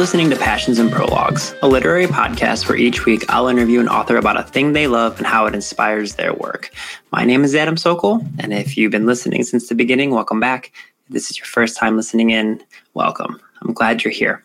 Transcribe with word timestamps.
Listening 0.00 0.30
to 0.30 0.36
Passions 0.36 0.78
and 0.78 0.90
Prologues, 0.90 1.54
a 1.60 1.68
literary 1.68 2.06
podcast 2.06 2.66
where 2.66 2.78
each 2.78 3.04
week 3.04 3.22
I'll 3.28 3.48
interview 3.48 3.80
an 3.80 3.88
author 3.90 4.16
about 4.16 4.40
a 4.40 4.42
thing 4.42 4.72
they 4.72 4.86
love 4.86 5.18
and 5.18 5.26
how 5.26 5.44
it 5.44 5.54
inspires 5.54 6.14
their 6.14 6.32
work. 6.32 6.70
My 7.12 7.26
name 7.26 7.44
is 7.44 7.54
Adam 7.54 7.76
Sokol, 7.76 8.24
and 8.38 8.54
if 8.54 8.78
you've 8.78 8.92
been 8.92 9.04
listening 9.04 9.42
since 9.42 9.68
the 9.68 9.74
beginning, 9.74 10.10
welcome 10.10 10.40
back. 10.40 10.72
If 11.04 11.12
this 11.12 11.30
is 11.30 11.36
your 11.36 11.44
first 11.44 11.76
time 11.76 11.98
listening 11.98 12.30
in, 12.30 12.62
welcome. 12.94 13.38
I'm 13.60 13.74
glad 13.74 14.02
you're 14.02 14.10
here. 14.10 14.42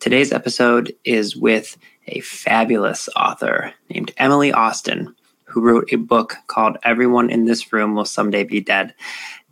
Today's 0.00 0.32
episode 0.32 0.96
is 1.04 1.36
with 1.36 1.76
a 2.06 2.20
fabulous 2.20 3.10
author 3.14 3.74
named 3.90 4.14
Emily 4.16 4.50
Austin, 4.50 5.14
who 5.44 5.60
wrote 5.60 5.92
a 5.92 5.96
book 5.96 6.36
called 6.46 6.78
Everyone 6.84 7.28
in 7.28 7.44
This 7.44 7.70
Room 7.70 7.94
Will 7.94 8.06
Someday 8.06 8.44
Be 8.44 8.62
Dead. 8.62 8.94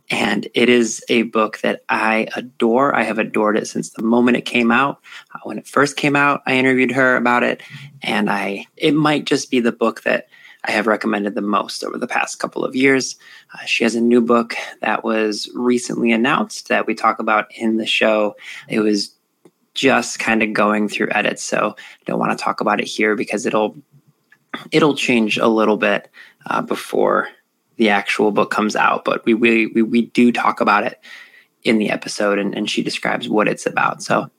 And 0.09 0.47
it 0.53 0.69
is 0.69 1.03
a 1.09 1.23
book 1.23 1.59
that 1.61 1.83
I 1.89 2.27
adore. 2.35 2.95
I 2.95 3.03
have 3.03 3.17
adored 3.17 3.57
it 3.57 3.67
since 3.67 3.89
the 3.89 4.03
moment 4.03 4.37
it 4.37 4.45
came 4.45 4.71
out. 4.71 5.01
Uh, 5.33 5.39
when 5.43 5.57
it 5.57 5.67
first 5.67 5.97
came 5.97 6.15
out, 6.15 6.43
I 6.45 6.55
interviewed 6.55 6.91
her 6.91 7.15
about 7.15 7.43
it, 7.43 7.61
and 8.03 8.29
I 8.29 8.67
it 8.77 8.93
might 8.93 9.25
just 9.25 9.49
be 9.49 9.59
the 9.59 9.71
book 9.71 10.03
that 10.03 10.27
I 10.63 10.71
have 10.71 10.87
recommended 10.87 11.35
the 11.35 11.41
most 11.41 11.83
over 11.83 11.97
the 11.97 12.07
past 12.07 12.39
couple 12.39 12.63
of 12.63 12.75
years. 12.75 13.15
Uh, 13.53 13.65
she 13.65 13.83
has 13.83 13.95
a 13.95 14.01
new 14.01 14.21
book 14.21 14.55
that 14.81 15.03
was 15.03 15.49
recently 15.53 16.11
announced 16.11 16.69
that 16.69 16.87
we 16.87 16.95
talk 16.95 17.19
about 17.19 17.51
in 17.55 17.77
the 17.77 17.85
show. 17.85 18.35
It 18.67 18.79
was 18.79 19.11
just 19.73 20.19
kind 20.19 20.41
of 20.41 20.53
going 20.53 20.87
through 20.87 21.09
edits, 21.11 21.43
so 21.43 21.75
I 21.77 22.03
don't 22.05 22.19
want 22.19 22.37
to 22.37 22.43
talk 22.43 22.61
about 22.61 22.79
it 22.79 22.87
here 22.87 23.15
because 23.15 23.45
it'll 23.45 23.75
it'll 24.71 24.95
change 24.95 25.37
a 25.37 25.47
little 25.47 25.77
bit 25.77 26.09
uh, 26.45 26.61
before 26.61 27.29
the 27.77 27.89
actual 27.89 28.31
book 28.31 28.51
comes 28.51 28.75
out, 28.75 29.05
but 29.05 29.25
we 29.25 29.33
we 29.33 29.67
we, 29.67 29.81
we 29.81 30.01
do 30.03 30.31
talk 30.31 30.61
about 30.61 30.83
it 30.83 30.99
in 31.63 31.77
the 31.77 31.89
episode, 31.89 32.39
and, 32.39 32.55
and 32.55 32.69
she 32.69 32.83
describes 32.83 33.27
what 33.27 33.47
it's 33.47 33.65
about. 33.65 34.03
So 34.03 34.29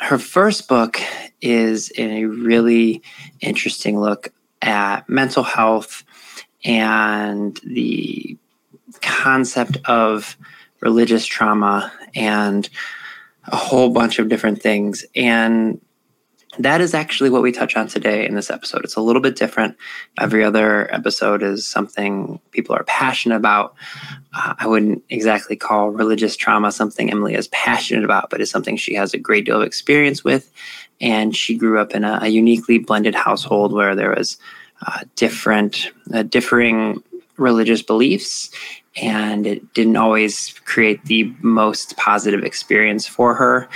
her 0.00 0.18
first 0.18 0.68
book 0.68 1.00
is 1.40 1.92
a 1.96 2.24
really 2.24 3.02
interesting 3.40 3.98
look 3.98 4.28
at 4.60 5.08
mental 5.08 5.42
health 5.42 6.04
and 6.64 7.58
the 7.64 8.36
concept 9.00 9.78
of 9.84 10.36
religious 10.80 11.26
trauma 11.26 11.92
and 12.14 12.68
a 13.46 13.56
whole 13.56 13.90
bunch 13.90 14.18
of 14.18 14.28
different 14.28 14.62
things. 14.62 15.04
And 15.14 15.80
that 16.58 16.80
is 16.80 16.94
actually 16.94 17.30
what 17.30 17.42
we 17.42 17.52
touch 17.52 17.76
on 17.76 17.86
today 17.86 18.26
in 18.26 18.34
this 18.34 18.50
episode. 18.50 18.84
It's 18.84 18.96
a 18.96 19.00
little 19.00 19.22
bit 19.22 19.36
different. 19.36 19.76
Every 20.18 20.44
other 20.44 20.92
episode 20.94 21.42
is 21.42 21.66
something 21.66 22.40
people 22.50 22.74
are 22.74 22.84
passionate 22.84 23.36
about. 23.36 23.74
Uh, 24.32 24.54
I 24.58 24.66
wouldn't 24.66 25.02
exactly 25.08 25.56
call 25.56 25.90
religious 25.90 26.36
trauma 26.36 26.72
something 26.72 27.10
Emily 27.10 27.34
is 27.34 27.48
passionate 27.48 28.04
about, 28.04 28.30
but 28.30 28.40
it's 28.40 28.50
something 28.50 28.76
she 28.76 28.94
has 28.94 29.14
a 29.14 29.18
great 29.18 29.44
deal 29.44 29.60
of 29.60 29.66
experience 29.66 30.22
with. 30.22 30.52
And 31.00 31.36
she 31.36 31.56
grew 31.56 31.78
up 31.80 31.92
in 31.92 32.04
a, 32.04 32.20
a 32.22 32.28
uniquely 32.28 32.78
blended 32.78 33.14
household 33.14 33.72
where 33.72 33.94
there 33.94 34.14
was 34.14 34.38
uh, 34.86 35.00
different, 35.16 35.90
uh, 36.12 36.22
differing 36.22 37.02
religious 37.36 37.82
beliefs 37.82 38.50
and 38.96 39.46
it 39.46 39.74
didn't 39.74 39.96
always 39.96 40.54
create 40.64 41.04
the 41.04 41.32
most 41.42 41.96
positive 41.96 42.44
experience 42.44 43.06
for 43.06 43.34
her. 43.34 43.68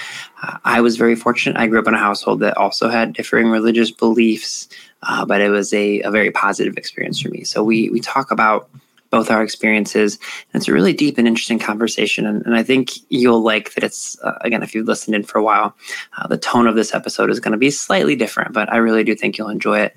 Uh, 0.43 0.59
I 0.65 0.81
was 0.81 0.97
very 0.97 1.17
fortunate. 1.17 1.59
I 1.59 1.67
grew 1.67 1.81
up 1.81 1.89
in 1.89 1.95
a 1.95 1.99
household 1.99 2.41
that 2.41 2.57
also 2.57 2.89
had 2.89 3.15
differing 3.15 3.49
religious 3.49 3.91
beliefs, 3.91 4.69
uh, 5.03 5.25
but 5.25 5.41
it 5.41 5.51
was 5.51 5.73
a, 5.73 6.01
a 6.03 6.11
very 6.11 6.31
positive 6.31 6.77
experience 6.77 7.21
for 7.21 7.31
me. 7.31 7.45
So 7.45 7.65
we 7.65 7.91
we 7.91 8.01
talk 8.01 8.31
about 8.31 8.69
both 9.11 9.31
our 9.31 9.43
experiences. 9.43 10.19
And 10.53 10.61
it's 10.61 10.69
a 10.69 10.73
really 10.73 10.93
deep 10.93 11.19
and 11.19 11.27
interesting 11.27 11.59
conversation. 11.59 12.27
And, 12.27 12.45
and 12.45 12.55
I 12.55 12.63
think 12.63 12.91
you'll 13.09 13.43
like 13.43 13.75
that 13.75 13.85
it's, 13.85 14.19
uh, 14.23 14.39
again, 14.43 14.63
if 14.63 14.75
you've 14.75 14.87
listened 14.87 15.15
in 15.15 15.23
for 15.23 15.39
a 15.39 15.43
while, 15.43 15.75
uh, 16.17 16.27
the 16.27 16.39
tone 16.39 16.67
of 16.67 16.75
this 16.75 16.95
episode 16.95 17.31
is 17.31 17.41
going 17.41 17.53
to 17.53 17.59
be 17.59 17.71
slightly 17.71 18.17
different, 18.17 18.53
but 18.53 18.73
I 18.73 18.77
really 18.77 19.05
do 19.05 19.15
think 19.15 19.39
you'll 19.39 19.49
enjoy 19.49 19.81
it. 19.81 19.97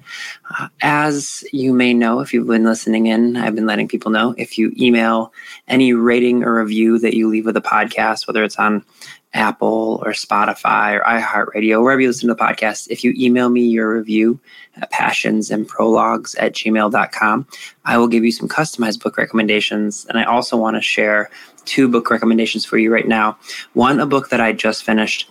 Uh, 0.57 0.67
as 0.81 1.43
you 1.51 1.73
may 1.73 1.93
know, 1.93 2.19
if 2.19 2.33
you've 2.33 2.47
been 2.47 2.63
listening 2.63 3.07
in, 3.07 3.37
I've 3.37 3.55
been 3.55 3.65
letting 3.65 3.87
people 3.87 4.11
know 4.11 4.33
if 4.37 4.57
you 4.57 4.73
email 4.79 5.33
any 5.67 5.93
rating 5.93 6.43
or 6.43 6.61
review 6.61 6.99
that 6.99 7.15
you 7.15 7.27
leave 7.27 7.45
with 7.45 7.55
the 7.55 7.61
podcast, 7.61 8.27
whether 8.27 8.43
it's 8.43 8.57
on 8.57 8.85
Apple 9.33 10.01
or 10.05 10.11
Spotify 10.11 10.97
or 10.97 11.03
iHeartRadio, 11.03 11.81
wherever 11.81 12.01
you 12.01 12.07
listen 12.07 12.27
to 12.27 12.35
the 12.35 12.41
podcast, 12.41 12.87
if 12.89 13.03
you 13.03 13.13
email 13.17 13.49
me 13.49 13.61
your 13.61 13.93
review 13.93 14.39
at 14.75 14.91
passions 14.91 15.49
and 15.49 15.67
prologues 15.67 16.35
at 16.35 16.53
gmail.com, 16.53 17.47
I 17.85 17.97
will 17.97 18.07
give 18.07 18.25
you 18.25 18.31
some 18.31 18.49
customized 18.49 19.01
book 19.01 19.17
recommendations. 19.17 20.05
And 20.09 20.17
I 20.17 20.25
also 20.25 20.57
want 20.57 20.75
to 20.75 20.81
share 20.81 21.29
two 21.65 21.87
book 21.87 22.09
recommendations 22.09 22.65
for 22.65 22.77
you 22.77 22.91
right 22.91 23.07
now. 23.07 23.37
One, 23.73 23.99
a 23.99 24.05
book 24.05 24.29
that 24.29 24.41
I 24.41 24.51
just 24.51 24.83
finished, 24.83 25.29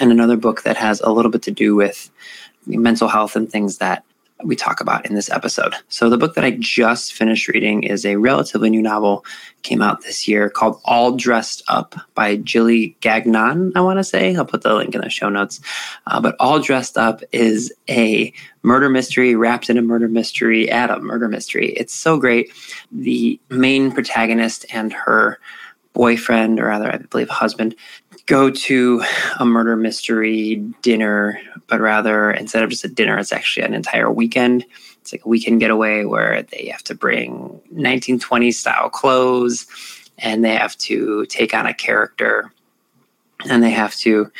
and 0.00 0.12
another 0.12 0.36
book 0.36 0.62
that 0.62 0.76
has 0.76 1.00
a 1.00 1.10
little 1.10 1.30
bit 1.30 1.42
to 1.42 1.50
do 1.50 1.74
with 1.74 2.10
mental 2.66 3.08
health 3.08 3.36
and 3.36 3.50
things 3.50 3.78
that 3.78 4.04
we 4.42 4.56
talk 4.56 4.80
about 4.80 5.06
in 5.06 5.14
this 5.14 5.30
episode. 5.30 5.74
So 5.88 6.10
the 6.10 6.18
book 6.18 6.34
that 6.34 6.44
I 6.44 6.56
just 6.58 7.12
finished 7.12 7.48
reading 7.48 7.84
is 7.84 8.04
a 8.04 8.16
relatively 8.16 8.68
new 8.68 8.82
novel, 8.82 9.24
came 9.62 9.80
out 9.80 10.02
this 10.02 10.26
year 10.26 10.50
called 10.50 10.80
All 10.84 11.12
Dressed 11.12 11.62
Up 11.68 11.94
by 12.14 12.36
Jilly 12.36 12.96
Gagnon, 13.00 13.72
I 13.76 13.80
want 13.80 13.98
to 13.98 14.04
say. 14.04 14.34
I'll 14.34 14.44
put 14.44 14.62
the 14.62 14.74
link 14.74 14.94
in 14.94 15.00
the 15.00 15.08
show 15.08 15.28
notes. 15.28 15.60
Uh, 16.06 16.20
but 16.20 16.36
All 16.40 16.58
Dressed 16.58 16.98
Up 16.98 17.22
is 17.32 17.72
a 17.88 18.32
murder 18.62 18.88
mystery 18.88 19.36
wrapped 19.36 19.70
in 19.70 19.78
a 19.78 19.82
murder 19.82 20.08
mystery 20.08 20.70
at 20.70 20.90
a 20.90 20.98
murder 20.98 21.28
mystery. 21.28 21.68
It's 21.70 21.94
so 21.94 22.18
great. 22.18 22.52
The 22.90 23.40
main 23.50 23.92
protagonist 23.92 24.66
and 24.70 24.92
her 24.92 25.38
boyfriend, 25.94 26.58
or 26.60 26.66
rather, 26.66 26.92
I 26.92 26.98
believe 26.98 27.28
husband, 27.28 27.76
go 28.26 28.50
to 28.50 29.02
a 29.38 29.44
murder 29.44 29.76
mystery 29.76 30.56
dinner, 30.82 31.40
but 31.66 31.80
rather 31.80 32.30
instead 32.30 32.62
of 32.62 32.70
just 32.70 32.84
a 32.84 32.88
dinner, 32.88 33.18
it's 33.18 33.32
actually 33.32 33.64
an 33.64 33.74
entire 33.74 34.10
weekend. 34.10 34.64
It's 35.00 35.12
like 35.12 35.24
a 35.24 35.28
weekend 35.28 35.60
getaway 35.60 36.04
where 36.04 36.42
they 36.42 36.68
have 36.72 36.82
to 36.84 36.94
bring 36.94 37.60
1920s 37.74 38.54
style 38.54 38.88
clothes 38.88 39.66
and 40.18 40.44
they 40.44 40.54
have 40.54 40.76
to 40.78 41.26
take 41.26 41.54
on 41.54 41.66
a 41.66 41.74
character 41.74 42.52
and 43.48 43.62
they 43.62 43.70
have 43.70 43.94
to, 43.96 44.30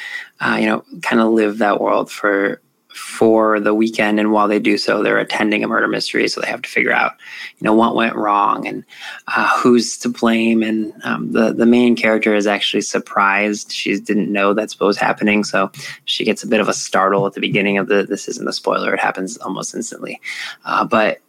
uh, 0.40 0.56
you 0.58 0.66
know, 0.66 0.84
kind 1.02 1.20
of 1.20 1.32
live 1.32 1.58
that 1.58 1.80
world 1.80 2.10
for 2.10 2.60
for 2.94 3.59
the 3.59 3.75
weekend 3.75 4.21
and 4.21 4.31
while 4.31 4.47
they 4.47 4.60
do 4.60 4.78
so 4.78 5.03
they're 5.03 5.19
attending 5.19 5.65
a 5.65 5.69
murder 5.69 5.88
mystery 5.88 6.28
so 6.28 6.41
they 6.41 6.47
have 6.47 6.62
to 6.62 6.71
figure 6.71 6.93
out 6.93 7.12
you 7.59 7.65
know 7.65 7.75
what 7.75 7.97
went 7.97 8.15
wrong 8.15 8.66
and 8.69 8.84
uh, 9.27 9.49
who's 9.59 9.99
to 9.99 10.09
blame. 10.09 10.62
And 10.62 10.93
um, 11.03 11.32
the 11.32 11.53
the 11.53 11.66
main 11.66 11.97
character 11.97 12.34
is 12.34 12.47
actually 12.47 12.82
surprised. 12.82 13.72
She 13.72 13.99
didn't 13.99 14.32
know 14.32 14.55
that's 14.55 14.78
what 14.78 14.87
was 14.87 14.97
happening 14.97 15.43
so 15.43 15.72
she 16.05 16.25
gets 16.25 16.44
a 16.44 16.47
bit 16.47 16.60
of 16.60 16.69
a 16.69 16.72
startle 16.72 17.27
at 17.27 17.32
the 17.32 17.41
beginning 17.41 17.78
of 17.78 17.88
the 17.88 18.05
this 18.05 18.28
isn't 18.28 18.49
a 18.49 18.53
spoiler 18.53 18.94
it 18.94 19.00
happens 19.00 19.37
almost 19.38 19.75
instantly. 19.75 20.21
Uh, 20.65 20.84
but 20.84 21.21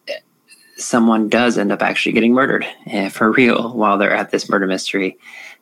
someone 0.78 1.30
does 1.30 1.58
end 1.58 1.72
up 1.72 1.82
actually 1.82 2.12
getting 2.12 2.34
murdered 2.34 2.66
uh, 2.94 3.10
for 3.10 3.32
real 3.32 3.74
while 3.74 3.98
they're 3.98 4.14
at 4.14 4.30
this 4.30 4.50
murder 4.50 4.68
mystery 4.68 5.18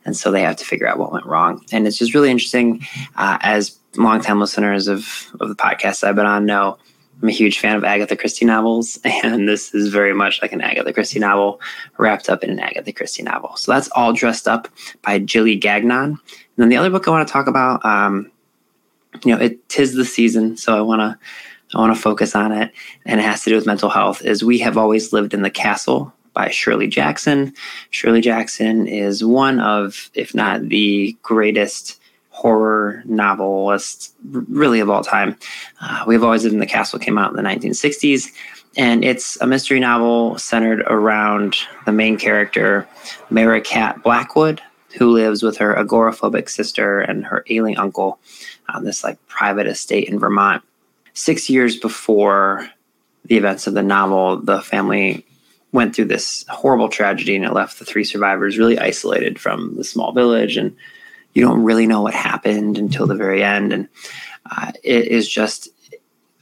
and 0.06 0.18
so 0.18 0.32
they 0.32 0.42
have 0.42 0.56
to 0.58 0.66
figure 0.66 0.88
out 0.88 0.98
what 0.98 1.12
went 1.12 1.26
wrong. 1.26 1.64
And 1.72 1.88
it's 1.88 1.98
just 1.98 2.14
really 2.14 2.32
interesting 2.32 2.86
uh, 3.16 3.38
as 3.42 3.78
longtime 3.96 4.40
listeners 4.40 4.88
of, 4.88 5.32
of 5.40 5.50
the 5.50 5.56
podcast 5.56 6.04
I've 6.04 6.16
been 6.16 6.26
on 6.26 6.46
know 6.46 6.78
I'm 7.22 7.30
a 7.30 7.32
huge 7.32 7.60
fan 7.60 7.76
of 7.78 7.84
Agatha 7.84 8.16
Christie 8.16 8.46
novels, 8.46 9.00
and 9.06 9.48
this 9.48 9.74
is 9.74 9.88
very 9.90 10.14
much 10.14 10.42
like 10.42 10.52
an 10.52 10.62
Agatha 10.62 10.92
Christie 10.92 11.20
novel 11.20 11.62
wrapped 11.98 12.30
up 12.30 12.44
in 12.44 12.50
an 12.50 12.60
Agatha 12.60 12.92
Christie 12.92 13.24
novel. 13.24 13.56
So 13.56 13.72
that's 13.72 13.90
all 13.96 14.14
dressed 14.14 14.48
up 14.48 14.68
by 15.02 15.20
Jilly 15.20 15.56
Gagnon. 15.56 16.12
And 16.12 16.20
then 16.58 16.70
the 16.70 16.78
other 16.78 16.90
book 16.90 17.08
I 17.08 17.12
want 17.12 17.28
to 17.28 17.32
talk 17.32 17.48
about, 17.48 17.84
um, 17.86 18.32
you 19.24 19.34
know, 19.34 19.42
it 19.42 19.70
tis 19.70 19.94
the 19.94 20.06
season, 20.06 20.58
so 20.58 20.78
I 20.78 20.82
want 20.82 21.00
to 21.00 21.18
I 21.76 21.80
want 21.80 21.96
to 21.96 22.02
focus 22.02 22.36
on 22.36 22.52
it, 22.52 22.72
and 23.06 23.20
it 23.20 23.24
has 23.24 23.44
to 23.44 23.50
do 23.50 23.56
with 23.56 23.66
mental 23.66 23.90
health. 23.90 24.22
Is 24.24 24.44
we 24.44 24.60
have 24.60 24.78
always 24.78 25.14
lived 25.14 25.34
in 25.34 25.44
the 25.44 25.50
castle 25.50 26.14
by 26.34 26.50
Shirley 26.50 26.88
Jackson. 26.88 27.54
Shirley 27.90 28.22
Jackson 28.22 28.88
is 28.88 29.24
one 29.24 29.60
of, 29.60 30.10
if 30.14 30.36
not 30.36 30.68
the 30.70 31.16
greatest 31.22 32.02
horror 32.34 33.04
novelist, 33.06 34.14
really 34.24 34.80
of 34.80 34.90
all 34.90 35.04
time. 35.04 35.38
Uh, 35.80 36.04
We've 36.08 36.24
Always 36.24 36.44
Lived 36.44 36.54
in 36.54 36.60
the 36.60 36.66
Castle 36.66 37.00
came 37.00 37.18
out 37.18 37.30
in 37.30 37.38
the 37.38 37.48
1960s, 37.48 38.32
and 38.76 39.06
it's 39.06 39.40
a 39.40 39.46
mystery 39.48 39.80
novel 39.80 40.38
centered 40.40 40.82
around 40.88 41.56
the 41.86 41.92
main 41.92 42.18
character, 42.18 42.88
Merricat 43.30 44.02
Blackwood, 44.04 44.62
who 44.98 45.12
lives 45.12 45.44
with 45.44 45.58
her 45.58 45.76
agoraphobic 45.76 46.50
sister 46.50 47.00
and 47.00 47.24
her 47.26 47.46
ailing 47.50 47.78
uncle 47.78 48.20
on 48.68 48.84
this 48.84 49.04
like 49.04 49.26
private 49.28 49.68
estate 49.68 50.10
in 50.10 50.20
Vermont. 50.20 50.64
Six 51.14 51.52
years 51.52 51.78
before 51.78 52.68
the 53.26 53.38
events 53.38 53.68
of 53.68 53.76
the 53.76 53.84
novel, 53.84 54.38
the 54.42 54.60
family 54.62 55.24
went 55.72 55.96
through 55.96 56.06
this 56.06 56.46
horrible 56.50 56.90
tragedy 56.90 57.36
and 57.36 57.46
it 57.46 57.54
left 57.54 57.78
the 57.78 57.86
three 57.86 58.04
survivors 58.04 58.58
really 58.58 58.80
isolated 58.80 59.40
from 59.40 59.76
the 59.76 59.84
small 59.84 60.12
village 60.12 60.58
and 60.58 60.76
you 61.34 61.44
don't 61.44 61.64
really 61.64 61.88
know 61.88 62.02
what 62.02 62.14
happened 62.14 62.78
until 62.78 63.08
the 63.08 63.16
very 63.16 63.44
end. 63.44 63.74
And 63.74 63.88
uh, 64.50 64.72
it 64.84 65.08
is 65.08 65.28
just 65.28 65.70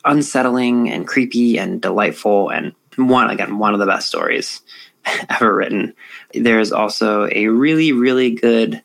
unsettling 0.04 0.90
and 0.90 1.08
creepy 1.08 1.58
and 1.58 1.82
delightful. 1.82 2.50
And 2.50 2.74
one, 2.96 3.30
again, 3.30 3.58
one 3.58 3.74
of 3.74 3.80
the 3.80 3.86
best 3.86 4.08
stories 4.08 4.62
ever 5.30 5.54
written. 5.54 5.94
There's 6.34 6.72
also 6.72 7.28
a 7.32 7.48
really, 7.48 7.92
really 7.92 8.32
good 8.32 8.82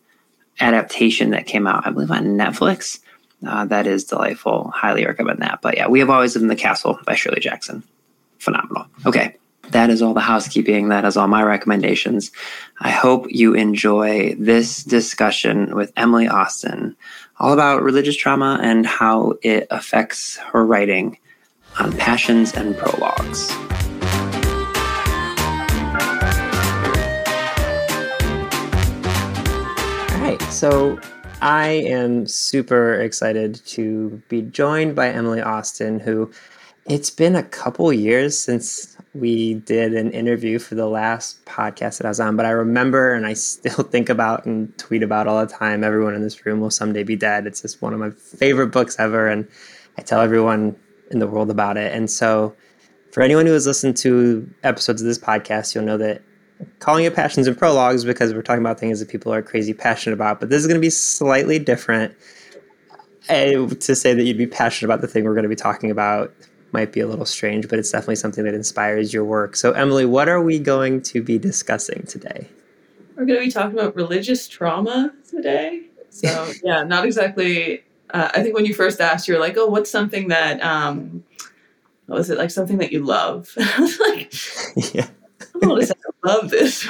adaptation 0.61 1.31
that 1.31 1.47
came 1.47 1.67
out, 1.67 1.87
I 1.87 1.91
believe, 1.91 2.11
on 2.11 2.37
Netflix 2.37 3.01
Uh, 3.47 3.67
that 3.67 3.87
is 3.87 4.05
delightful. 4.05 4.71
Highly 4.75 5.05
recommend 5.05 5.41
that. 5.41 5.61
But 5.61 5.77
yeah, 5.77 5.89
we 5.89 6.01
have 6.01 6.09
always 6.09 6.35
lived 6.35 6.45
in 6.45 6.49
the 6.49 6.57
castle 6.57 6.99
by 7.05 7.15
Shirley 7.15 7.41
Jackson. 7.41 7.83
Phenomenal. 8.39 8.87
Okay, 9.05 9.37
that 9.71 9.91
is 9.91 10.03
all 10.03 10.15
the 10.15 10.21
housekeeping. 10.21 10.89
That 10.89 11.05
is 11.05 11.17
all 11.17 11.29
my 11.29 11.43
recommendations. 11.43 12.31
I 12.81 12.91
hope 12.91 13.27
you 13.29 13.55
enjoy 13.55 14.35
this 14.39 14.85
discussion 14.85 15.75
with 15.75 15.93
Emily 15.97 16.29
Austin, 16.29 16.97
all 17.39 17.53
about 17.53 17.83
religious 17.83 18.17
trauma 18.17 18.59
and 18.63 18.87
how 18.87 19.35
it 19.43 19.67
affects 19.71 20.37
her 20.37 20.65
writing 20.65 21.19
on 21.79 21.93
passions 21.93 22.55
and 22.55 22.77
prologues. 22.77 23.51
All 30.13 30.23
right, 30.23 30.43
so 30.51 30.99
I 31.43 31.69
am 31.69 32.27
super 32.27 32.95
excited 32.95 33.61
to 33.67 34.23
be 34.29 34.43
joined 34.43 34.95
by 34.97 35.11
Emily 35.11 35.43
Austin, 35.43 36.01
who 36.01 36.31
it's 36.87 37.11
been 37.11 37.37
a 37.37 37.43
couple 37.43 37.93
years 37.93 38.39
since 38.39 38.96
we 39.21 39.55
did 39.55 39.95
an 39.95 40.11
interview 40.13 40.59
for 40.59 40.75
the 40.75 40.87
last 40.87 41.45
podcast 41.45 41.99
that 41.99 42.05
I 42.05 42.09
was 42.09 42.21
on, 42.21 42.37
but 42.37 42.47
I 42.47 42.51
remember 42.51 43.15
and 43.15 43.27
I 43.27 43.33
still 43.33 43.85
think 43.91 44.09
about 44.09 44.47
and 44.47 44.77
tweet 44.79 45.03
about 45.03 45.27
all 45.27 45.45
the 45.45 45.53
time. 45.53 45.85
Everyone 45.85 46.15
in 46.15 46.23
this 46.23 46.45
room 46.45 46.61
will 46.61 46.71
someday 46.71 47.03
be 47.03 47.17
dead. 47.17 47.47
It's 47.47 47.63
just 47.63 47.83
one 47.83 47.93
of 47.93 48.01
my 48.01 48.11
favorite 48.11 48.69
books 48.69 48.97
ever, 48.99 49.29
and 49.29 49.49
I 49.99 50.03
tell 50.03 50.21
everyone 50.21 50.77
in 51.11 51.19
the 51.19 51.27
world 51.27 51.51
about 51.51 51.77
it. 51.77 51.93
And 51.93 52.11
so, 52.11 52.55
for 53.13 53.23
anyone 53.23 53.47
who 53.47 53.53
has 53.53 53.67
listened 53.67 53.97
to 53.99 54.49
episodes 54.63 55.01
of 55.01 55.07
this 55.07 55.19
podcast, 55.19 55.75
you'll 55.75 55.85
know 55.85 55.97
that 55.99 56.23
calling 56.79 57.05
it 57.05 57.15
passions 57.15 57.47
and 57.47 57.57
prologues 57.57 58.05
because 58.05 58.33
we're 58.35 58.43
talking 58.43 58.63
about 58.63 58.81
things 58.81 59.01
that 59.01 59.09
people 59.09 59.33
are 59.33 59.43
crazy 59.43 59.75
passionate 59.75 60.15
about, 60.15 60.41
but 60.41 60.51
this 60.51 60.61
is 60.61 60.67
going 60.67 60.77
to 60.77 60.85
be 60.85 60.91
slightly 60.91 61.59
different. 61.59 62.15
Uh, 63.29 63.67
to 63.81 63.97
say 63.97 64.15
that 64.15 64.23
you'd 64.23 64.39
be 64.39 64.47
passionate 64.47 64.87
about 64.87 65.01
the 65.01 65.09
thing 65.09 65.25
we're 65.25 65.35
going 65.35 65.43
to 65.43 65.49
be 65.49 65.57
talking 65.57 65.91
about 65.91 66.33
might 66.73 66.93
be 66.93 67.01
a 67.01 67.07
little 67.07 67.25
strange, 67.25 67.69
but 67.69 67.79
it's 67.79 67.91
definitely 67.91 68.17
something 68.17 68.45
that 68.45 68.55
inspires 68.55 69.13
your 69.13 69.25
work. 69.25 69.57
So, 69.57 69.73
Emily, 69.73 70.05
what 70.05 70.29
are 70.29 70.43
we 70.43 70.59
going 70.59 71.03
to 71.03 71.23
be 71.23 71.39
discussing 71.39 72.05
today? 72.07 72.49
We're 73.17 73.25
going 73.25 73.41
to 73.41 73.47
be 73.47 73.51
talking 73.51 73.79
about 73.79 73.97
religious 73.97 74.47
trauma 74.49 75.13
today. 75.29 75.85
So, 76.11 76.53
yeah, 76.65 76.83
not 76.83 77.05
exactly. 77.05 77.85
Uh, 78.11 78.31
I 78.35 78.43
think 78.43 78.55
when 78.55 78.67
you 78.67 78.75
first 78.75 79.01
asked, 79.01 79.27
you 79.29 79.35
were 79.35 79.41
like, 79.41 79.57
oh, 79.57 79.67
what's 79.67 79.91
something 79.91 80.29
that, 80.29 80.63
um, 80.63 81.25
what 82.07 82.17
was 82.17 82.31
it, 82.31 82.39
like 82.39 82.51
something 82.51 82.79
that 82.79 82.93
you 82.93 83.05
love? 83.05 83.53
I 83.59 83.81
was 83.81 84.01
like, 84.01 84.95
yeah. 84.95 85.09
Oh, 85.63 85.81
I 85.81 86.29
love 86.29 86.51
this. 86.51 86.87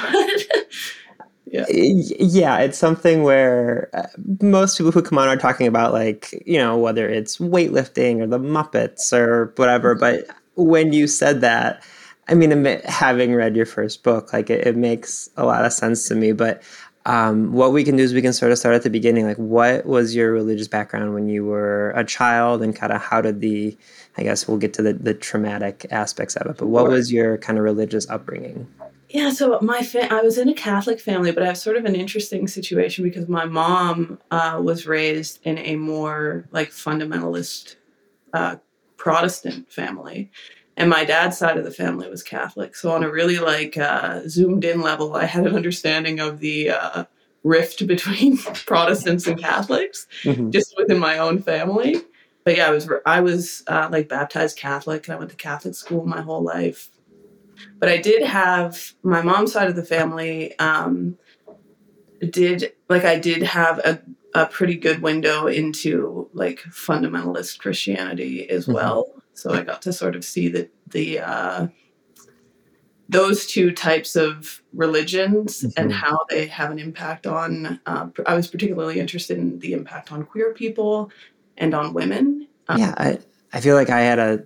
Yeah. 1.49 1.65
yeah, 1.69 2.57
it's 2.59 2.77
something 2.77 3.23
where 3.23 3.89
uh, 3.93 4.07
most 4.41 4.77
people 4.77 4.91
who 4.91 5.01
come 5.01 5.17
on 5.17 5.29
are 5.29 5.37
talking 5.37 5.65
about 5.65 5.93
like, 5.93 6.43
you 6.45 6.57
know, 6.57 6.77
whether 6.77 7.07
it's 7.07 7.37
weightlifting 7.37 8.19
or 8.19 8.27
the 8.27 8.39
Muppets 8.39 9.13
or 9.13 9.53
whatever, 9.55 9.95
but 9.95 10.27
when 10.55 10.91
you 10.91 11.07
said 11.07 11.41
that, 11.41 11.83
I 12.27 12.33
mean, 12.33 12.65
having 12.83 13.33
read 13.33 13.55
your 13.55 13.65
first 13.65 14.03
book, 14.03 14.33
like 14.33 14.49
it, 14.49 14.67
it 14.67 14.75
makes 14.75 15.29
a 15.37 15.45
lot 15.45 15.63
of 15.63 15.71
sense 15.71 16.07
to 16.09 16.15
me. 16.15 16.33
But 16.33 16.61
um, 17.05 17.53
what 17.53 17.71
we 17.71 17.85
can 17.85 17.95
do 17.95 18.03
is 18.03 18.13
we 18.13 18.21
can 18.21 18.33
sort 18.33 18.51
of 18.51 18.57
start 18.57 18.75
at 18.75 18.83
the 18.83 18.89
beginning. 18.89 19.25
Like, 19.25 19.37
what 19.37 19.85
was 19.85 20.13
your 20.13 20.33
religious 20.33 20.67
background 20.67 21.13
when 21.13 21.29
you 21.29 21.45
were 21.45 21.91
a 21.91 22.03
child, 22.03 22.61
and 22.61 22.75
kind 22.75 22.91
of 22.91 23.01
how 23.01 23.21
did 23.21 23.39
the, 23.39 23.77
I 24.17 24.23
guess 24.23 24.45
we'll 24.45 24.57
get 24.57 24.73
to 24.73 24.81
the, 24.81 24.93
the 24.93 25.13
traumatic 25.13 25.85
aspects 25.89 26.35
of 26.35 26.47
it, 26.47 26.57
but 26.57 26.67
what 26.67 26.89
was 26.89 27.13
your 27.13 27.37
kind 27.37 27.57
of 27.57 27.63
religious 27.63 28.09
upbringing? 28.09 28.67
Yeah, 29.09 29.31
so 29.31 29.59
my 29.61 29.83
fa- 29.83 30.13
I 30.13 30.21
was 30.21 30.37
in 30.37 30.49
a 30.49 30.53
Catholic 30.53 30.99
family, 30.99 31.31
but 31.31 31.41
I 31.41 31.47
have 31.47 31.57
sort 31.57 31.77
of 31.77 31.85
an 31.85 31.95
interesting 31.95 32.47
situation 32.47 33.05
because 33.05 33.29
my 33.29 33.45
mom 33.45 34.19
uh, 34.31 34.59
was 34.61 34.85
raised 34.85 35.39
in 35.43 35.57
a 35.59 35.77
more 35.77 36.45
like 36.51 36.71
fundamentalist 36.71 37.77
uh, 38.33 38.57
Protestant 38.97 39.71
family, 39.71 40.29
and 40.75 40.89
my 40.89 41.05
dad's 41.05 41.37
side 41.37 41.57
of 41.57 41.63
the 41.63 41.71
family 41.71 42.09
was 42.09 42.21
Catholic. 42.21 42.75
So 42.75 42.91
on 42.91 43.03
a 43.03 43.09
really 43.09 43.39
like 43.39 43.77
uh, 43.77 44.27
zoomed 44.27 44.65
in 44.65 44.81
level, 44.81 45.15
I 45.15 45.23
had 45.23 45.47
an 45.47 45.55
understanding 45.55 46.19
of 46.19 46.39
the 46.39 46.71
uh, 46.71 47.05
rift 47.43 47.87
between 47.87 48.37
Protestants 48.65 49.25
and 49.25 49.39
Catholics 49.39 50.05
mm-hmm. 50.23 50.49
just 50.49 50.75
within 50.77 50.99
my 50.99 51.17
own 51.17 51.41
family. 51.41 52.01
But 52.43 52.57
yeah, 52.57 52.67
I 52.67 52.71
was 52.71 52.89
I 53.05 53.21
was 53.21 53.63
uh, 53.67 53.87
like 53.89 54.09
baptized 54.09 54.57
Catholic, 54.57 55.07
and 55.07 55.15
I 55.15 55.17
went 55.17 55.31
to 55.31 55.37
Catholic 55.37 55.75
school 55.75 56.05
my 56.05 56.21
whole 56.21 56.43
life 56.43 56.89
but 57.79 57.89
I 57.89 57.97
did 57.97 58.23
have 58.23 58.93
my 59.03 59.21
mom's 59.21 59.53
side 59.53 59.69
of 59.69 59.75
the 59.75 59.85
family. 59.85 60.57
Um, 60.59 61.17
did 62.31 62.73
like 62.89 63.05
I 63.05 63.19
did 63.19 63.43
have 63.43 63.79
a 63.79 64.01
a 64.33 64.45
pretty 64.45 64.75
good 64.75 65.01
window 65.01 65.47
into 65.47 66.29
like 66.33 66.61
fundamentalist 66.69 67.59
Christianity 67.59 68.49
as 68.49 68.63
mm-hmm. 68.63 68.73
well. 68.73 69.13
So 69.33 69.53
I 69.53 69.61
got 69.61 69.81
to 69.83 69.93
sort 69.93 70.15
of 70.15 70.23
see 70.23 70.47
the 70.47 70.69
the 70.87 71.19
uh, 71.19 71.67
those 73.09 73.45
two 73.45 73.71
types 73.71 74.15
of 74.15 74.61
religions 74.73 75.61
mm-hmm. 75.61 75.81
and 75.81 75.93
how 75.93 76.19
they 76.29 76.47
have 76.47 76.71
an 76.71 76.79
impact 76.79 77.27
on. 77.27 77.79
Uh, 77.85 78.09
I 78.25 78.35
was 78.35 78.47
particularly 78.47 78.99
interested 78.99 79.37
in 79.37 79.59
the 79.59 79.73
impact 79.73 80.11
on 80.11 80.25
queer 80.25 80.53
people 80.53 81.11
and 81.57 81.73
on 81.73 81.93
women. 81.93 82.47
Um, 82.67 82.79
yeah, 82.79 82.93
I 82.97 83.19
I 83.53 83.61
feel 83.61 83.75
like 83.75 83.89
I 83.89 84.01
had 84.01 84.19
a 84.19 84.43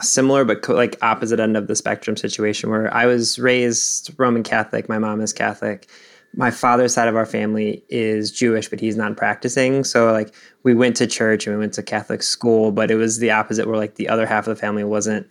similar 0.00 0.44
but 0.44 0.62
co- 0.62 0.74
like 0.74 0.96
opposite 1.02 1.40
end 1.40 1.56
of 1.56 1.66
the 1.66 1.76
spectrum 1.76 2.16
situation 2.16 2.70
where 2.70 2.92
I 2.92 3.06
was 3.06 3.38
raised 3.38 4.12
Roman 4.18 4.42
Catholic. 4.42 4.88
My 4.88 4.98
mom 4.98 5.20
is 5.20 5.32
Catholic. 5.32 5.88
My 6.34 6.50
father's 6.50 6.94
side 6.94 7.08
of 7.08 7.16
our 7.16 7.26
family 7.26 7.82
is 7.88 8.30
Jewish, 8.30 8.68
but 8.68 8.78
he's 8.78 8.96
not 8.96 9.16
practicing. 9.16 9.82
So 9.82 10.12
like 10.12 10.32
we 10.62 10.74
went 10.74 10.96
to 10.96 11.06
church 11.06 11.46
and 11.46 11.56
we 11.56 11.60
went 11.60 11.74
to 11.74 11.82
Catholic 11.82 12.22
school, 12.22 12.70
but 12.70 12.90
it 12.90 12.96
was 12.96 13.18
the 13.18 13.32
opposite 13.32 13.66
where 13.66 13.76
like 13.76 13.96
the 13.96 14.08
other 14.08 14.26
half 14.26 14.46
of 14.46 14.54
the 14.54 14.60
family 14.60 14.84
wasn't 14.84 15.26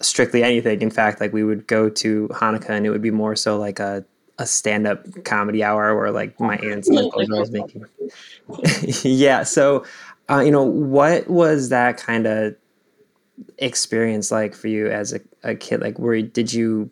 strictly 0.00 0.42
anything. 0.42 0.80
In 0.80 0.90
fact, 0.90 1.20
like 1.20 1.32
we 1.32 1.44
would 1.44 1.66
go 1.66 1.90
to 1.90 2.28
Hanukkah 2.28 2.70
and 2.70 2.86
it 2.86 2.90
would 2.90 3.02
be 3.02 3.10
more 3.10 3.36
so 3.36 3.58
like 3.58 3.78
a 3.78 4.04
a 4.38 4.46
stand 4.46 4.86
up 4.86 5.06
comedy 5.24 5.62
hour 5.62 5.94
where 5.94 6.10
like 6.10 6.38
my 6.40 6.56
aunts 6.56 6.88
and 6.88 6.98
uncles 6.98 7.28
were 7.28 7.46
making. 7.50 7.84
yeah. 9.02 9.42
So, 9.42 9.84
uh, 10.30 10.40
you 10.40 10.50
know, 10.50 10.62
what 10.62 11.28
was 11.28 11.68
that 11.68 11.98
kind 11.98 12.26
of 12.26 12.56
experience 13.62 14.30
like 14.30 14.54
for 14.54 14.68
you 14.68 14.88
as 14.88 15.12
a, 15.12 15.20
a 15.42 15.54
kid? 15.54 15.80
Like, 15.80 15.98
were 15.98 16.20
did 16.20 16.52
you 16.52 16.90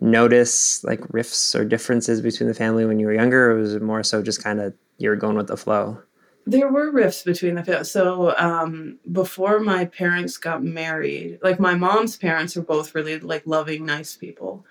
notice 0.00 0.82
like 0.84 1.00
rifts 1.12 1.54
or 1.54 1.64
differences 1.64 2.20
between 2.20 2.48
the 2.48 2.54
family 2.54 2.84
when 2.84 2.98
you 2.98 3.06
were 3.06 3.14
younger, 3.14 3.52
or 3.52 3.56
was 3.56 3.74
it 3.74 3.82
more 3.82 4.02
so 4.02 4.22
just 4.22 4.42
kind 4.42 4.60
of 4.60 4.74
you 4.98 5.08
were 5.08 5.16
going 5.16 5.36
with 5.36 5.48
the 5.48 5.56
flow? 5.56 5.98
There 6.46 6.70
were 6.70 6.90
rifts 6.90 7.22
between 7.22 7.54
the 7.54 7.64
family. 7.64 7.84
So 7.84 8.36
um, 8.36 8.98
before 9.10 9.60
my 9.60 9.86
parents 9.86 10.36
got 10.36 10.62
married, 10.62 11.38
like 11.42 11.58
my 11.58 11.74
mom's 11.74 12.16
parents 12.16 12.54
were 12.54 12.62
both 12.62 12.94
really 12.94 13.18
like 13.18 13.46
loving, 13.46 13.86
nice 13.86 14.14
people 14.14 14.64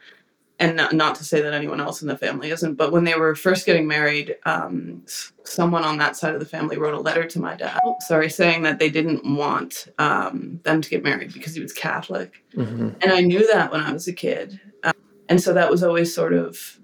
and 0.64 0.78
not, 0.78 0.94
not, 0.94 1.16
to 1.16 1.26
say 1.26 1.42
that 1.42 1.54
anyone 1.54 1.82
else 1.82 2.02
in 2.02 2.08
the 2.08 2.18
family 2.18 2.50
isn't, 2.50 2.76
but 2.76 2.94
when 2.94 3.04
they 3.04 3.16
were 3.16 3.36
first 3.36 3.66
getting 3.66 3.86
married, 3.86 4.38
um, 4.46 5.04
someone 5.44 5.84
on 5.84 5.98
that 5.98 6.16
side 6.16 6.34
of 6.34 6.40
the 6.40 6.46
family 6.46 6.78
wrote 6.78 6.94
a 6.94 7.00
letter 7.02 7.26
to 7.26 7.40
my 7.40 7.54
dad, 7.54 7.82
sorry, 8.00 8.30
saying 8.30 8.64
that 8.64 8.80
they 8.80 8.90
didn't 8.90 9.26
want 9.36 9.90
um, 10.00 10.62
them 10.64 10.82
to 10.82 10.90
get 10.90 11.04
married 11.04 11.34
because 11.34 11.54
he 11.54 11.62
was 11.62 11.74
Catholic. 11.74 12.46
Mm-hmm. 12.56 12.92
And 13.02 13.12
I 13.12 13.20
knew 13.20 13.46
that 13.52 13.74
when 13.74 13.82
I 13.82 13.92
was 13.92 14.08
a 14.08 14.14
kid. 14.14 14.58
Um, 14.86 14.94
and 15.28 15.44
so 15.44 15.54
that 15.54 15.70
was 15.70 15.84
always 15.84 16.16
sort 16.16 16.32
of, 16.32 16.80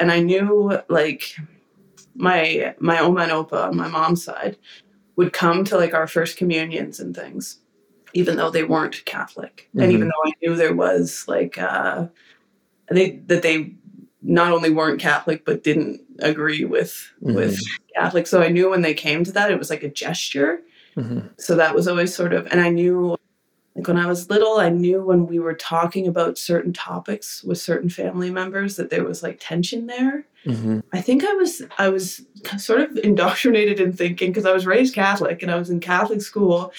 and 0.00 0.10
I 0.10 0.18
knew 0.18 0.76
like 0.88 1.36
my, 2.16 2.74
my 2.80 2.98
Oma 2.98 3.20
and 3.22 3.30
Opa 3.30 3.68
on 3.68 3.76
my 3.76 3.86
mom's 3.86 4.24
side 4.24 4.56
would 5.14 5.32
come 5.32 5.62
to 5.66 5.76
like 5.76 5.94
our 5.94 6.08
first 6.08 6.36
communions 6.36 6.98
and 6.98 7.14
things, 7.14 7.60
even 8.12 8.36
though 8.36 8.50
they 8.50 8.64
weren't 8.64 9.04
Catholic. 9.04 9.68
Mm-hmm. 9.68 9.80
And 9.82 9.92
even 9.92 10.08
though 10.08 10.24
I 10.24 10.32
knew 10.42 10.56
there 10.56 10.74
was 10.74 11.26
like, 11.28 11.58
uh, 11.58 12.08
they 12.90 13.16
that 13.26 13.42
they 13.42 13.74
not 14.22 14.52
only 14.52 14.70
weren't 14.70 15.00
Catholic 15.00 15.44
but 15.44 15.62
didn't 15.62 16.00
agree 16.20 16.64
with 16.64 17.12
mm-hmm. 17.22 17.34
with 17.34 17.58
Catholic. 17.94 18.26
So 18.26 18.42
I 18.42 18.48
knew 18.48 18.70
when 18.70 18.82
they 18.82 18.94
came 18.94 19.24
to 19.24 19.32
that 19.32 19.50
it 19.50 19.58
was 19.58 19.70
like 19.70 19.82
a 19.82 19.90
gesture. 19.90 20.62
Mm-hmm. 20.96 21.28
So 21.38 21.56
that 21.56 21.74
was 21.74 21.88
always 21.88 22.14
sort 22.14 22.32
of, 22.32 22.46
and 22.46 22.60
I 22.60 22.70
knew 22.70 23.16
like 23.74 23.88
when 23.88 23.96
I 23.96 24.06
was 24.06 24.30
little, 24.30 24.58
I 24.58 24.68
knew 24.68 25.02
when 25.02 25.26
we 25.26 25.40
were 25.40 25.54
talking 25.54 26.06
about 26.06 26.38
certain 26.38 26.72
topics 26.72 27.42
with 27.42 27.58
certain 27.58 27.90
family 27.90 28.30
members 28.30 28.76
that 28.76 28.90
there 28.90 29.02
was 29.02 29.22
like 29.22 29.38
tension 29.40 29.86
there. 29.86 30.24
Mm-hmm. 30.46 30.80
I 30.92 31.00
think 31.00 31.24
I 31.24 31.32
was 31.32 31.62
I 31.78 31.88
was 31.88 32.22
sort 32.56 32.80
of 32.80 32.96
indoctrinated 32.98 33.80
in 33.80 33.92
thinking 33.92 34.30
because 34.30 34.46
I 34.46 34.52
was 34.52 34.66
raised 34.66 34.94
Catholic 34.94 35.42
and 35.42 35.50
I 35.50 35.56
was 35.56 35.70
in 35.70 35.80
Catholic 35.80 36.22
school 36.22 36.72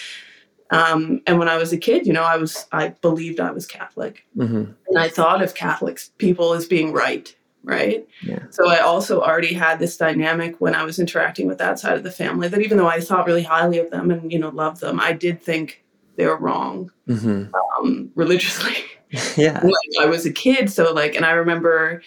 um, 0.72 1.22
and 1.28 1.38
when 1.38 1.48
I 1.48 1.58
was 1.58 1.72
a 1.74 1.78
kid, 1.78 2.08
you 2.08 2.14
know, 2.14 2.24
I 2.24 2.38
was 2.38 2.66
I 2.72 2.90
believed 3.02 3.40
I 3.40 3.52
was 3.52 3.68
Catholic, 3.68 4.26
mm-hmm. 4.36 4.72
and 4.88 4.98
I 4.98 5.10
thought 5.10 5.44
of 5.44 5.54
Catholics 5.54 6.12
people 6.18 6.54
as 6.54 6.66
being 6.66 6.92
right, 6.92 7.34
right. 7.64 8.08
Yeah. 8.24 8.44
So 8.50 8.68
I 8.68 8.80
also 8.80 9.22
already 9.22 9.54
had 9.54 9.80
this 9.80 9.96
dynamic 9.96 10.60
when 10.60 10.74
I 10.74 10.84
was 10.84 10.98
interacting 10.98 11.48
with 11.48 11.60
that 11.60 11.80
side 11.80 11.98
of 11.98 12.04
the 12.04 12.12
family 12.12 12.48
that 12.48 12.62
even 12.62 12.78
though 12.78 12.88
I 12.88 13.00
thought 13.00 13.28
really 13.28 13.44
highly 13.44 13.78
of 13.78 13.92
them 13.92 14.10
and 14.10 14.32
you 14.32 14.40
know 14.40 14.50
loved 14.50 14.82
them, 14.82 15.00
I 15.00 15.14
did 15.14 15.42
think 15.42 15.84
they 16.16 16.26
were 16.26 16.38
wrong 16.38 16.92
mm-hmm. 17.08 17.54
um, 17.80 18.12
religiously. 18.16 18.76
yeah. 19.38 19.62
like, 19.64 20.02
I 20.02 20.08
was 20.08 20.26
a 20.26 20.34
kid, 20.34 20.72
so 20.72 20.94
like, 20.94 21.16
and 21.16 21.26
I 21.26 21.32
remember, 21.32 22.02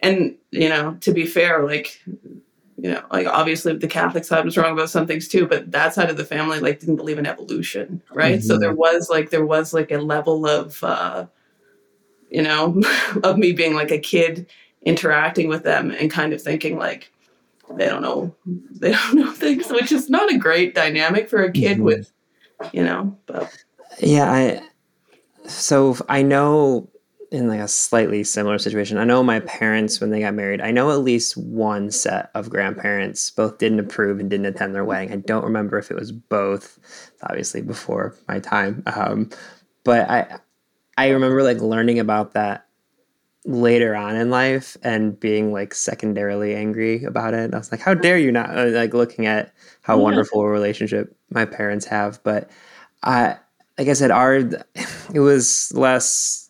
and 0.00 0.36
you 0.50 0.68
know, 0.68 0.98
to 1.00 1.12
be 1.12 1.24
fair, 1.24 1.64
like 1.64 2.00
you 2.84 2.90
know, 2.90 3.02
like 3.10 3.26
obviously 3.26 3.74
the 3.74 3.88
Catholic 3.88 4.26
side 4.26 4.44
was 4.44 4.58
wrong 4.58 4.74
about 4.74 4.90
some 4.90 5.06
things 5.06 5.26
too, 5.26 5.46
but 5.46 5.72
that 5.72 5.94
side 5.94 6.10
of 6.10 6.18
the 6.18 6.24
family 6.24 6.60
like 6.60 6.80
didn't 6.80 6.96
believe 6.96 7.18
in 7.18 7.24
evolution, 7.24 8.02
right? 8.12 8.40
Mm-hmm. 8.40 8.46
So 8.46 8.58
there 8.58 8.74
was 8.74 9.08
like 9.08 9.30
there 9.30 9.46
was 9.46 9.72
like 9.72 9.90
a 9.90 9.96
level 9.96 10.46
of 10.46 10.84
uh, 10.84 11.24
you 12.28 12.42
know, 12.42 12.78
of 13.24 13.38
me 13.38 13.52
being 13.52 13.72
like 13.72 13.90
a 13.90 13.98
kid 13.98 14.50
interacting 14.82 15.48
with 15.48 15.62
them 15.62 15.92
and 15.92 16.10
kind 16.10 16.34
of 16.34 16.42
thinking 16.42 16.76
like 16.76 17.10
they 17.70 17.86
don't 17.86 18.02
know 18.02 18.34
they 18.72 18.92
don't 18.92 19.14
know 19.14 19.32
things, 19.32 19.70
which 19.70 19.90
is 19.90 20.10
not 20.10 20.30
a 20.30 20.36
great 20.36 20.74
dynamic 20.74 21.30
for 21.30 21.42
a 21.42 21.50
kid 21.50 21.76
mm-hmm. 21.76 21.84
with, 21.84 22.12
you 22.74 22.84
know, 22.84 23.16
but 23.24 23.50
yeah, 23.98 24.30
I 24.30 24.62
so 25.48 25.96
I 26.10 26.20
know 26.20 26.90
in 27.30 27.48
like 27.48 27.60
a 27.60 27.68
slightly 27.68 28.24
similar 28.24 28.58
situation. 28.58 28.98
I 28.98 29.04
know 29.04 29.22
my 29.22 29.40
parents 29.40 30.00
when 30.00 30.10
they 30.10 30.20
got 30.20 30.34
married. 30.34 30.60
I 30.60 30.70
know 30.70 30.90
at 30.90 31.00
least 31.00 31.36
one 31.36 31.90
set 31.90 32.30
of 32.34 32.50
grandparents 32.50 33.30
both 33.30 33.58
didn't 33.58 33.80
approve 33.80 34.20
and 34.20 34.30
didn't 34.30 34.46
attend 34.46 34.74
their 34.74 34.84
wedding. 34.84 35.12
I 35.12 35.16
don't 35.16 35.44
remember 35.44 35.78
if 35.78 35.90
it 35.90 35.96
was 35.96 36.12
both. 36.12 36.78
Obviously 37.22 37.62
before 37.62 38.14
my 38.28 38.38
time, 38.38 38.82
um, 38.86 39.30
but 39.82 40.10
I 40.10 40.38
I 40.98 41.08
remember 41.08 41.42
like 41.42 41.60
learning 41.60 41.98
about 41.98 42.34
that 42.34 42.66
later 43.46 43.94
on 43.94 44.16
in 44.16 44.30
life 44.30 44.76
and 44.82 45.18
being 45.18 45.52
like 45.52 45.74
secondarily 45.74 46.54
angry 46.54 47.04
about 47.04 47.34
it. 47.34 47.52
I 47.52 47.58
was 47.58 47.70
like, 47.70 47.80
how 47.80 47.94
dare 47.94 48.18
you 48.18 48.32
not 48.32 48.56
uh, 48.56 48.66
like 48.66 48.94
looking 48.94 49.26
at 49.26 49.52
how 49.82 49.98
wonderful 49.98 50.40
a 50.40 50.48
relationship 50.48 51.14
my 51.30 51.44
parents 51.44 51.84
have, 51.86 52.22
but 52.22 52.50
I 53.02 53.38
like 53.78 53.88
I 53.88 53.92
said, 53.92 54.10
our 54.10 54.34
it 55.14 55.20
was 55.20 55.72
less 55.74 56.43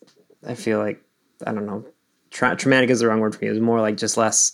I 0.47 0.55
feel 0.55 0.79
like 0.79 1.03
I 1.47 1.53
don't 1.53 1.67
know, 1.67 1.85
tra- 2.31 2.57
traumatic 2.57 2.91
is 2.91 3.01
the 3.01 3.09
wrong 3.09 3.21
word 3.21 3.35
for 3.35 3.45
me. 3.45 3.49
It 3.49 3.53
was 3.53 3.61
more 3.61 3.81
like 3.81 3.97
just 3.97 4.17
less 4.17 4.53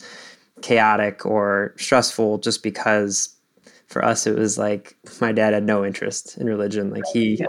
chaotic 0.62 1.24
or 1.24 1.74
stressful, 1.76 2.38
just 2.38 2.62
because 2.62 3.36
for 3.86 4.04
us 4.04 4.26
it 4.26 4.38
was 4.38 4.56
like 4.56 4.96
my 5.20 5.32
dad 5.32 5.52
had 5.52 5.64
no 5.64 5.84
interest 5.84 6.38
in 6.38 6.46
religion. 6.46 6.90
Like 6.90 7.02
he 7.12 7.44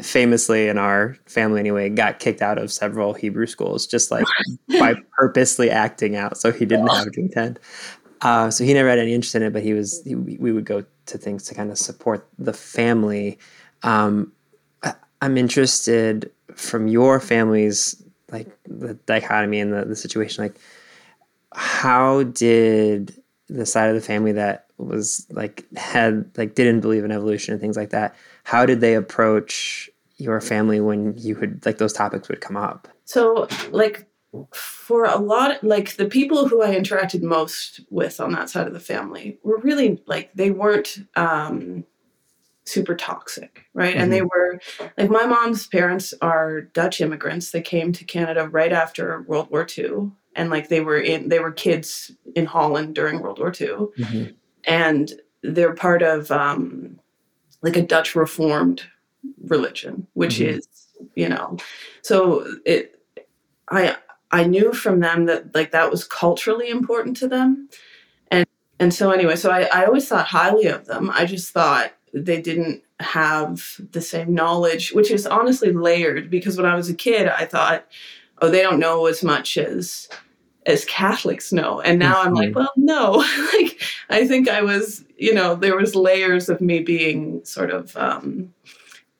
famously 0.00 0.68
in 0.68 0.78
our 0.78 1.16
family 1.26 1.60
anyway 1.60 1.88
got 1.88 2.20
kicked 2.20 2.40
out 2.40 2.56
of 2.56 2.72
several 2.72 3.12
Hebrew 3.12 3.46
schools 3.46 3.86
just 3.86 4.10
like 4.10 4.24
by 4.78 4.94
purposely 5.18 5.70
acting 5.70 6.16
out, 6.16 6.38
so 6.38 6.52
he 6.52 6.64
didn't 6.64 6.88
have 6.88 7.12
to 7.12 7.24
attend. 7.24 7.60
Uh, 8.20 8.50
so 8.50 8.64
he 8.64 8.74
never 8.74 8.88
had 8.88 8.98
any 8.98 9.14
interest 9.14 9.34
in 9.34 9.42
it, 9.42 9.52
but 9.52 9.62
he 9.62 9.74
was 9.74 10.02
he, 10.04 10.14
we 10.14 10.52
would 10.52 10.64
go 10.64 10.84
to 11.06 11.18
things 11.18 11.44
to 11.44 11.54
kind 11.54 11.70
of 11.70 11.78
support 11.78 12.26
the 12.38 12.52
family. 12.52 13.38
Um, 13.82 14.32
I, 14.82 14.94
I'm 15.20 15.36
interested 15.36 16.30
from 16.54 16.88
your 16.88 17.20
family's 17.20 18.02
like 18.30 18.48
the 18.64 18.94
dichotomy 19.06 19.60
and 19.60 19.72
the, 19.72 19.84
the 19.84 19.96
situation 19.96 20.44
like 20.44 20.56
how 21.52 22.22
did 22.24 23.22
the 23.48 23.64
side 23.64 23.88
of 23.88 23.94
the 23.94 24.00
family 24.00 24.32
that 24.32 24.66
was 24.76 25.26
like 25.30 25.64
had 25.76 26.30
like 26.36 26.54
didn't 26.54 26.80
believe 26.80 27.04
in 27.04 27.10
evolution 27.10 27.52
and 27.52 27.60
things 27.60 27.76
like 27.76 27.90
that 27.90 28.14
how 28.44 28.66
did 28.66 28.80
they 28.80 28.94
approach 28.94 29.90
your 30.18 30.40
family 30.40 30.80
when 30.80 31.14
you 31.16 31.36
would 31.36 31.64
like 31.64 31.78
those 31.78 31.92
topics 31.92 32.28
would 32.28 32.40
come 32.40 32.56
up? 32.56 32.88
So 33.04 33.48
like 33.70 34.06
for 34.52 35.04
a 35.04 35.16
lot 35.16 35.64
like 35.64 35.96
the 35.96 36.04
people 36.04 36.48
who 36.48 36.62
i 36.62 36.74
interacted 36.74 37.22
most 37.22 37.80
with 37.88 38.20
on 38.20 38.30
that 38.30 38.50
side 38.50 38.66
of 38.66 38.74
the 38.74 38.80
family 38.80 39.38
were 39.42 39.56
really 39.60 40.02
like 40.04 40.30
they 40.34 40.50
weren't 40.50 40.98
um 41.16 41.82
super 42.68 42.94
toxic, 42.94 43.64
right? 43.74 43.92
Mm-hmm. 43.92 44.02
And 44.02 44.12
they 44.12 44.20
mm-hmm. 44.20 44.84
were 44.84 44.90
like 44.96 45.10
my 45.10 45.26
mom's 45.26 45.66
parents 45.66 46.14
are 46.20 46.62
Dutch 46.62 47.00
immigrants. 47.00 47.50
They 47.50 47.62
came 47.62 47.92
to 47.92 48.04
Canada 48.04 48.48
right 48.48 48.72
after 48.72 49.22
World 49.22 49.50
War 49.50 49.66
II, 49.76 50.10
and 50.36 50.50
like 50.50 50.68
they 50.68 50.80
were 50.80 50.98
in 50.98 51.28
they 51.28 51.38
were 51.38 51.52
kids 51.52 52.12
in 52.34 52.46
Holland 52.46 52.94
during 52.94 53.20
World 53.20 53.38
War 53.38 53.48
II, 53.48 53.68
mm-hmm. 53.98 54.24
and 54.64 55.12
they're 55.42 55.74
part 55.74 56.02
of 56.02 56.30
um, 56.30 56.98
like 57.62 57.76
a 57.76 57.82
Dutch 57.82 58.14
Reformed 58.14 58.82
religion, 59.44 60.06
which 60.14 60.36
mm-hmm. 60.36 60.58
is 60.58 60.68
you 61.14 61.28
know, 61.28 61.56
so 62.02 62.46
it 62.64 63.00
I 63.70 63.96
I 64.30 64.44
knew 64.44 64.72
from 64.72 65.00
them 65.00 65.26
that 65.26 65.54
like 65.54 65.72
that 65.72 65.90
was 65.90 66.04
culturally 66.04 66.68
important 66.68 67.16
to 67.18 67.28
them. 67.28 67.68
And 68.30 68.46
and 68.78 68.92
so 68.92 69.10
anyway, 69.10 69.36
so 69.36 69.50
I, 69.50 69.68
I 69.72 69.86
always 69.86 70.08
thought 70.08 70.26
highly 70.26 70.66
of 70.66 70.86
them. 70.86 71.10
I 71.12 71.24
just 71.24 71.52
thought 71.52 71.92
they 72.12 72.40
didn't 72.40 72.82
have 73.00 73.80
the 73.92 74.00
same 74.00 74.34
knowledge, 74.34 74.92
which 74.92 75.10
is 75.10 75.26
honestly 75.26 75.72
layered 75.72 76.30
because 76.30 76.56
when 76.56 76.66
I 76.66 76.74
was 76.74 76.88
a 76.88 76.94
kid, 76.94 77.28
I 77.28 77.44
thought, 77.44 77.86
oh, 78.40 78.50
they 78.50 78.62
don't 78.62 78.80
know 78.80 79.06
as 79.06 79.22
much 79.22 79.56
as 79.56 80.08
as 80.66 80.84
Catholics 80.84 81.50
know. 81.52 81.80
And 81.80 81.98
now 81.98 82.16
mm-hmm. 82.16 82.28
I'm 82.28 82.34
like, 82.34 82.48
mm-hmm. 82.50 82.58
well, 82.58 82.72
no. 82.76 83.12
like 83.58 83.82
I 84.10 84.26
think 84.26 84.48
I 84.48 84.62
was, 84.62 85.04
you 85.16 85.32
know, 85.32 85.54
there 85.54 85.76
was 85.76 85.94
layers 85.94 86.48
of 86.48 86.60
me 86.60 86.80
being 86.80 87.42
sort 87.44 87.70
of 87.70 87.96
um, 87.96 88.52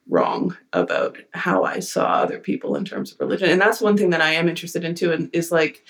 wrong 0.09 0.57
about 0.73 1.18
how 1.33 1.64
I 1.64 1.80
saw 1.80 2.04
other 2.04 2.38
people 2.38 2.76
in 2.76 2.85
terms 2.85 3.12
of 3.12 3.21
religion. 3.21 3.49
And 3.49 3.61
that's 3.61 3.80
one 3.80 3.97
thing 3.97 4.11
that 4.11 4.21
I 4.21 4.33
am 4.33 4.49
interested 4.49 4.85
in 4.85 4.95
too, 4.95 5.12
and 5.12 5.30
is 5.33 5.50
like 5.50 5.85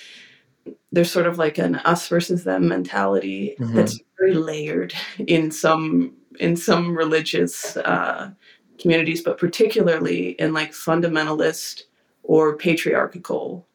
there's 0.92 1.10
sort 1.10 1.26
of 1.26 1.38
like 1.38 1.58
an 1.58 1.76
us 1.76 2.08
versus 2.08 2.44
them 2.44 2.68
mentality 2.68 3.56
mm-hmm. 3.58 3.74
that's 3.74 3.98
very 4.18 4.34
layered 4.34 4.94
in 5.18 5.50
some 5.50 6.14
in 6.40 6.56
some 6.56 6.96
religious 6.96 7.76
uh, 7.78 8.30
communities, 8.78 9.22
but 9.22 9.38
particularly 9.38 10.30
in 10.32 10.52
like 10.52 10.72
fundamentalist 10.72 11.82
or 12.22 12.56
patriarchal 12.56 13.66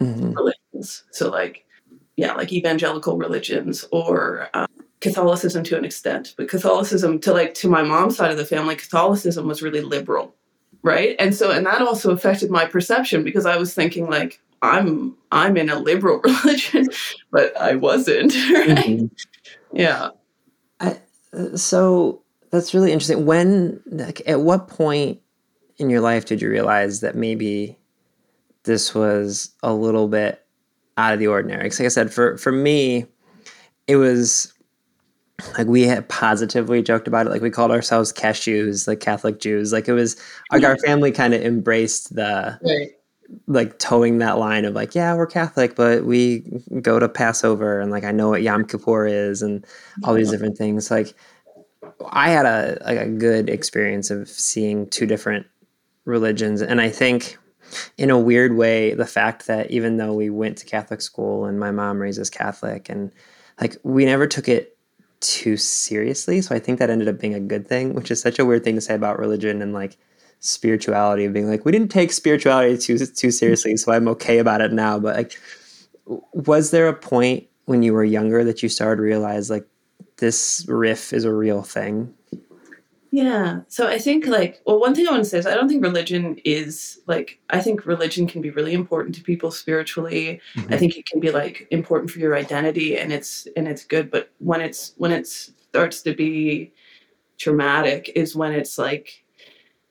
mm-hmm. 0.00 0.32
religions. 0.32 1.04
So, 1.12 1.30
like, 1.30 1.64
yeah, 2.16 2.34
like 2.34 2.52
evangelical 2.52 3.16
religions 3.16 3.86
or 3.90 4.48
um, 4.54 4.66
Catholicism 5.00 5.64
to 5.64 5.78
an 5.78 5.84
extent, 5.84 6.34
but 6.36 6.48
Catholicism 6.48 7.18
to 7.20 7.32
like 7.32 7.54
to 7.54 7.68
my 7.68 7.82
mom's 7.82 8.16
side 8.16 8.30
of 8.30 8.36
the 8.36 8.44
family, 8.44 8.76
Catholicism 8.76 9.46
was 9.46 9.62
really 9.62 9.80
liberal, 9.80 10.34
right? 10.82 11.16
And 11.18 11.34
so, 11.34 11.50
and 11.50 11.64
that 11.66 11.80
also 11.80 12.12
affected 12.12 12.50
my 12.50 12.66
perception 12.66 13.24
because 13.24 13.46
I 13.46 13.56
was 13.56 13.72
thinking 13.74 14.10
like 14.10 14.40
I'm 14.62 15.16
I'm 15.32 15.56
in 15.56 15.70
a 15.70 15.78
liberal 15.78 16.20
religion, 16.24 16.88
but 17.30 17.56
I 17.56 17.76
wasn't, 17.76 18.34
right? 18.52 18.76
Mm-hmm. 18.76 19.06
Yeah. 19.72 20.10
I, 20.80 20.98
so 21.54 22.22
that's 22.50 22.74
really 22.74 22.92
interesting. 22.92 23.26
When, 23.26 23.80
like, 23.86 24.22
at 24.26 24.40
what 24.40 24.68
point 24.68 25.20
in 25.78 25.90
your 25.90 26.00
life 26.00 26.24
did 26.26 26.42
you 26.42 26.50
realize 26.50 27.00
that 27.00 27.14
maybe 27.14 27.78
this 28.64 28.94
was 28.94 29.50
a 29.62 29.72
little 29.72 30.08
bit 30.08 30.44
out 30.96 31.12
of 31.12 31.18
the 31.18 31.28
ordinary? 31.28 31.64
Because, 31.64 31.80
like 31.80 31.86
I 31.86 31.90
said, 31.90 32.12
for 32.12 32.36
for 32.36 32.52
me, 32.52 33.06
it 33.86 33.96
was 33.96 34.52
like 35.56 35.66
we 35.66 35.82
had 35.82 36.08
positively 36.08 36.82
joked 36.82 37.08
about 37.08 37.26
it. 37.26 37.30
Like 37.30 37.42
we 37.42 37.50
called 37.50 37.70
ourselves 37.70 38.12
cashews, 38.12 38.86
like 38.86 39.00
Catholic 39.00 39.40
Jews. 39.40 39.72
Like 39.72 39.88
it 39.88 39.92
was 39.92 40.16
like 40.52 40.64
our 40.64 40.76
family 40.78 41.12
kind 41.12 41.34
of 41.34 41.42
embraced 41.42 42.14
the. 42.14 42.58
Right 42.62 42.90
like 43.46 43.78
toeing 43.78 44.18
that 44.18 44.38
line 44.38 44.64
of 44.64 44.74
like, 44.74 44.94
yeah, 44.94 45.14
we're 45.14 45.26
Catholic, 45.26 45.76
but 45.76 46.04
we 46.04 46.40
go 46.82 46.98
to 46.98 47.08
Passover 47.08 47.80
and 47.80 47.90
like 47.90 48.04
I 48.04 48.12
know 48.12 48.30
what 48.30 48.42
Yom 48.42 48.64
Kippur 48.64 49.06
is 49.06 49.42
and 49.42 49.64
all 50.04 50.14
these 50.14 50.30
different 50.30 50.58
things. 50.58 50.90
Like 50.90 51.14
I 52.10 52.30
had 52.30 52.46
a 52.46 52.78
like 52.84 52.98
a 52.98 53.08
good 53.08 53.48
experience 53.48 54.10
of 54.10 54.28
seeing 54.28 54.88
two 54.88 55.06
different 55.06 55.46
religions, 56.04 56.62
and 56.62 56.80
I 56.80 56.88
think 56.88 57.38
in 57.96 58.10
a 58.10 58.18
weird 58.18 58.56
way, 58.56 58.94
the 58.94 59.06
fact 59.06 59.46
that 59.46 59.70
even 59.70 59.96
though 59.96 60.12
we 60.12 60.30
went 60.30 60.58
to 60.58 60.66
Catholic 60.66 61.00
school 61.00 61.44
and 61.44 61.60
my 61.60 61.70
mom 61.70 62.00
raised 62.00 62.20
us 62.20 62.30
Catholic, 62.30 62.88
and 62.88 63.12
like 63.60 63.76
we 63.82 64.04
never 64.04 64.26
took 64.26 64.48
it 64.48 64.76
too 65.20 65.56
seriously, 65.56 66.40
so 66.40 66.54
I 66.54 66.58
think 66.58 66.78
that 66.78 66.90
ended 66.90 67.08
up 67.08 67.20
being 67.20 67.34
a 67.34 67.40
good 67.40 67.66
thing, 67.66 67.94
which 67.94 68.10
is 68.10 68.20
such 68.20 68.38
a 68.38 68.44
weird 68.44 68.64
thing 68.64 68.74
to 68.74 68.80
say 68.80 68.94
about 68.94 69.18
religion 69.18 69.62
and 69.62 69.72
like 69.72 69.96
spirituality 70.40 71.24
and 71.24 71.34
being 71.34 71.48
like 71.48 71.64
we 71.64 71.72
didn't 71.72 71.90
take 71.90 72.10
spirituality 72.10 72.76
too 72.78 72.98
too 72.98 73.30
seriously 73.30 73.76
so 73.76 73.92
i'm 73.92 74.08
okay 74.08 74.38
about 74.38 74.60
it 74.60 74.72
now. 74.72 74.98
But 74.98 75.16
like 75.16 75.38
was 76.32 76.70
there 76.70 76.88
a 76.88 76.94
point 76.94 77.46
when 77.66 77.82
you 77.82 77.92
were 77.92 78.04
younger 78.04 78.42
that 78.44 78.62
you 78.62 78.68
started 78.68 78.96
to 78.96 79.02
realize 79.02 79.50
like 79.50 79.66
this 80.16 80.64
riff 80.68 81.12
is 81.12 81.24
a 81.24 81.32
real 81.32 81.62
thing? 81.62 82.12
Yeah. 83.12 83.60
So 83.68 83.88
i 83.88 83.98
think 83.98 84.26
like 84.26 84.60
well 84.66 84.78
one 84.78 84.94
thing 84.94 85.06
i 85.08 85.10
want 85.10 85.24
to 85.24 85.28
say 85.28 85.38
is 85.38 85.46
i 85.46 85.54
don't 85.54 85.68
think 85.68 85.82
religion 85.82 86.38
is 86.44 87.00
like 87.06 87.40
i 87.50 87.60
think 87.60 87.84
religion 87.84 88.26
can 88.26 88.40
be 88.40 88.50
really 88.50 88.72
important 88.72 89.14
to 89.16 89.22
people 89.22 89.50
spiritually. 89.50 90.40
Mm-hmm. 90.54 90.72
i 90.72 90.76
think 90.76 90.96
it 90.96 91.06
can 91.06 91.18
be 91.18 91.30
like 91.30 91.66
important 91.70 92.10
for 92.10 92.20
your 92.20 92.36
identity 92.36 92.96
and 92.96 93.12
it's 93.12 93.48
and 93.56 93.66
it's 93.66 93.84
good 93.84 94.10
but 94.12 94.30
when 94.38 94.60
it's 94.60 94.94
when 94.96 95.10
it 95.10 95.26
starts 95.26 96.02
to 96.02 96.14
be 96.14 96.72
traumatic 97.36 98.12
is 98.14 98.36
when 98.36 98.52
it's 98.52 98.78
like 98.78 99.24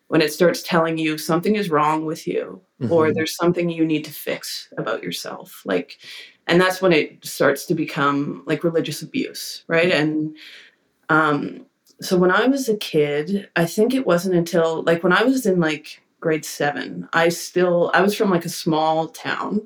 when 0.10 0.22
it 0.22 0.34
starts 0.34 0.62
telling 0.64 0.98
you 0.98 1.18
something 1.18 1.56
is 1.56 1.70
wrong 1.70 2.06
with 2.06 2.28
you 2.28 2.62
mm-hmm. 2.82 2.92
or 2.92 3.14
there's 3.14 3.36
something 3.36 3.70
you 3.70 3.86
need 3.86 4.04
to 4.04 4.12
fix 4.12 4.68
about 4.78 5.02
yourself 5.02 5.62
like 5.66 6.00
and 6.48 6.60
that's 6.60 6.82
when 6.82 6.92
it 6.92 7.24
starts 7.24 7.66
to 7.66 7.74
become 7.74 8.44
like 8.46 8.64
religious 8.64 9.02
abuse 9.02 9.64
right 9.68 9.92
and 9.92 10.36
um 11.10 11.66
so 12.02 12.18
when 12.18 12.32
i 12.32 12.48
was 12.48 12.68
a 12.68 12.78
kid 12.78 13.50
i 13.56 13.66
think 13.66 13.94
it 13.94 14.06
wasn't 14.06 14.36
until 14.36 14.84
like 14.84 15.04
when 15.04 15.14
i 15.14 15.24
was 15.24 15.46
in 15.46 15.60
like 15.60 16.02
grade 16.20 16.46
7 16.46 17.08
i 17.14 17.30
still 17.30 17.92
i 17.94 18.02
was 18.02 18.16
from 18.16 18.30
like 18.30 18.46
a 18.46 18.50
small 18.50 19.08
town 19.08 19.62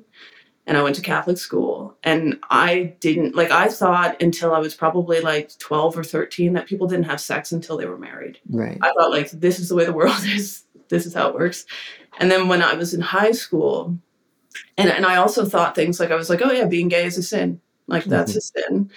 and 0.66 0.78
I 0.78 0.82
went 0.82 0.96
to 0.96 1.02
Catholic 1.02 1.38
school. 1.38 1.96
And 2.02 2.38
I 2.50 2.94
didn't, 3.00 3.34
like, 3.34 3.50
I 3.50 3.68
thought 3.68 4.20
until 4.22 4.54
I 4.54 4.58
was 4.58 4.74
probably 4.74 5.20
like 5.20 5.56
12 5.58 5.98
or 5.98 6.04
13 6.04 6.54
that 6.54 6.66
people 6.66 6.86
didn't 6.86 7.04
have 7.06 7.20
sex 7.20 7.52
until 7.52 7.76
they 7.76 7.86
were 7.86 7.98
married. 7.98 8.38
Right. 8.48 8.78
I 8.80 8.92
thought, 8.92 9.10
like, 9.10 9.30
this 9.30 9.58
is 9.58 9.68
the 9.68 9.74
way 9.74 9.84
the 9.84 9.92
world 9.92 10.16
is, 10.24 10.64
this 10.88 11.06
is 11.06 11.14
how 11.14 11.28
it 11.28 11.34
works. 11.34 11.66
And 12.18 12.30
then 12.30 12.48
when 12.48 12.62
I 12.62 12.74
was 12.74 12.94
in 12.94 13.00
high 13.00 13.32
school, 13.32 13.98
and, 14.78 14.88
and 14.88 15.04
I 15.04 15.16
also 15.16 15.44
thought 15.44 15.74
things 15.74 16.00
like, 16.00 16.10
I 16.10 16.16
was 16.16 16.30
like, 16.30 16.40
oh, 16.42 16.52
yeah, 16.52 16.66
being 16.66 16.88
gay 16.88 17.04
is 17.04 17.18
a 17.18 17.22
sin. 17.22 17.60
Like, 17.86 18.04
that's 18.04 18.32
mm-hmm. 18.32 18.38
a 18.38 18.68
sin. 18.70 18.90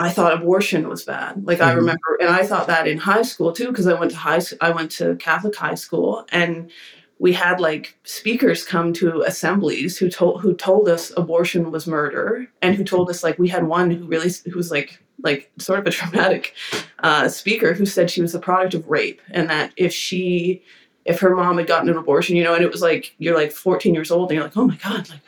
I 0.00 0.10
thought 0.10 0.32
abortion 0.32 0.88
was 0.88 1.04
bad. 1.04 1.44
Like 1.44 1.58
mm-hmm. 1.58 1.70
I 1.70 1.72
remember, 1.72 2.18
and 2.20 2.28
I 2.28 2.46
thought 2.46 2.68
that 2.68 2.86
in 2.86 2.98
high 2.98 3.22
school 3.22 3.52
too, 3.52 3.68
because 3.68 3.88
I 3.88 3.98
went 3.98 4.12
to 4.12 4.16
high, 4.16 4.40
I 4.60 4.70
went 4.70 4.92
to 4.92 5.16
Catholic 5.16 5.56
high 5.56 5.74
school, 5.74 6.24
and 6.30 6.70
we 7.18 7.32
had 7.32 7.60
like 7.60 7.98
speakers 8.04 8.64
come 8.64 8.92
to 8.92 9.22
assemblies 9.22 9.98
who 9.98 10.08
told 10.08 10.40
who 10.40 10.54
told 10.54 10.88
us 10.88 11.12
abortion 11.16 11.70
was 11.70 11.86
murder 11.86 12.46
and 12.62 12.74
who 12.74 12.84
told 12.84 13.10
us 13.10 13.22
like 13.24 13.38
we 13.38 13.48
had 13.48 13.64
one 13.64 13.90
who 13.90 14.06
really 14.06 14.30
who 14.44 14.56
was 14.56 14.70
like 14.70 15.02
like 15.22 15.50
sort 15.58 15.80
of 15.80 15.86
a 15.86 15.90
traumatic 15.98 16.54
uh, 17.00 17.28
speaker 17.28 17.74
who 17.74 17.86
said 17.86 18.10
she 18.10 18.22
was 18.22 18.34
a 18.34 18.40
product 18.40 18.74
of 18.74 18.88
rape 18.88 19.20
and 19.30 19.50
that 19.50 19.72
if 19.76 19.92
she 19.92 20.62
if 21.04 21.20
her 21.20 21.34
mom 21.34 21.58
had 21.58 21.66
gotten 21.66 21.88
an 21.88 21.96
abortion 21.96 22.36
you 22.36 22.44
know 22.44 22.54
and 22.54 22.62
it 22.62 22.70
was 22.70 22.82
like 22.82 23.14
you're 23.18 23.36
like 23.36 23.52
14 23.52 23.94
years 23.94 24.10
old 24.10 24.30
and 24.30 24.36
you're 24.36 24.44
like 24.44 24.56
oh 24.56 24.66
my 24.66 24.76
god 24.76 25.08
like 25.08 25.20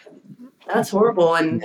that's 0.72 0.90
horrible. 0.90 1.34
And 1.34 1.64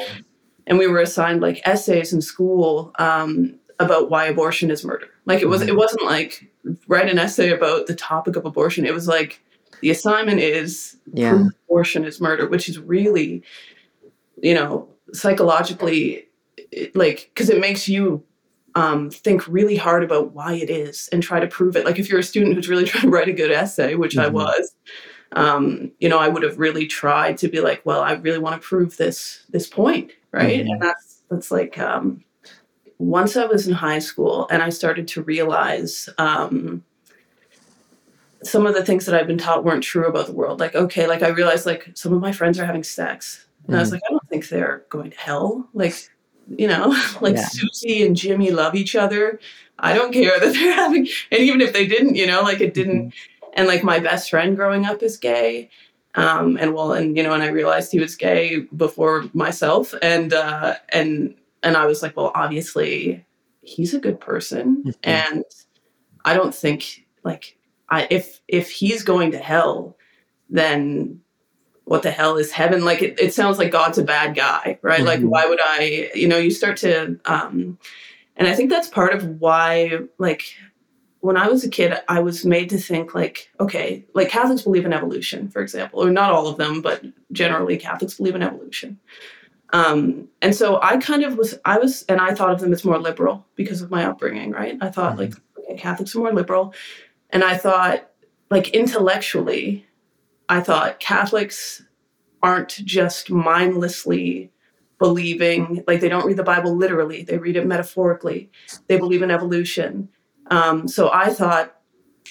and 0.67 0.77
we 0.77 0.88
were 0.88 1.00
assigned 1.00 1.41
like 1.41 1.62
essays 1.65 2.13
in 2.13 2.22
school 2.22 2.91
um, 2.98 3.55
about 3.79 4.10
why 4.10 4.25
abortion 4.25 4.72
is 4.72 4.84
murder. 4.84 5.08
Like 5.25 5.41
it 5.41 5.48
was 5.48 5.62
it 5.62 5.70
mm-hmm. 5.70 5.77
wasn't 5.77 6.05
like 6.05 6.50
write 6.88 7.10
an 7.10 7.20
essay 7.20 7.51
about 7.51 7.88
the 7.88 7.96
topic 7.96 8.36
of 8.36 8.46
abortion. 8.46 8.86
It 8.86 8.94
was 8.94 9.08
like 9.08 9.41
the 9.86 9.92
assignment 9.92 10.39
is 10.39 10.98
yeah. 11.13 11.44
abortion 11.70 12.06
is 12.06 12.20
murder, 12.20 12.50
which 12.50 12.68
is 12.68 12.80
really, 12.80 13.44
you 14.42 14.56
know, 14.56 14.89
psychologically, 15.13 16.25
like, 16.96 17.30
because 17.32 17.51
it 17.51 17.60
makes 17.60 17.88
you 17.88 18.24
um, 18.74 19.12
think 19.12 19.48
really 19.48 19.75
hard 19.75 20.01
about 20.01 20.34
why 20.34 20.54
it 20.54 20.72
is 20.72 21.08
and 21.12 21.22
try 21.22 21.39
to 21.39 21.46
prove 21.46 21.75
it. 21.75 21.86
Like, 21.86 22.00
if 22.00 22.10
you're 22.10 22.18
a 22.18 22.24
student 22.24 22.56
who's 22.56 22.68
really 22.68 22.86
trying 22.88 23.04
to 23.04 23.10
write 23.12 23.27
a 23.27 23.32
good 23.32 23.51
essay, 23.51 23.94
which 23.94 24.15
mm-hmm. 24.15 24.25
I 24.25 24.30
was, 24.30 24.75
um, 25.34 25.92
you 26.00 26.10
know, 26.10 26.18
I 26.18 26.30
would 26.30 26.42
have 26.42 26.58
really 26.58 26.88
tried 26.88 27.38
to 27.38 27.48
be 27.48 27.62
like, 27.62 27.86
well, 27.86 28.01
I 28.01 28.13
really 28.13 28.39
want 28.39 28.60
to 28.60 28.68
prove 28.68 28.98
this 28.98 29.46
this 29.51 29.68
point, 29.68 30.13
right? 30.32 30.62
Mm-hmm. 30.62 30.72
And 30.72 30.82
that's 30.82 31.22
that's 31.30 31.51
like 31.51 31.77
um, 31.77 32.24
once 32.98 33.38
I 33.38 33.46
was 33.46 33.68
in 33.68 33.75
high 33.75 34.00
school 34.00 34.48
and 34.50 34.63
I 34.63 34.70
started 34.70 35.08
to 35.10 35.22
realize. 35.22 36.10
Um, 36.18 36.84
some 38.46 38.68
of 38.68 38.75
the 38.75 38.86
things 38.86 39.06
that 39.06 39.16
I've 39.16 39.28
been 39.28 39.38
taught 39.38 39.64
weren't 39.64 39.84
true 39.84 40.08
about 40.08 40.28
the 40.28 40.34
world. 40.34 40.60
Like, 40.60 40.75
okay, 40.75 41.08
like 41.08 41.24
I 41.24 41.30
realized 41.30 41.66
like 41.66 41.90
some 41.96 42.14
of 42.14 42.22
my 42.22 42.32
friends 42.32 42.60
are 42.60 42.66
having 42.66 42.84
sex. 42.84 43.46
And 43.64 43.68
mm-hmm. 43.68 43.75
I 43.75 43.80
was 43.80 43.88
mm-hmm. 43.88 43.96
like, 43.96 44.04
I 44.08 44.12
don't 44.12 44.30
think 44.30 44.48
they're 44.48 44.86
going 44.90 45.12
to 45.12 45.18
hell. 45.18 45.68
Like, 45.74 45.96
you 46.48 46.68
know, 46.68 46.96
like 47.22 47.36
yeah. 47.36 47.48
Susie 47.48 48.06
and 48.06 48.16
Jimmy 48.16 48.52
love 48.52 48.75
each 48.75 48.96
other. 48.96 49.40
I 49.80 49.94
don't 49.94 50.14
care 50.14 50.40
that 50.40 50.54
they're 50.54 50.74
having, 50.75 51.08
and 51.32 51.42
even 51.42 51.60
if 51.60 51.74
they 51.74 51.86
didn't, 51.86 52.16
you 52.16 52.28
know, 52.28 52.42
like 52.42 52.62
it 52.62 52.74
didn't. 52.74 53.10
Mm-hmm. 53.10 53.50
And 53.54 53.68
like 53.68 53.84
my 53.84 54.00
best 54.00 54.30
friend 54.30 54.56
growing 54.56 54.86
up 54.86 55.02
is 55.02 55.18
gay. 55.18 55.70
Um, 56.16 56.58
and 56.58 56.74
well, 56.74 56.94
and 56.94 57.18
you 57.18 57.24
know, 57.24 57.34
and 57.34 57.44
I 57.44 57.48
realized 57.48 57.92
he 57.92 58.00
was 58.00 58.16
gay 58.16 58.60
before 58.75 59.25
myself. 59.34 59.94
And, 60.02 60.34
uh, 60.34 60.75
and, 60.90 61.36
and 61.64 61.75
I 61.75 61.86
was 61.86 62.01
like, 62.01 62.16
well, 62.16 62.31
obviously 62.36 63.25
he's 63.62 63.94
a 63.94 64.00
good 64.00 64.20
person. 64.20 64.84
Mm-hmm. 64.86 64.90
And 65.03 65.44
I 66.24 66.34
don't 66.34 66.53
think 66.53 67.05
like 67.24 67.58
I, 67.90 68.08
if 68.10 68.42
if 68.48 68.72
he's 68.72 69.04
going 69.04 69.32
to 69.32 69.38
hell, 69.38 69.98
then 70.50 71.22
what 71.86 72.02
the 72.02 72.12
hell 72.12 72.38
is 72.38 72.52
heaven? 72.52 72.84
Like 72.84 73.02
it, 73.02 73.20
it 73.20 73.34
sounds 73.34 73.58
like 73.58 73.72
God's 73.72 73.98
a 73.98 74.04
bad 74.04 74.36
guy, 74.36 74.80
right? 74.82 75.00
Mm-hmm. 75.00 75.08
Like 75.08 75.22
why 75.22 75.46
would 75.46 75.60
I? 75.64 76.12
You 76.16 76.28
know, 76.28 76.38
you 76.38 76.52
start 76.52 76.78
to, 76.78 77.20
um, 77.26 77.78
and 78.36 78.48
I 78.48 78.56
think 78.56 78.70
that's 78.70 78.90
part 78.90 79.14
of 79.14 79.40
why, 79.40 80.00
like 80.18 80.56
when 81.26 81.38
I 81.38 81.48
was 81.48 81.64
a 81.64 81.70
kid, 81.70 81.98
I 82.08 82.20
was 82.20 82.46
made 82.46 82.70
to 82.70 82.78
think 82.78 83.16
like, 83.16 83.50
okay, 83.60 84.06
like 84.14 84.30
Catholics 84.30 84.62
believe 84.62 84.86
in 84.86 84.94
evolution, 84.94 85.50
for 85.50 85.62
example, 85.62 86.04
or 86.04 86.12
not 86.12 86.32
all 86.32 86.48
of 86.48 86.58
them, 86.58 86.82
but 86.82 87.04
generally 87.32 87.78
Catholics 87.78 88.16
believe 88.16 88.36
in 88.36 88.44
evolution. 88.44 89.00
Um, 89.74 90.28
and 90.44 90.56
so 90.56 90.80
I 90.84 90.98
kind 90.98 91.24
of 91.24 91.36
was, 91.36 91.58
I 91.66 91.80
was, 91.80 92.04
and 92.04 92.22
I 92.22 92.36
thought 92.36 92.52
of 92.52 92.60
them 92.60 92.72
as 92.72 92.86
more 92.86 93.00
liberal 93.00 93.44
because 93.56 93.82
of 93.82 93.90
my 93.90 94.06
upbringing, 94.06 94.52
right? 94.52 94.78
I 94.82 94.90
thought 94.90 95.18
mm-hmm. 95.18 95.22
like, 95.22 95.34
okay, 95.58 95.78
Catholics 95.78 96.16
are 96.16 96.20
more 96.20 96.32
liberal. 96.32 96.76
And 97.29 97.44
I 97.44 97.57
thought, 97.57 98.09
like 98.50 98.70
intellectually, 98.70 99.85
I 100.50 100.61
thought 100.61 101.00
Catholics 101.00 101.83
aren't 102.42 102.70
just 102.70 103.29
mindlessly 103.29 104.51
believing, 105.00 105.83
like 105.88 106.00
they 106.00 106.09
don't 106.09 106.25
read 106.25 106.38
the 106.38 106.44
Bible 106.44 106.75
literally, 106.75 107.24
they 107.24 107.38
read 107.38 107.55
it 107.55 107.66
metaphorically. 107.66 108.50
They 108.88 108.98
believe 108.98 109.22
in 109.22 109.31
evolution. 109.31 110.09
Um, 110.51 110.88
so 110.88 111.11
I 111.11 111.33
thought, 111.33 111.75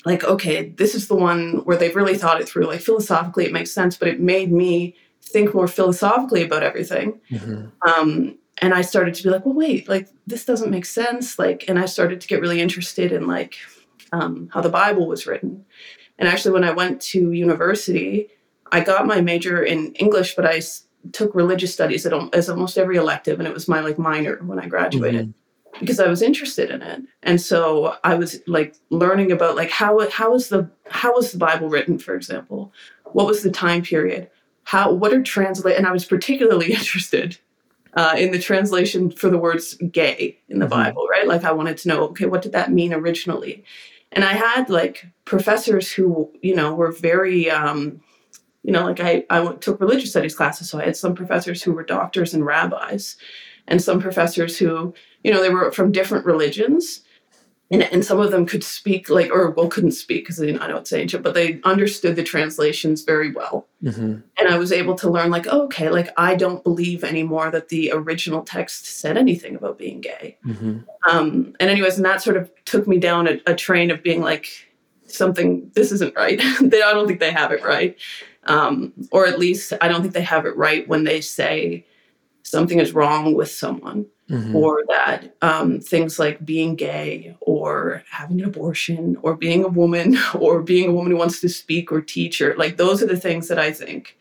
like, 0.05 0.25
okay, 0.25 0.71
this 0.71 0.95
is 0.95 1.09
the 1.09 1.15
one 1.15 1.63
where 1.65 1.77
they've 1.77 1.95
really 1.95 2.17
thought 2.17 2.41
it 2.41 2.49
through. 2.49 2.67
Like 2.67 2.81
philosophically, 2.81 3.45
it 3.45 3.53
makes 3.53 3.73
sense, 3.73 3.97
but 3.97 4.09
it 4.09 4.21
made 4.21 4.53
me 4.53 4.97
think 5.23 5.55
more 5.55 5.69
philosophically 5.69 6.43
about 6.43 6.63
everything. 6.63 7.21
Mm-hmm. 7.31 7.67
Um, 7.89 8.39
and 8.59 8.75
I 8.75 8.83
started 8.83 9.15
to 9.15 9.23
be 9.23 9.31
like, 9.31 9.45
well, 9.45 9.55
wait, 9.55 9.89
like 9.89 10.09
this 10.27 10.45
doesn't 10.45 10.71
make 10.71 10.85
sense. 10.85 11.39
Like, 11.39 11.65
and 11.69 11.79
I 11.79 11.87
started 11.87 12.21
to 12.21 12.29
get 12.29 12.41
really 12.41 12.61
interested 12.61 13.13
in 13.13 13.27
like 13.27 13.57
um, 14.15 14.49
how 14.53 14.61
the 14.61 14.69
Bible 14.69 15.07
was 15.07 15.27
written. 15.27 15.65
And 16.19 16.29
actually, 16.29 16.53
when 16.53 16.65
I 16.65 16.73
went 16.73 17.01
to 17.03 17.33
university, 17.33 18.29
I 18.71 18.81
got 18.81 19.07
my 19.07 19.21
major 19.21 19.63
in 19.63 19.93
English, 19.95 20.35
but 20.37 20.47
I 20.47 20.63
took 21.13 21.35
religious 21.35 21.73
studies 21.73 22.07
as 22.07 22.49
almost 22.49 22.79
every 22.79 22.97
elective, 22.97 23.39
and 23.39 23.49
it 23.49 23.55
was 23.55 23.69
my 23.69 23.81
like 23.81 23.99
minor 23.99 24.37
when 24.45 24.59
I 24.59 24.67
graduated. 24.67 25.29
Mm-hmm 25.29 25.39
because 25.81 25.99
I 25.99 26.07
was 26.07 26.23
interested 26.23 26.71
in 26.71 26.83
it. 26.83 27.03
And 27.25 27.41
so 27.41 27.97
I 28.05 28.15
was 28.15 28.41
like 28.47 28.77
learning 28.91 29.33
about 29.33 29.57
like 29.57 29.71
how 29.71 30.09
how 30.09 30.33
is 30.35 30.49
the 30.49 30.71
how 30.89 31.15
was 31.15 31.33
the 31.33 31.39
Bible 31.39 31.69
written, 31.69 31.99
for 31.99 32.15
example? 32.15 32.73
What 33.07 33.27
was 33.27 33.43
the 33.43 33.51
time 33.51 33.83
period? 33.83 34.31
How 34.63 34.93
what 34.93 35.13
are 35.13 35.21
translate 35.21 35.77
and 35.77 35.85
I 35.85 35.91
was 35.91 36.05
particularly 36.05 36.73
interested 36.73 37.39
uh, 37.95 38.15
in 38.17 38.33
the 38.33 38.39
translation 38.39 39.11
for 39.11 39.31
the 39.31 39.39
words 39.39 39.75
gay 39.91 40.39
in 40.49 40.59
the 40.59 40.67
mm-hmm. 40.67 40.75
Bible, 40.75 41.07
right? 41.11 41.27
Like 41.27 41.45
I 41.45 41.53
wanted 41.53 41.79
to 41.79 41.89
know, 41.89 42.05
okay, 42.09 42.27
what 42.27 42.43
did 42.43 42.53
that 42.53 42.73
mean 42.73 42.93
originally? 42.93 43.65
And 44.15 44.25
i 44.25 44.33
had 44.33 44.71
like 44.71 45.07
professors 45.25 45.93
who 45.93 46.31
you 46.43 46.55
know 46.55 46.75
were 46.75 46.93
very 46.93 47.51
um 47.51 48.01
you 48.63 48.73
know 48.73 48.85
like 48.85 49.01
i 49.01 49.25
i 49.31 49.53
took 49.57 49.81
religious 49.81 50.11
studies 50.11 50.35
classes 50.35 50.71
so 50.71 50.81
i 50.81 50.85
had 50.85 50.97
some 50.97 51.15
professors 51.15 51.63
who 51.63 51.73
were 51.73 51.85
doctors 51.85 52.33
and 52.33 52.47
rabbis 52.47 53.17
and 53.69 53.83
some 53.83 54.01
professors 54.01 54.59
who 54.59 54.95
you 55.23 55.33
know 55.33 55.43
they 55.43 55.51
were 55.51 55.71
from 55.71 55.93
different 55.93 56.25
religions 56.25 57.03
and, 57.71 57.83
and 57.83 58.05
some 58.05 58.21
of 58.21 58.31
them 58.31 58.47
could 58.47 58.63
speak 58.63 59.09
like 59.09 59.31
or 59.31 59.51
well 59.51 59.69
couldn't 59.69 59.93
speak 59.93 60.25
because 60.25 60.37
they 60.37 60.47
didn't 60.47 60.67
know 60.69 60.77
it's 60.77 60.93
ancient 60.93 61.23
but 61.23 61.35
they 61.35 61.61
understood 61.65 62.17
the 62.17 62.23
translations 62.23 63.03
very 63.03 63.33
well. 63.33 63.67
Mm-hmm. 63.83 64.21
and 64.39 64.49
i 64.49 64.57
was 64.57 64.73
able 64.73 64.95
to 64.95 65.11
learn 65.11 65.31
like 65.31 65.47
oh, 65.51 65.65
okay 65.65 65.91
like 65.91 66.09
i 66.17 66.35
don't 66.35 66.65
believe 66.65 67.05
anymore 67.05 67.51
that 67.51 67.69
the 67.69 67.93
original 67.93 68.43
text 68.43 68.87
said 68.87 69.19
anything 69.19 69.57
about 69.57 69.77
being 69.77 70.01
gay. 70.01 70.39
Mm-hmm. 70.47 70.79
um, 71.11 71.55
and 71.61 71.71
anyways 71.71 71.97
and 71.97 72.07
that 72.07 72.23
sort 72.23 72.39
of 72.39 72.51
took 72.65 72.89
me 72.89 72.99
down 72.99 73.29
a, 73.29 73.41
a 73.47 73.55
train 73.55 73.91
of 73.91 74.03
being 74.03 74.23
like 74.23 74.49
something 75.07 75.71
this 75.75 75.93
isn't 75.93 76.17
right. 76.17 76.41
They, 76.61 76.83
i 76.83 76.93
don't 76.93 77.07
think 77.07 77.21
they 77.21 77.33
have 77.33 77.53
it 77.53 77.63
right. 77.63 77.97
Um, 78.45 78.93
or 79.11 79.27
at 79.27 79.39
least 79.39 79.73
i 79.81 79.89
don't 79.89 80.03
think 80.03 80.15
they 80.15 80.23
have 80.23 80.47
it 80.47 80.57
right 80.57 80.89
when 80.89 81.05
they 81.05 81.21
say 81.21 81.87
something 82.43 82.79
is 82.79 82.93
wrong 82.93 83.35
with 83.35 83.51
someone 83.51 84.07
mm-hmm. 84.31 84.57
or 84.57 84.83
that 84.89 85.35
um, 85.43 85.81
things 85.81 86.19
like 86.19 86.45
being 86.45 86.75
gay 86.77 87.37
or 87.41 88.03
having 88.11 88.41
an 88.41 88.47
abortion 88.47 89.17
or 89.23 89.37
being 89.37 89.65
a 89.65 89.69
woman 89.69 90.17
or 90.39 90.63
being 90.63 90.91
a 90.91 90.93
woman 90.93 91.13
who 91.13 91.19
wants 91.19 91.41
to 91.41 91.49
speak 91.49 91.93
or 91.93 92.01
teach 92.01 92.41
or 92.41 92.57
like 92.57 92.77
those 92.77 93.03
are 93.03 93.07
the 93.07 93.17
things 93.17 93.49
that 93.49 93.59
I 93.59 93.73
think 93.73 94.19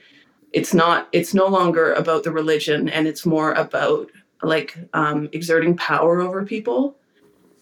it's 0.51 0.73
not 0.73 1.07
it's 1.11 1.33
no 1.33 1.47
longer 1.47 1.93
about 1.93 2.23
the 2.23 2.31
religion 2.31 2.89
and 2.89 3.07
it's 3.07 3.25
more 3.25 3.53
about 3.53 4.09
like 4.41 4.77
um, 4.93 5.29
exerting 5.31 5.75
power 5.77 6.19
over 6.19 6.43
people 6.43 6.97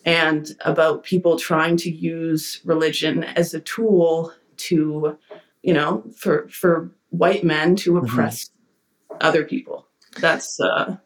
and 0.04 0.56
about 0.62 1.04
people 1.04 1.38
trying 1.38 1.77
to 1.77 1.91
use 1.91 2.60
religion 2.65 3.23
as 3.23 3.54
a 3.54 3.60
tool 3.62 4.34
to 4.58 5.17
you 5.62 5.73
know 5.73 6.04
for 6.15 6.47
for 6.49 6.91
white 7.10 7.43
men 7.43 7.75
to 7.75 7.93
mm-hmm. 7.93 8.06
oppress 8.06 8.45
mm-hmm. 8.45 9.17
other 9.21 9.43
people 9.43 9.88
that's 10.19 10.60
uh 10.60 10.97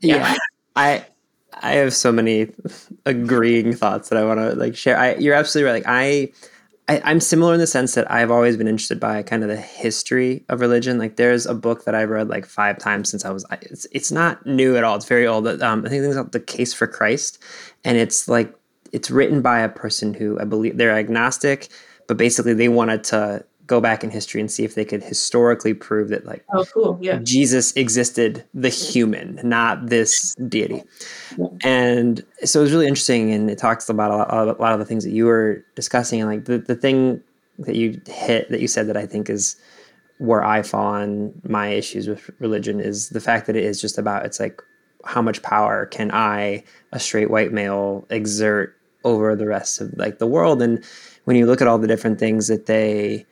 yeah. 0.00 0.16
yeah. 0.16 0.36
I 0.78 1.06
I 1.60 1.72
have 1.72 1.92
so 1.92 2.12
many 2.12 2.52
agreeing 3.04 3.74
thoughts 3.74 4.08
that 4.08 4.18
I 4.18 4.24
want 4.24 4.38
to 4.38 4.54
like 4.54 4.76
share. 4.76 4.96
I, 4.96 5.16
you're 5.16 5.34
absolutely 5.34 5.72
right. 5.72 5.84
Like 5.84 5.88
I, 5.88 6.32
I, 6.88 7.10
am 7.10 7.18
similar 7.18 7.52
in 7.52 7.58
the 7.58 7.66
sense 7.66 7.94
that 7.94 8.08
I've 8.10 8.30
always 8.30 8.56
been 8.56 8.68
interested 8.68 9.00
by 9.00 9.22
kind 9.24 9.42
of 9.42 9.48
the 9.48 9.56
history 9.56 10.44
of 10.48 10.60
religion. 10.60 10.98
Like 10.98 11.16
there's 11.16 11.46
a 11.46 11.54
book 11.54 11.84
that 11.84 11.96
I've 11.96 12.10
read 12.10 12.28
like 12.28 12.46
five 12.46 12.78
times 12.78 13.10
since 13.10 13.24
I 13.24 13.30
was. 13.30 13.44
It's 13.62 13.86
it's 13.90 14.12
not 14.12 14.46
new 14.46 14.76
at 14.76 14.84
all. 14.84 14.94
It's 14.94 15.06
very 15.06 15.26
old. 15.26 15.48
Um, 15.48 15.84
I 15.84 15.88
think 15.88 16.04
it's 16.04 16.14
called 16.14 16.32
The 16.32 16.40
Case 16.40 16.72
for 16.72 16.86
Christ, 16.86 17.42
and 17.84 17.98
it's 17.98 18.28
like 18.28 18.54
it's 18.92 19.10
written 19.10 19.42
by 19.42 19.58
a 19.60 19.68
person 19.68 20.14
who 20.14 20.38
I 20.38 20.44
believe 20.44 20.76
they're 20.76 20.96
agnostic, 20.96 21.68
but 22.06 22.16
basically 22.16 22.54
they 22.54 22.68
wanted 22.68 23.02
to 23.04 23.44
go 23.68 23.80
back 23.80 24.02
in 24.02 24.10
history 24.10 24.40
and 24.40 24.50
see 24.50 24.64
if 24.64 24.74
they 24.74 24.84
could 24.84 25.02
historically 25.02 25.72
prove 25.72 26.08
that 26.08 26.26
like 26.26 26.44
oh 26.52 26.64
cool. 26.72 26.98
Yeah. 27.00 27.20
Jesus 27.22 27.72
existed 27.76 28.44
the 28.54 28.68
human 28.68 29.38
not 29.44 29.86
this 29.86 30.34
deity. 30.48 30.82
Yeah. 31.36 31.46
and 31.62 32.24
so 32.44 32.60
it 32.60 32.62
was 32.64 32.72
really 32.72 32.88
interesting 32.88 33.30
and 33.30 33.48
it 33.48 33.58
talks 33.58 33.88
about 33.88 34.10
a 34.10 34.16
lot, 34.16 34.58
a 34.58 34.62
lot, 34.62 34.72
of 34.72 34.80
the 34.80 34.84
things 34.84 35.04
that 35.04 35.12
you 35.12 35.26
were 35.26 35.64
discussing 35.76 36.20
and 36.20 36.28
like 36.28 36.46
the, 36.46 36.58
the 36.58 36.74
thing 36.74 37.22
that 37.60 37.76
you 37.76 38.00
hit 38.06 38.48
that 38.50 38.60
you 38.60 38.68
said 38.68 38.86
that 38.86 38.96
i 38.96 39.04
think 39.04 39.28
is 39.28 39.56
where 40.18 40.44
i 40.44 40.62
fall 40.62 40.94
on 40.94 41.32
my 41.42 41.68
issues 41.68 42.06
with 42.06 42.30
religion 42.38 42.80
is 42.80 43.08
the 43.08 43.20
fact 43.20 43.46
that 43.46 43.56
it 43.56 43.64
is 43.64 43.80
just 43.80 43.98
about 43.98 44.24
it's 44.24 44.38
like 44.38 44.62
how 45.04 45.20
much 45.20 45.42
power 45.42 45.86
can 45.86 46.10
i 46.12 46.62
a 46.92 47.00
straight 47.00 47.30
white 47.30 47.52
male 47.52 48.06
exert 48.10 48.78
over 49.04 49.36
the 49.36 49.46
rest 49.46 49.80
of 49.80 49.92
like 49.96 50.18
the 50.18 50.26
world? 50.26 50.62
And 50.62 50.84
when 51.24 51.36
you 51.36 51.46
look 51.46 51.60
at 51.60 51.68
all 51.68 51.78
the 51.78 51.86
different 51.86 52.18
things 52.18 52.48
that 52.48 52.66
they 52.66 53.26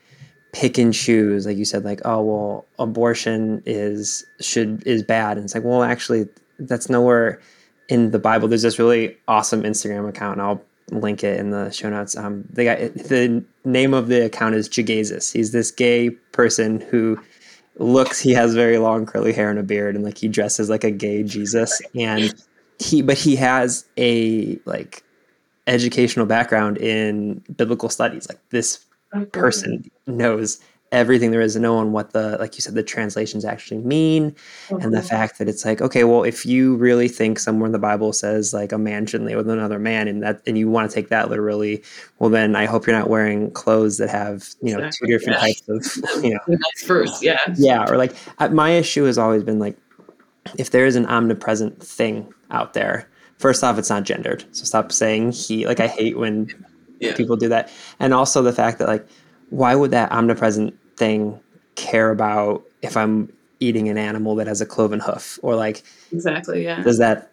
pick 0.57 0.79
and 0.79 0.95
choose 0.95 1.45
like 1.45 1.59
you 1.59 1.67
said 1.67 1.85
like 1.85 2.01
oh 2.07 2.23
well 2.23 2.65
abortion 2.79 3.63
is 3.67 4.25
should 4.41 4.83
is 4.87 5.03
bad. 5.03 5.37
And 5.37 5.45
it's 5.45 5.55
like 5.55 5.65
well 5.65 5.83
actually 5.83 6.27
that's 6.59 6.89
nowhere 6.89 7.43
in 7.91 8.11
the 8.11 8.19
bible. 8.19 8.49
There's 8.49 8.63
this 8.63 8.79
really 8.79 9.19
awesome 9.29 9.65
instagram 9.65 10.09
account 10.09 10.39
and 10.39 10.43
i'll 10.43 10.63
link 10.91 11.23
it 11.23 11.39
in 11.39 11.51
the 11.51 11.71
show 11.71 11.91
notes. 11.91 12.17
Um 12.17 12.47
the 12.49 12.65
guy 12.65 12.89
the 12.89 13.45
name 13.67 13.93
of 13.93 14.09
the 14.09 14.25
account 14.25 14.55
is 14.55 14.67
Jegaysus. 14.67 15.31
he's 15.31 15.53
this 15.53 15.71
gay 15.71 16.09
person 16.33 16.81
who 16.81 17.21
looks 17.79 18.19
he 18.19 18.33
has 18.33 18.55
very 18.55 18.79
long 18.79 19.05
curly 19.05 19.35
hair 19.35 19.51
and 19.51 19.59
a 19.59 19.63
beard 19.63 19.95
and 19.95 20.05
like 20.05 20.17
he 20.17 20.27
dresses 20.27 20.71
like 20.71 20.85
a 20.85 20.91
gay 20.91 21.23
jesus. 21.23 21.83
And 21.95 22.35
he 22.79 23.03
but 23.03 23.19
he 23.19 23.37
has 23.37 23.85
a 23.99 24.59
like 24.65 25.03
educational 25.67 26.25
background 26.25 26.79
in 26.79 27.45
biblical 27.55 27.91
studies. 27.91 28.27
Like 28.27 28.41
this 28.49 28.87
person 29.33 29.91
knows 30.07 30.61
everything 30.93 31.31
there 31.31 31.41
is 31.41 31.55
to 31.55 31.59
know 31.59 31.77
on 31.77 31.93
what 31.93 32.13
the 32.13 32.37
like 32.39 32.55
you 32.55 32.61
said 32.61 32.75
the 32.75 32.83
translations 32.83 33.45
actually 33.45 33.79
mean 33.79 34.35
and 34.71 34.95
the 34.95 34.99
mm-hmm. 34.99 35.07
fact 35.07 35.39
that 35.39 35.49
it's 35.49 35.65
like 35.65 35.81
okay 35.81 36.05
well 36.05 36.23
if 36.23 36.47
you 36.47 36.77
really 36.77 37.09
think 37.09 37.39
somewhere 37.39 37.67
in 37.67 37.73
the 37.73 37.79
bible 37.79 38.13
says 38.13 38.55
like 38.55 38.71
a 38.71 38.79
man 38.79 39.05
shouldn't 39.05 39.29
lay 39.29 39.35
with 39.35 39.49
another 39.49 39.79
man 39.79 40.07
and 40.07 40.23
that 40.23 40.41
and 40.47 40.57
you 40.57 40.71
want 40.71 40.89
to 40.89 40.95
take 40.95 41.09
that 41.09 41.29
literally 41.29 41.83
well 42.19 42.31
then 42.31 42.55
i 42.55 42.65
hope 42.67 42.87
you're 42.87 42.97
not 42.97 43.11
wearing 43.11 43.51
clothes 43.51 43.99
that 43.99 44.09
have 44.09 44.49
you 44.63 44.73
know 44.73 44.85
exactly. 44.85 45.09
two 45.09 45.19
different 45.19 45.39
yeah. 45.39 45.79
types 45.81 45.99
of 45.99 46.25
you 46.25 46.31
know 46.31 46.41
nice 46.49 46.85
first 46.85 47.23
yeah 47.23 47.39
yeah 47.57 47.85
or 47.89 47.97
like 47.97 48.15
my 48.53 48.71
issue 48.71 49.05
has 49.05 49.19
always 49.19 49.43
been 49.43 49.59
like 49.59 49.77
if 50.57 50.71
there 50.71 50.87
is 50.87 50.95
an 50.95 51.07
omnipresent 51.07 51.83
thing 51.83 52.33
out 52.53 52.75
there 52.75 53.09
first 53.39 53.65
off 53.65 53.77
it's 53.77 53.91
not 53.91 54.05
gendered 54.05 54.45
so 54.53 54.65
stop 54.65 54.93
saying 54.93 55.33
he 55.33 55.67
like 55.67 55.81
i 55.81 55.89
hate 55.89 56.17
when 56.17 56.49
yeah. 57.01 57.15
people 57.15 57.37
do 57.37 57.49
that 57.49 57.71
and 57.99 58.15
also 58.15 58.43
the 58.43 58.53
fact 58.53 58.79
that 58.79 58.89
like 58.89 59.07
why 59.51 59.75
would 59.75 59.91
that 59.91 60.11
omnipresent 60.13 60.75
thing 60.97 61.39
care 61.75 62.11
about 62.11 62.65
if 62.83 62.97
i'm 62.97 63.33
eating 63.61 63.89
an 63.89 63.99
animal 63.99 64.35
that 64.35 64.47
has 64.47 64.61
a 64.61 64.67
cloven 64.67 65.01
hoof 65.01 65.39
or 65.43 65.55
like 65.55 65.83
exactly 66.13 66.65
yeah 66.65 66.83
does 66.83 66.99
that 66.99 67.33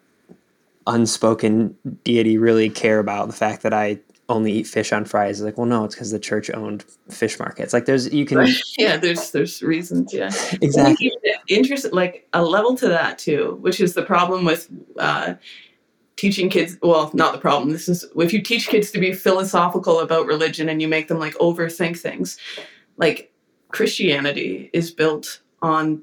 unspoken 0.87 1.75
deity 2.03 2.37
really 2.37 2.69
care 2.69 2.99
about 2.99 3.27
the 3.27 3.33
fact 3.33 3.63
that 3.63 3.73
i 3.73 3.97
only 4.29 4.51
eat 4.51 4.67
fish 4.67 4.91
on 4.93 5.05
Fridays. 5.05 5.41
Like, 5.41 5.57
well, 5.57 5.67
no, 5.67 5.83
it's 5.83 5.95
because 5.95 6.11
the 6.11 6.19
church 6.19 6.49
owned 6.51 6.83
fish 7.09 7.39
markets. 7.39 7.73
Like, 7.73 7.85
there's 7.85 8.13
you 8.13 8.25
can, 8.25 8.39
right. 8.39 8.53
yeah, 8.77 8.97
there's 8.97 9.31
there's 9.31 9.61
reasons, 9.61 10.13
yeah, 10.13 10.31
exactly. 10.61 11.11
Interesting, 11.47 11.91
like 11.91 12.27
a 12.33 12.43
level 12.43 12.75
to 12.77 12.87
that 12.87 13.17
too, 13.17 13.57
which 13.61 13.79
is 13.79 13.93
the 13.93 14.03
problem 14.03 14.45
with 14.45 14.69
uh, 14.97 15.35
teaching 16.15 16.49
kids 16.49 16.77
well 16.81 17.09
not 17.13 17.33
the 17.33 17.39
problem. 17.39 17.71
This 17.71 17.89
is 17.89 18.05
if 18.15 18.33
you 18.33 18.41
teach 18.41 18.67
kids 18.67 18.91
to 18.91 18.99
be 18.99 19.13
philosophical 19.13 19.99
about 19.99 20.25
religion 20.25 20.69
and 20.69 20.81
you 20.81 20.87
make 20.87 21.07
them 21.07 21.19
like 21.19 21.33
overthink 21.35 21.97
things 21.97 22.37
like 22.97 23.31
christianity 23.69 24.69
is 24.73 24.91
built 24.91 25.41
on 25.61 26.01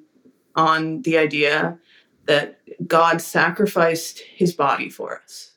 on 0.57 1.03
the 1.03 1.17
idea 1.17 1.79
that 2.27 2.59
god 2.87 3.21
sacrificed 3.21 4.21
his 4.21 4.53
body 4.53 4.89
for 4.89 5.21
us. 5.23 5.53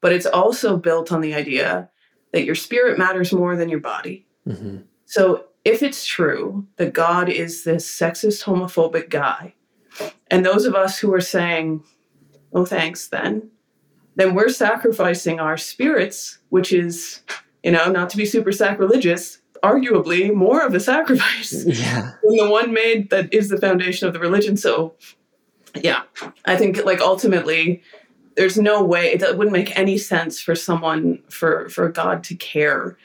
But 0.00 0.12
it's 0.12 0.26
also 0.26 0.76
built 0.76 1.10
on 1.10 1.20
the 1.20 1.34
idea 1.34 1.88
that 2.32 2.44
your 2.44 2.54
spirit 2.54 2.98
matters 2.98 3.32
more 3.32 3.56
than 3.56 3.68
your 3.68 3.80
body. 3.80 4.26
Mm-hmm. 4.46 4.82
so 5.06 5.46
if 5.64 5.82
it's 5.82 6.06
true 6.06 6.64
that 6.76 6.92
god 6.92 7.28
is 7.28 7.64
this 7.64 7.84
sexist 7.90 8.44
homophobic 8.44 9.10
guy 9.10 9.54
and 10.30 10.46
those 10.46 10.66
of 10.66 10.76
us 10.76 11.00
who 11.00 11.12
are 11.12 11.20
saying 11.20 11.82
oh 12.52 12.64
thanks 12.64 13.08
then 13.08 13.50
then 14.16 14.34
we're 14.34 14.48
sacrificing 14.48 15.40
our 15.40 15.56
spirits, 15.56 16.38
which 16.48 16.72
is, 16.72 17.22
you 17.62 17.70
know, 17.70 17.90
not 17.90 18.10
to 18.10 18.16
be 18.16 18.26
super 18.26 18.52
sacrilegious, 18.52 19.40
arguably 19.62 20.34
more 20.34 20.64
of 20.64 20.74
a 20.74 20.80
sacrifice 20.80 21.64
yeah. 21.66 22.12
than 22.22 22.36
the 22.36 22.50
one 22.50 22.72
made 22.72 23.10
that 23.10 23.32
is 23.32 23.48
the 23.48 23.58
foundation 23.58 24.08
of 24.08 24.14
the 24.14 24.20
religion. 24.20 24.56
So, 24.56 24.94
yeah, 25.74 26.02
I 26.46 26.56
think 26.56 26.84
like 26.84 27.00
ultimately, 27.00 27.82
there's 28.36 28.58
no 28.58 28.82
way 28.82 29.12
it 29.12 29.20
wouldn't 29.36 29.52
make 29.52 29.76
any 29.78 29.98
sense 29.98 30.40
for 30.40 30.54
someone 30.54 31.22
for 31.30 31.68
for 31.68 31.88
God 31.88 32.22
to 32.24 32.34
care 32.34 32.96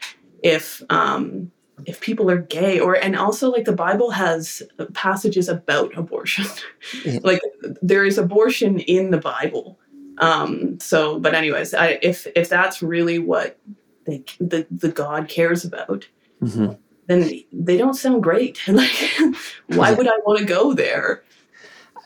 if 0.43 0.81
um 0.89 1.51
if 1.85 1.99
people 2.01 2.29
are 2.29 2.37
gay 2.37 2.79
or 2.79 2.93
and 2.93 3.15
also 3.15 3.49
like 3.49 3.65
the 3.65 3.71
bible 3.71 4.11
has 4.11 4.61
passages 4.93 5.49
about 5.49 5.95
abortion 5.97 6.45
like 7.21 7.41
there 7.81 8.05
is 8.05 8.17
abortion 8.17 8.79
in 8.79 9.09
the 9.09 9.17
bible 9.17 9.79
um, 10.21 10.79
so, 10.79 11.19
but 11.19 11.33
anyways, 11.33 11.73
I, 11.73 11.99
if 12.01 12.27
if 12.35 12.47
that's 12.47 12.81
really 12.81 13.19
what 13.19 13.57
they, 14.05 14.23
the 14.39 14.67
the 14.69 14.89
God 14.89 15.27
cares 15.27 15.65
about, 15.65 16.07
mm-hmm. 16.41 16.73
then 17.07 17.41
they 17.51 17.75
don't 17.75 17.95
sound 17.95 18.21
great. 18.21 18.59
like, 18.67 18.91
why 19.67 19.91
would 19.91 20.07
I 20.07 20.17
want 20.25 20.39
to 20.39 20.45
go 20.45 20.73
there? 20.73 21.23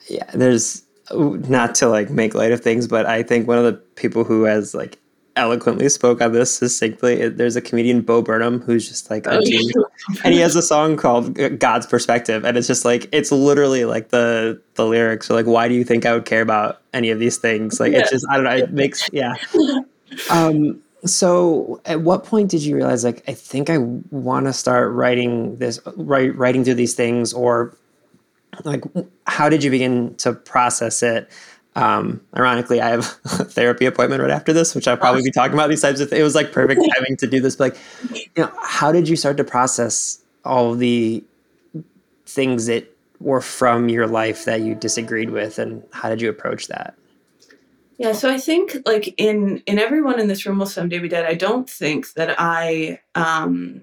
Yeah, 0.07 0.31
there's 0.33 0.83
not 1.11 1.75
to 1.75 1.89
like 1.89 2.09
make 2.09 2.33
light 2.33 2.53
of 2.53 2.61
things, 2.61 2.87
but 2.87 3.05
I 3.05 3.21
think 3.21 3.47
one 3.47 3.57
of 3.57 3.65
the 3.65 3.73
people 3.73 4.23
who 4.23 4.43
has 4.43 4.73
like 4.73 4.97
eloquently 5.35 5.89
spoke 5.89 6.21
on 6.21 6.31
this 6.31 6.55
succinctly. 6.55 7.29
There's 7.29 7.55
a 7.55 7.61
comedian 7.61 8.01
Bo 8.01 8.21
Burnham 8.21 8.61
who's 8.61 8.87
just 8.87 9.09
like 9.09 9.27
a 9.27 9.37
oh, 9.37 9.41
genius, 9.41 9.73
and 10.23 10.33
he 10.33 10.39
has 10.39 10.55
a 10.55 10.61
song 10.61 10.97
called 10.97 11.37
"God's 11.59 11.85
Perspective," 11.85 12.45
and 12.45 12.57
it's 12.57 12.67
just 12.67 12.85
like 12.85 13.09
it's 13.11 13.31
literally 13.31 13.85
like 13.85 14.09
the 14.09 14.61
the 14.75 14.85
lyrics 14.85 15.29
are 15.29 15.33
like, 15.33 15.45
"Why 15.45 15.67
do 15.67 15.73
you 15.73 15.83
think 15.83 16.05
I 16.05 16.13
would 16.13 16.25
care 16.25 16.41
about 16.41 16.81
any 16.93 17.09
of 17.09 17.19
these 17.19 17.37
things?" 17.37 17.79
Like 17.79 17.91
yeah. 17.91 17.99
it's 17.99 18.11
just 18.11 18.25
I 18.29 18.35
don't 18.35 18.45
know. 18.45 18.55
It 18.55 18.71
makes 18.71 19.09
yeah. 19.11 19.35
Um. 20.29 20.81
So, 21.05 21.81
at 21.85 22.01
what 22.01 22.23
point 22.23 22.49
did 22.49 22.63
you 22.63 22.75
realize 22.75 23.03
like 23.03 23.23
I 23.27 23.33
think 23.33 23.69
I 23.69 23.77
want 23.77 24.45
to 24.45 24.53
start 24.53 24.91
writing 24.93 25.55
this, 25.57 25.79
write, 25.97 26.35
writing 26.35 26.63
through 26.63 26.75
these 26.75 26.95
things, 26.95 27.33
or 27.33 27.75
like 28.63 28.83
how 29.27 29.49
did 29.49 29.63
you 29.63 29.71
begin 29.71 30.15
to 30.15 30.33
process 30.33 31.03
it? 31.03 31.29
Um, 31.75 32.21
ironically, 32.35 32.79
I 32.79 32.89
have 32.89 32.99
a 33.25 33.43
therapy 33.43 33.85
appointment 33.85 34.21
right 34.21 34.31
after 34.31 34.53
this, 34.53 34.73
which 34.73 34.87
I'll 34.87 34.97
probably 34.97 35.23
be 35.23 35.31
talking 35.31 35.53
about 35.53 35.69
these 35.69 35.81
types 35.81 35.99
of 35.99 36.09
things. 36.09 36.19
It 36.19 36.23
was 36.23 36.35
like 36.35 36.51
perfect 36.51 36.81
timing 36.95 37.17
to 37.17 37.27
do 37.27 37.39
this. 37.41 37.55
But 37.55 37.73
like, 37.73 38.27
you 38.35 38.43
know, 38.43 38.51
how 38.61 38.91
did 38.91 39.09
you 39.09 39.15
start 39.15 39.37
to 39.37 39.43
process 39.43 40.21
all 40.43 40.73
the 40.73 41.23
things 42.25 42.65
that 42.67 42.91
were 43.19 43.41
from 43.41 43.89
your 43.89 44.07
life 44.07 44.45
that 44.45 44.61
you 44.61 44.75
disagreed 44.75 45.29
with, 45.29 45.59
and 45.59 45.83
how 45.91 46.09
did 46.09 46.21
you 46.21 46.29
approach 46.29 46.67
that? 46.67 46.95
Yeah, 47.97 48.11
so 48.11 48.29
I 48.29 48.37
think 48.37 48.77
like 48.85 49.13
in 49.17 49.61
in 49.65 49.79
everyone 49.79 50.19
in 50.19 50.27
this 50.27 50.45
room 50.45 50.59
will 50.59 50.65
someday 50.65 50.99
be 50.99 51.07
dead. 51.07 51.25
I 51.25 51.33
don't 51.33 51.69
think 51.69 52.13
that 52.13 52.35
I 52.37 52.99
um 53.15 53.81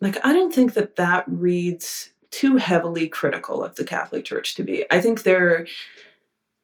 like 0.00 0.24
I 0.24 0.32
don't 0.32 0.54
think 0.54 0.74
that 0.74 0.96
that 0.96 1.24
reads 1.26 2.10
too 2.30 2.56
heavily 2.56 3.08
critical 3.08 3.64
of 3.64 3.76
the 3.76 3.84
Catholic 3.84 4.24
Church 4.24 4.54
to 4.56 4.62
be. 4.62 4.84
I 4.90 5.00
think 5.00 5.22
there 5.22 5.66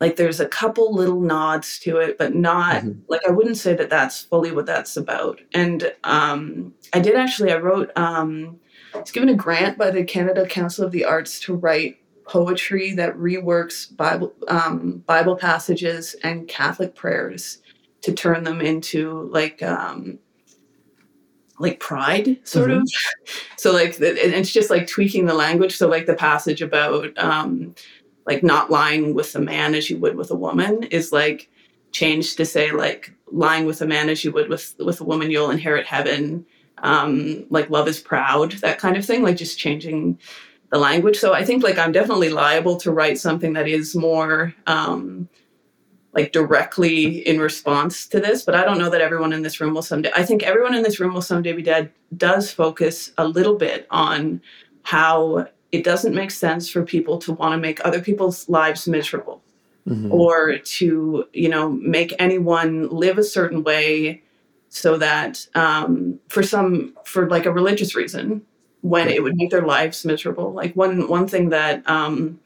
like 0.00 0.16
there's 0.16 0.40
a 0.40 0.48
couple 0.48 0.94
little 0.94 1.20
nods 1.20 1.78
to 1.78 1.98
it 1.98 2.18
but 2.18 2.34
not 2.34 2.82
mm-hmm. 2.82 3.00
like 3.08 3.20
i 3.26 3.30
wouldn't 3.30 3.58
say 3.58 3.74
that 3.74 3.90
that's 3.90 4.24
fully 4.24 4.50
what 4.50 4.66
that's 4.66 4.96
about 4.96 5.40
and 5.54 5.92
um, 6.04 6.72
i 6.92 6.98
did 6.98 7.14
actually 7.14 7.52
i 7.52 7.56
wrote 7.56 7.90
um, 7.96 8.58
i 8.94 8.98
was 8.98 9.10
given 9.10 9.28
a 9.28 9.34
grant 9.34 9.78
by 9.78 9.90
the 9.90 10.04
canada 10.04 10.46
council 10.46 10.84
of 10.84 10.92
the 10.92 11.04
arts 11.04 11.38
to 11.38 11.54
write 11.54 11.98
poetry 12.24 12.92
that 12.94 13.16
reworks 13.16 13.94
bible 13.96 14.32
um, 14.48 15.02
bible 15.06 15.36
passages 15.36 16.16
and 16.22 16.48
catholic 16.48 16.94
prayers 16.94 17.58
to 18.02 18.12
turn 18.12 18.44
them 18.44 18.60
into 18.60 19.28
like 19.30 19.62
um, 19.62 20.18
like 21.60 21.78
pride 21.78 22.38
sort 22.44 22.70
mm-hmm. 22.70 22.80
of 22.80 22.88
so 23.56 23.72
like 23.72 23.96
it's 24.00 24.50
just 24.50 24.70
like 24.70 24.86
tweaking 24.86 25.26
the 25.26 25.34
language 25.34 25.76
so 25.76 25.86
like 25.86 26.06
the 26.06 26.14
passage 26.14 26.62
about 26.62 27.16
um 27.18 27.74
like 28.26 28.42
not 28.42 28.70
lying 28.70 29.14
with 29.14 29.35
a 29.35 29.40
man 29.40 29.74
as 29.74 29.90
you 29.90 29.98
would 29.98 30.16
with 30.16 30.30
a 30.30 30.37
woman 30.37 30.85
is 30.85 31.12
like 31.12 31.50
changed 31.92 32.37
to 32.37 32.44
say 32.44 32.70
like 32.70 33.12
lying 33.33 33.66
with 33.66 33.80
a 33.80 33.87
man 33.87 34.09
as 34.09 34.24
you 34.24 34.33
would 34.33 34.48
with 34.48 34.74
with 34.78 35.00
a 35.00 35.04
woman 35.04 35.30
you'll 35.30 35.50
inherit 35.50 35.87
heaven 35.87 36.44
um 36.78 37.44
like 37.50 37.70
love 37.70 37.88
is 37.88 38.00
proud 38.00 38.52
that 38.52 38.78
kind 38.78 38.96
of 38.96 39.04
thing 39.04 39.22
like 39.22 39.37
just 39.37 39.59
changing 39.59 40.18
the 40.70 40.78
language 40.78 41.16
so 41.16 41.33
i 41.33 41.44
think 41.44 41.62
like 41.62 41.78
i'm 41.78 41.92
definitely 41.92 42.30
liable 42.30 42.76
to 42.76 42.92
write 42.92 43.18
something 43.18 43.52
that 43.54 43.68
is 43.68 43.94
more 43.96 44.54
um 44.66 45.28
like 46.12 46.33
directly 46.33 47.26
in 47.26 47.38
response 47.38 48.06
to 48.09 48.20
this, 48.20 48.42
but 48.42 48.54
I 48.54 48.64
don't 48.64 48.78
know 48.78 48.90
that 48.90 49.00
everyone 49.00 49.33
in 49.33 49.42
this 49.42 49.61
room 49.61 49.74
will 49.74 49.83
someday. 49.83 50.11
I 50.14 50.24
think 50.24 50.42
everyone 50.42 50.74
in 50.74 50.83
this 50.83 50.98
room 50.98 51.14
will 51.14 51.22
someday 51.22 51.52
be 51.52 51.62
dead 51.62 51.92
does 52.16 52.50
focus 52.50 53.12
a 53.16 53.26
little 53.26 53.54
bit 53.54 53.87
on 53.90 54.42
how 54.83 55.46
it 55.72 55.85
doesn't 55.85 56.14
make 56.14 56.30
sense 56.30 56.68
for 56.68 56.83
people 56.83 57.18
to 57.18 57.33
want 57.33 57.52
to 57.52 57.59
make 57.59 57.85
other 57.85 58.00
people's 58.00 58.48
lives 58.48 58.88
miserable 58.88 59.42
mm-hmm. 59.87 60.12
or 60.12 60.59
to, 60.59 61.24
you 61.33 61.48
know, 61.48 61.70
make 61.70 62.14
anyone 62.18 62.88
live 62.88 63.18
a 63.18 63.24
certain 63.24 63.62
way 63.62 64.22
so 64.68 64.96
that 64.98 65.46
um, 65.54 66.18
for 66.28 66.42
some, 66.42 66.94
for 67.04 67.28
like 67.28 67.46
a 67.46 67.52
religious 67.52 67.94
reason, 67.94 68.42
when 68.83 69.09
it 69.09 69.22
would 69.22 69.37
make 69.37 69.50
their 69.50 69.66
lives 69.66 70.04
miserable. 70.04 70.52
Like 70.52 70.74
one 70.74 71.09
one 71.09 71.26
thing 71.26 71.50
that 71.50 71.88
um, 71.88 72.40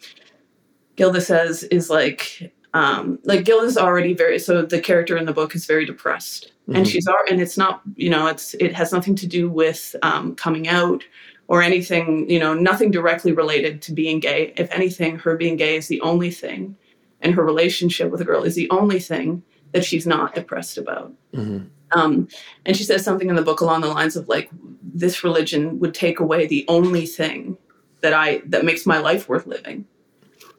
Gilda 0.97 1.21
says 1.21 1.63
is 1.65 1.91
like 1.91 2.53
um, 2.73 3.19
like 3.25 3.45
Gilda's 3.45 3.77
already 3.77 4.15
very 4.15 4.39
so 4.39 4.63
the 4.63 4.81
character 4.81 5.17
in 5.17 5.27
the 5.27 5.33
book 5.33 5.55
is 5.55 5.67
very 5.67 5.85
depressed, 5.85 6.53
mm-hmm. 6.63 6.77
and 6.77 6.89
she's 6.89 7.07
and 7.31 7.41
it's 7.41 7.57
not 7.57 7.83
you 7.97 8.11
know 8.11 8.27
it's 8.27 8.55
it 8.55 8.75
has 8.75 8.93
nothing 8.93 9.15
to 9.17 9.27
do 9.27 9.49
with 9.49 9.95
um, 10.03 10.35
coming 10.35 10.69
out 10.69 11.05
or 11.49 11.63
anything 11.63 12.29
you 12.29 12.39
know 12.39 12.55
nothing 12.55 12.91
directly 12.91 13.33
related 13.33 13.83
to 13.83 13.93
being 13.93 14.21
gay. 14.21 14.53
If 14.57 14.71
anything, 14.71 15.19
her 15.19 15.37
being 15.37 15.57
gay 15.57 15.77
is 15.77 15.89
the 15.89 16.01
only 16.01 16.31
thing, 16.31 16.77
and 17.21 17.35
her 17.35 17.45
relationship 17.45 18.11
with 18.11 18.21
a 18.21 18.25
girl 18.25 18.43
is 18.43 18.55
the 18.55 18.71
only 18.71 19.01
thing 19.01 19.43
that 19.73 19.85
she's 19.85 20.07
not 20.07 20.35
depressed 20.35 20.79
about. 20.79 21.13
Mm-hmm. 21.33 21.67
Um, 21.99 22.29
and 22.65 22.77
she 22.77 22.85
says 22.85 23.05
something 23.05 23.29
in 23.29 23.37
the 23.37 23.43
book 23.43 23.61
along 23.61 23.83
the 23.83 23.89
lines 23.89 24.17
of 24.17 24.29
like, 24.29 24.51
this 24.83 25.23
religion 25.23 25.79
would 25.81 25.95
take 25.95 26.19
away 26.19 26.47
the 26.47 26.65
only 26.69 27.07
thing 27.07 27.57
that 28.01 28.13
I 28.13 28.43
that 28.47 28.65
makes 28.65 28.87
my 28.87 28.99
life 28.99 29.29
worth 29.29 29.47
living 29.47 29.87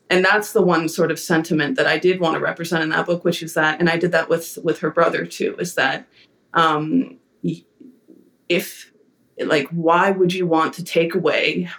and 0.10 0.24
that's 0.24 0.54
the 0.54 0.62
one 0.62 0.88
sort 0.88 1.12
of 1.12 1.20
sentiment 1.20 1.78
that 1.78 1.88
I 1.88 1.98
did 1.98 2.20
want 2.20 2.36
to 2.36 2.40
represent 2.40 2.84
in 2.84 2.90
that 2.90 3.06
book, 3.06 3.24
which 3.24 3.42
is 3.42 3.54
that, 3.56 3.80
and 3.80 3.90
I 3.90 3.98
did 3.98 4.12
that 4.12 4.30
with 4.30 4.58
with 4.64 4.80
her 4.80 4.92
brother 4.92 5.26
too, 5.26 5.56
is 5.60 5.76
that 5.76 6.08
um, 6.54 7.18
if 8.50 8.92
like 9.40 9.68
why 9.70 10.12
would 10.12 10.34
you 10.34 10.48
want 10.48 10.74
to 10.74 10.84
take 10.84 11.14
away 11.14 11.70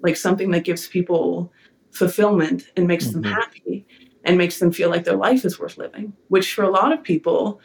like 0.00 0.16
something 0.16 0.50
that 0.50 0.64
gives 0.64 0.88
people 0.88 1.52
fulfillment 1.92 2.64
and 2.76 2.86
makes 2.86 3.06
mm-hmm. 3.06 3.22
them 3.22 3.32
happy 3.32 3.86
and 4.24 4.38
makes 4.38 4.58
them 4.58 4.72
feel 4.72 4.90
like 4.90 5.04
their 5.04 5.16
life 5.16 5.44
is 5.44 5.58
worth 5.58 5.78
living, 5.78 6.12
which 6.28 6.54
for 6.54 6.64
a 6.64 6.70
lot 6.70 6.92
of 6.92 7.02
people 7.02 7.60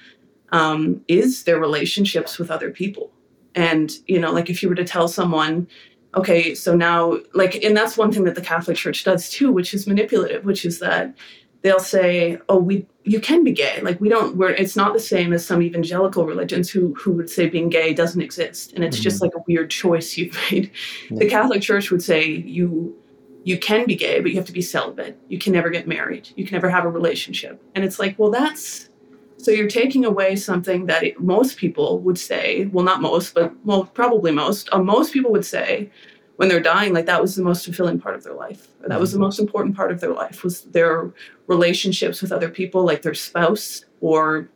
um, 0.52 1.02
is 1.08 1.44
their 1.44 1.60
relationships 1.60 2.38
with 2.38 2.52
other 2.52 2.72
people. 2.72 3.12
And 3.56 3.92
you 4.08 4.20
know, 4.20 4.32
like 4.32 4.50
if 4.50 4.62
you 4.62 4.70
were 4.70 4.76
to 4.76 4.86
tell 4.86 5.08
someone 5.08 5.68
okay, 6.16 6.56
so 6.56 6.76
now, 6.76 7.20
like, 7.34 7.64
and 7.64 7.78
that's 7.78 7.98
one 7.98 8.12
thing 8.12 8.24
that 8.24 8.34
the 8.34 8.42
Catholic 8.42 8.76
Church 8.76 9.04
does 9.04 9.30
too, 9.30 9.52
which 9.52 9.74
is 9.74 9.86
manipulative, 9.86 10.46
which 10.46 10.66
is 10.66 10.80
that 10.80 11.14
they'll 11.62 11.80
say, 11.80 12.38
oh, 12.50 12.58
we, 12.58 12.86
you 13.04 13.20
can 13.20 13.44
be 13.44 13.52
gay. 13.52 13.82
Like, 13.82 14.00
we 14.00 14.10
don't, 14.10 14.38
we're, 14.38 14.50
it's 14.50 14.76
not 14.76 14.94
the 14.94 15.00
same 15.00 15.34
as 15.34 15.46
some 15.46 15.62
evangelical 15.62 16.26
religions 16.26 16.70
who, 16.70 16.94
who 16.96 17.12
would 17.14 17.30
say 17.30 17.48
being 17.48 17.70
gay 17.70 17.94
doesn't 17.94 18.22
exist. 18.22 18.74
And 18.74 18.84
it's 18.84 18.98
mm-hmm. 18.98 19.04
just 19.04 19.22
like 19.22 19.34
a 19.36 19.44
weird 19.48 19.70
choice 19.70 20.18
you've 20.18 20.38
made. 20.52 20.72
Yeah. 21.10 21.18
The 21.20 21.30
Catholic 21.30 21.62
Church 21.62 21.92
would 21.92 22.04
say, 22.04 22.26
you, 22.26 22.96
you 23.44 23.58
can 23.58 23.86
be 23.86 23.96
gay, 23.96 24.20
but 24.20 24.32
you 24.32 24.38
have 24.38 24.46
to 24.48 24.54
be 24.54 24.62
celibate. 24.62 25.18
You 25.30 25.40
can 25.40 25.54
never 25.54 25.70
get 25.70 25.88
married. 25.88 26.30
You 26.36 26.46
can 26.46 26.56
never 26.56 26.70
have 26.70 26.86
a 26.86 26.90
relationship. 26.90 27.62
And 27.76 27.84
it's 27.84 27.98
like, 27.98 28.20
well, 28.20 28.30
that's, 28.30 28.90
so 29.38 29.52
you're 29.52 29.70
taking 29.70 30.04
away 30.04 30.36
something 30.36 30.88
that 30.88 31.04
it, 31.04 31.20
most 31.20 31.58
people 31.58 32.00
would 32.00 32.18
say, 32.18 32.66
well, 32.66 32.84
not 32.84 33.02
most, 33.02 33.34
but 33.34 33.54
well, 33.66 33.86
probably 33.86 34.32
most. 34.32 34.68
Uh, 34.72 34.80
most 34.80 35.14
people 35.14 35.32
would 35.32 35.46
say 35.46 35.90
when 36.38 36.50
they're 36.50 36.60
dying, 36.60 36.94
like 36.94 37.08
that 37.08 37.22
was 37.22 37.36
the 37.36 37.44
most 37.44 37.66
fulfilling 37.66 38.00
part 38.00 38.16
of 38.16 38.24
their 38.24 38.34
life. 38.34 38.68
That 38.88 39.00
was 39.00 39.12
the 39.12 39.18
mm-hmm. 39.18 39.24
most 39.24 39.40
important 39.40 39.76
part 39.76 39.92
of 39.92 40.00
their 40.00 40.14
life 40.14 40.44
was 40.44 40.62
their 40.62 41.12
relationships 41.48 42.22
with 42.22 42.32
other 42.32 42.50
people, 42.50 42.86
like 42.86 43.02
their 43.02 43.16
spouse, 43.16 43.86
or 44.02 44.50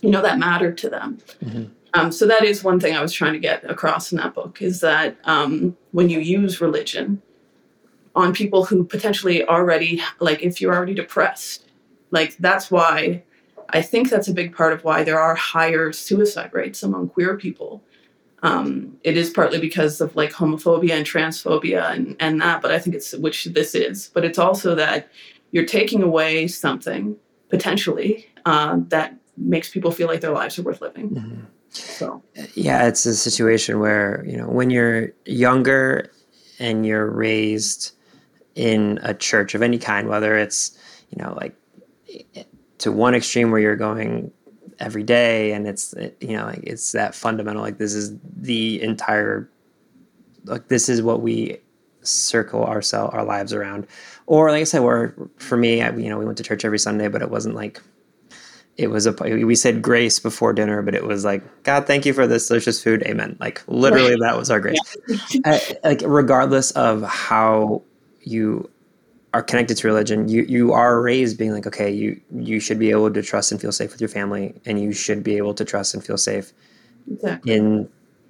you 0.00 0.10
know 0.10 0.22
that 0.22 0.38
mattered 0.38 0.76
to 0.78 0.90
them. 0.90 1.18
Mm-hmm. 1.44 1.64
Um, 1.94 2.12
so 2.12 2.26
that 2.26 2.44
is 2.44 2.64
one 2.64 2.80
thing 2.80 2.94
I 2.94 3.00
was 3.00 3.12
trying 3.12 3.34
to 3.34 3.38
get 3.38 3.68
across 3.70 4.12
in 4.12 4.18
that 4.18 4.34
book 4.34 4.60
is 4.60 4.80
that 4.80 5.16
um, 5.24 5.76
when 5.92 6.10
you 6.10 6.20
use 6.20 6.60
religion 6.60 7.22
on 8.14 8.32
people 8.32 8.64
who 8.64 8.84
potentially 8.84 9.46
already 9.46 10.02
like 10.20 10.42
if 10.42 10.60
you're 10.60 10.74
already 10.74 10.94
depressed, 10.94 11.68
like 12.10 12.36
that's 12.38 12.70
why 12.70 13.22
I 13.70 13.82
think 13.82 14.08
that's 14.08 14.28
a 14.28 14.34
big 14.34 14.54
part 14.54 14.72
of 14.72 14.84
why 14.84 15.04
there 15.04 15.20
are 15.20 15.34
higher 15.34 15.92
suicide 15.92 16.50
rates 16.52 16.82
among 16.82 17.10
queer 17.10 17.36
people. 17.36 17.82
Um, 18.42 18.98
it 19.02 19.16
is 19.16 19.30
partly 19.30 19.58
because 19.58 20.00
of 20.00 20.14
like 20.14 20.30
homophobia 20.30 20.92
and 20.92 21.06
transphobia 21.06 21.90
and, 21.90 22.16
and 22.20 22.40
that, 22.42 22.60
but 22.62 22.70
I 22.70 22.78
think 22.78 22.94
it's 22.94 23.14
which 23.14 23.44
this 23.46 23.74
is, 23.74 24.10
but 24.12 24.24
it's 24.24 24.38
also 24.38 24.74
that 24.74 25.10
you're 25.52 25.64
taking 25.64 26.02
away 26.02 26.46
something 26.46 27.16
potentially 27.48 28.28
uh, 28.44 28.78
that 28.88 29.16
makes 29.36 29.70
people 29.70 29.90
feel 29.90 30.06
like 30.06 30.20
their 30.20 30.32
lives 30.32 30.58
are 30.58 30.62
worth 30.62 30.80
living. 30.80 31.10
Mm-hmm. 31.10 31.40
So, 31.70 32.22
yeah, 32.54 32.86
it's 32.86 33.04
a 33.06 33.14
situation 33.14 33.80
where, 33.80 34.24
you 34.26 34.36
know, 34.36 34.48
when 34.48 34.70
you're 34.70 35.12
younger 35.24 36.10
and 36.58 36.86
you're 36.86 37.10
raised 37.10 37.92
in 38.54 38.98
a 39.02 39.12
church 39.12 39.54
of 39.54 39.62
any 39.62 39.78
kind, 39.78 40.08
whether 40.08 40.36
it's, 40.36 40.78
you 41.10 41.22
know, 41.22 41.34
like 41.34 41.54
to 42.78 42.92
one 42.92 43.14
extreme 43.14 43.50
where 43.50 43.60
you're 43.60 43.76
going 43.76 44.30
every 44.78 45.02
day 45.02 45.52
and 45.52 45.66
it's 45.66 45.94
you 46.20 46.36
know 46.36 46.44
like 46.44 46.60
it's 46.62 46.92
that 46.92 47.14
fundamental 47.14 47.62
like 47.62 47.78
this 47.78 47.94
is 47.94 48.14
the 48.36 48.82
entire 48.82 49.48
like 50.44 50.68
this 50.68 50.88
is 50.88 51.02
what 51.02 51.22
we 51.22 51.58
circle 52.02 52.64
ourselves 52.64 53.12
our 53.14 53.24
lives 53.24 53.52
around. 53.52 53.86
Or 54.26 54.50
like 54.50 54.60
i 54.60 54.64
said 54.64 54.80
where 54.80 55.14
for 55.38 55.56
me 55.56 55.82
I, 55.82 55.94
you 55.96 56.08
know 56.08 56.18
we 56.18 56.24
went 56.24 56.38
to 56.38 56.44
church 56.44 56.64
every 56.64 56.78
sunday 56.78 57.08
but 57.08 57.22
it 57.22 57.30
wasn't 57.30 57.54
like 57.54 57.80
it 58.76 58.90
was 58.90 59.06
a 59.06 59.12
we 59.12 59.54
said 59.54 59.80
grace 59.80 60.18
before 60.18 60.52
dinner 60.52 60.82
but 60.82 60.94
it 60.94 61.04
was 61.04 61.24
like 61.24 61.42
god 61.62 61.86
thank 61.86 62.04
you 62.04 62.12
for 62.12 62.26
this 62.26 62.48
delicious 62.48 62.82
food. 62.82 63.02
Amen. 63.04 63.36
Like 63.40 63.62
literally 63.66 64.16
that 64.20 64.36
was 64.36 64.50
our 64.50 64.60
grace. 64.60 64.78
Yeah. 65.08 65.40
I, 65.44 65.50
uh, 65.84 65.88
like 65.88 66.02
regardless 66.04 66.72
of 66.72 67.02
how 67.02 67.82
you 68.22 68.68
are 69.36 69.42
connected 69.42 69.76
to 69.76 69.86
religion, 69.86 70.30
you 70.30 70.44
you 70.48 70.72
are 70.72 71.02
raised 71.02 71.36
being 71.36 71.52
like, 71.52 71.66
okay, 71.66 71.90
you 71.90 72.18
you 72.34 72.58
should 72.58 72.78
be 72.78 72.90
able 72.90 73.12
to 73.12 73.20
trust 73.20 73.52
and 73.52 73.60
feel 73.60 73.70
safe 73.70 73.92
with 73.92 74.00
your 74.00 74.08
family, 74.08 74.54
and 74.64 74.80
you 74.80 74.94
should 74.94 75.22
be 75.22 75.36
able 75.36 75.52
to 75.52 75.62
trust 75.62 75.92
and 75.92 76.02
feel 76.02 76.16
safe 76.16 76.54
exactly. 77.12 77.52
in 77.52 77.86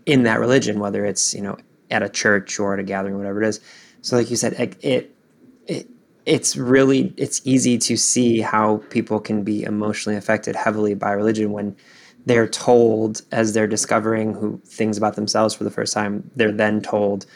in 0.06 0.24
that 0.24 0.40
religion, 0.40 0.80
whether 0.80 1.04
it's 1.04 1.32
you 1.32 1.42
know 1.42 1.56
at 1.92 2.02
a 2.02 2.08
church 2.08 2.58
or 2.58 2.74
at 2.74 2.80
a 2.80 2.82
gathering, 2.82 3.16
whatever 3.16 3.40
it 3.40 3.46
is. 3.46 3.60
So, 4.02 4.16
like 4.16 4.30
you 4.30 4.36
said, 4.36 4.54
it, 4.54 4.76
it, 4.84 5.14
it 5.68 5.86
it's 6.24 6.56
really 6.56 7.14
it's 7.16 7.40
easy 7.44 7.78
to 7.78 7.96
see 7.96 8.40
how 8.40 8.78
people 8.90 9.20
can 9.20 9.44
be 9.44 9.62
emotionally 9.62 10.18
affected 10.18 10.56
heavily 10.56 10.94
by 10.94 11.12
religion 11.12 11.52
when 11.52 11.76
they're 12.24 12.48
told 12.48 13.22
as 13.30 13.52
they're 13.52 13.68
discovering 13.68 14.34
who 14.34 14.60
things 14.66 14.98
about 14.98 15.14
themselves 15.14 15.54
for 15.54 15.62
the 15.62 15.70
first 15.70 15.92
time 15.92 16.28
they're 16.34 16.50
then 16.50 16.82
told 16.82 17.26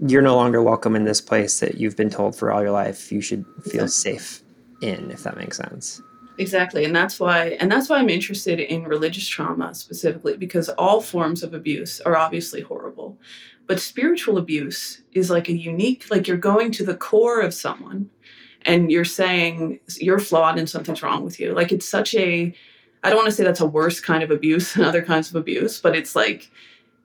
you're 0.00 0.22
no 0.22 0.36
longer 0.36 0.62
welcome 0.62 0.96
in 0.96 1.04
this 1.04 1.20
place 1.20 1.60
that 1.60 1.76
you've 1.76 1.96
been 1.96 2.10
told 2.10 2.36
for 2.36 2.50
all 2.50 2.62
your 2.62 2.70
life 2.70 3.12
you 3.12 3.20
should 3.20 3.44
feel 3.62 3.84
exactly. 3.84 4.18
safe 4.18 4.42
in 4.82 5.10
if 5.10 5.22
that 5.22 5.36
makes 5.36 5.56
sense 5.56 6.02
exactly 6.38 6.84
and 6.84 6.94
that's 6.94 7.20
why 7.20 7.50
and 7.60 7.70
that's 7.70 7.88
why 7.88 7.98
i'm 7.98 8.10
interested 8.10 8.58
in 8.58 8.84
religious 8.84 9.26
trauma 9.26 9.74
specifically 9.74 10.36
because 10.36 10.68
all 10.70 11.00
forms 11.00 11.42
of 11.42 11.54
abuse 11.54 12.00
are 12.00 12.16
obviously 12.16 12.60
horrible 12.60 13.16
but 13.66 13.80
spiritual 13.80 14.36
abuse 14.36 15.02
is 15.12 15.30
like 15.30 15.48
a 15.48 15.56
unique 15.56 16.06
like 16.10 16.26
you're 16.26 16.36
going 16.36 16.72
to 16.72 16.84
the 16.84 16.96
core 16.96 17.40
of 17.40 17.54
someone 17.54 18.10
and 18.62 18.90
you're 18.90 19.04
saying 19.04 19.78
you're 20.00 20.18
flawed 20.18 20.58
and 20.58 20.68
something's 20.68 21.02
wrong 21.02 21.24
with 21.24 21.38
you 21.38 21.52
like 21.54 21.70
it's 21.70 21.88
such 21.88 22.14
a 22.16 22.52
i 23.04 23.08
don't 23.08 23.18
want 23.18 23.28
to 23.28 23.32
say 23.32 23.44
that's 23.44 23.60
a 23.60 23.66
worse 23.66 24.00
kind 24.00 24.24
of 24.24 24.30
abuse 24.32 24.72
than 24.74 24.84
other 24.84 25.02
kinds 25.02 25.30
of 25.30 25.36
abuse 25.36 25.80
but 25.80 25.94
it's 25.94 26.16
like 26.16 26.50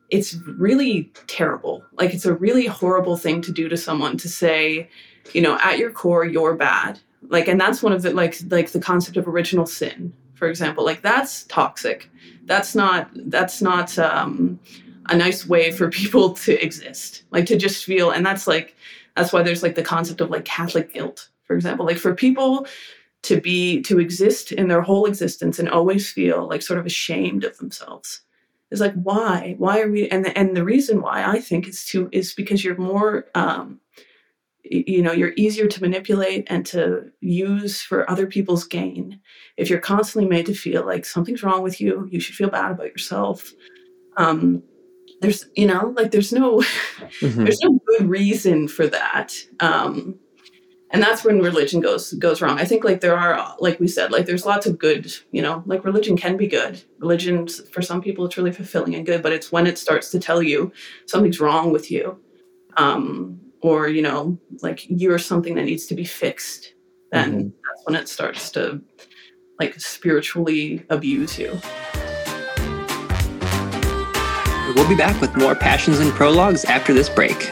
it's 0.10 0.36
really 0.36 1.12
terrible. 1.28 1.84
Like 1.94 2.14
it's 2.14 2.26
a 2.26 2.34
really 2.34 2.66
horrible 2.66 3.18
thing 3.18 3.42
to 3.44 3.52
do 3.52 3.70
to 3.70 3.78
someone 3.78 4.18
to 4.18 4.30
say, 4.30 4.90
you 5.34 5.42
know, 5.42 5.58
at 5.62 5.78
your 5.78 5.92
core 5.92 6.26
you're 6.26 6.56
bad. 6.56 7.00
Like 7.28 7.48
and 7.48 7.60
that's 7.60 7.84
one 7.84 7.94
of 7.94 8.02
the 8.02 8.14
like 8.14 8.38
like 8.50 8.72
the 8.72 8.80
concept 8.80 9.18
of 9.18 9.28
original 9.28 9.66
sin, 9.66 10.14
for 10.34 10.48
example. 10.48 10.84
Like 10.84 11.02
that's 11.02 11.44
toxic. 11.46 12.10
That's 12.46 12.76
not 12.76 13.10
that's 13.14 13.62
not 13.62 13.98
um 14.00 14.60
a 15.10 15.18
nice 15.18 15.48
way 15.48 15.72
for 15.72 15.90
people 16.02 16.34
to 16.34 16.64
exist. 16.64 17.24
Like 17.32 17.46
to 17.48 17.58
just 17.58 17.86
feel 17.86 18.12
and 18.12 18.26
that's 18.26 18.48
like 18.48 18.76
that's 19.16 19.34
why 19.34 19.44
there's 19.44 19.64
like 19.64 19.76
the 19.76 19.84
concept 19.84 20.22
of 20.22 20.30
like 20.30 20.46
Catholic 20.46 20.94
guilt, 20.94 21.30
for 21.44 21.56
example. 21.56 21.86
Like 21.86 21.98
for 21.98 22.16
people 22.16 22.66
to 23.22 23.42
be 23.42 23.82
to 23.82 24.00
exist 24.00 24.54
in 24.54 24.70
their 24.70 24.82
whole 24.82 25.06
existence 25.06 25.60
and 25.60 25.70
always 25.70 26.10
feel 26.10 26.48
like 26.48 26.62
sort 26.62 26.80
of 26.80 26.86
ashamed 26.86 27.44
of 27.44 27.58
themselves 27.58 28.22
is 28.72 28.80
like 28.80 28.94
why? 28.94 29.56
Why 29.58 29.82
are 29.82 29.90
we 29.90 30.10
and 30.10 30.26
the, 30.26 30.38
and 30.38 30.56
the 30.56 30.64
reason 30.64 31.02
why 31.02 31.26
i 31.26 31.40
think 31.40 31.68
is 31.68 31.86
to 31.86 32.10
is 32.12 32.34
because 32.34 32.64
you're 32.64 32.78
more 32.78 33.26
um 33.36 33.80
you 34.64 35.02
know 35.02 35.12
you're 35.12 35.34
easier 35.36 35.68
to 35.68 35.82
manipulate 35.82 36.46
and 36.48 36.66
to 36.68 37.12
use 37.22 37.82
for 37.82 38.10
other 38.10 38.28
people's 38.28 38.66
gain. 38.66 39.20
If 39.58 39.70
you're 39.70 39.80
constantly 39.80 40.30
made 40.30 40.46
to 40.48 40.54
feel 40.54 40.86
like 40.86 41.06
something's 41.06 41.44
wrong 41.44 41.64
with 41.64 41.82
you 41.82 42.08
you 42.12 42.20
should 42.20 42.36
feel 42.36 42.50
bad 42.50 42.72
about 42.72 42.88
yourself. 42.88 43.52
Um 44.18 44.64
there's 45.22 45.46
you 45.56 45.68
know 45.68 45.94
like 45.98 46.12
there's 46.12 46.32
no 46.32 46.58
mm-hmm. 47.22 47.44
there's 47.44 47.60
no 47.64 47.80
good 47.88 48.10
reason 48.10 48.68
for 48.68 48.88
that. 48.88 49.34
Um 49.60 50.20
and 50.92 51.04
that's 51.04 51.24
when 51.24 51.40
religion 51.40 51.82
goes 51.82 52.14
goes 52.14 52.42
wrong. 52.42 52.60
I 52.60 52.66
think 52.66 52.84
like 52.84 53.02
there 53.02 53.18
are 53.18 53.56
like 53.60 53.80
we 53.80 53.88
said 53.88 54.12
like 54.12 54.26
there's 54.26 54.46
lots 54.46 54.66
of 54.66 54.78
good 54.78 55.14
you 55.32 55.42
know 55.42 55.64
like 55.66 55.86
religion 55.86 56.18
can 56.18 56.38
be 56.38 56.48
good. 56.48 56.82
Religion 57.00 57.48
for 57.48 57.82
some 57.82 58.02
people 58.02 58.26
it's 58.26 58.38
really 58.38 58.52
fulfilling 58.52 58.96
and 58.96 59.06
good 59.06 59.22
but 59.22 59.32
it's 59.32 59.52
when 59.52 59.68
it 59.68 59.78
starts 59.78 60.10
to 60.12 60.20
tell 60.20 60.42
you 60.42 60.72
something's 61.06 61.40
wrong 61.40 61.72
with 61.72 61.92
you 61.92 62.20
um 62.78 63.40
or 63.62 63.88
you 63.88 64.02
know 64.02 64.38
like 64.62 64.86
you're 64.90 65.20
something 65.20 65.56
that 65.56 65.66
needs 65.66 65.86
to 65.88 65.96
be 65.96 66.06
fixed 66.06 66.74
then 67.12 67.32
mm-hmm. 67.32 67.48
that's 67.50 67.86
when 67.86 67.96
it 67.96 68.08
starts 68.08 68.52
to 68.52 68.82
like 69.60 69.80
spiritually 69.80 70.86
abuse 70.90 71.38
you. 71.38 71.60
We'll 74.76 74.88
be 74.88 74.96
back 74.96 75.20
with 75.20 75.36
more 75.36 75.56
passions 75.56 76.00
and 76.00 76.12
prologues 76.14 76.64
after 76.64 76.94
this 76.94 77.10
break 77.10 77.52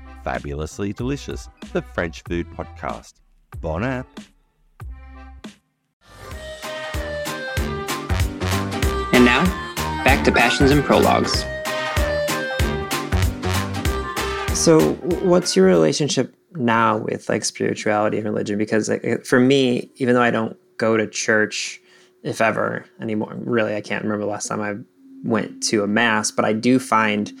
Fabulously 0.23 0.93
Delicious, 0.93 1.49
the 1.73 1.81
French 1.81 2.23
food 2.23 2.49
podcast. 2.51 3.13
Bon 3.59 3.83
app. 3.83 4.07
And 9.13 9.25
now, 9.25 9.43
back 10.03 10.23
to 10.25 10.31
Passions 10.31 10.71
and 10.71 10.83
Prologues. 10.83 11.43
So, 14.57 14.93
what's 15.23 15.55
your 15.55 15.65
relationship 15.65 16.35
now 16.53 16.97
with 16.97 17.27
like 17.29 17.43
spirituality 17.43 18.17
and 18.17 18.25
religion? 18.25 18.57
Because 18.57 18.89
like, 18.89 19.25
for 19.25 19.39
me, 19.39 19.89
even 19.95 20.15
though 20.15 20.21
I 20.21 20.31
don't 20.31 20.57
go 20.77 20.97
to 20.97 21.07
church, 21.07 21.81
if 22.23 22.41
ever 22.41 22.85
anymore, 22.99 23.35
really, 23.37 23.75
I 23.75 23.81
can't 23.81 24.03
remember 24.03 24.25
the 24.25 24.31
last 24.31 24.47
time 24.47 24.61
I 24.61 24.75
went 25.23 25.63
to 25.63 25.83
a 25.83 25.87
mass, 25.87 26.31
but 26.31 26.45
I 26.45 26.53
do 26.53 26.79
find 26.79 27.31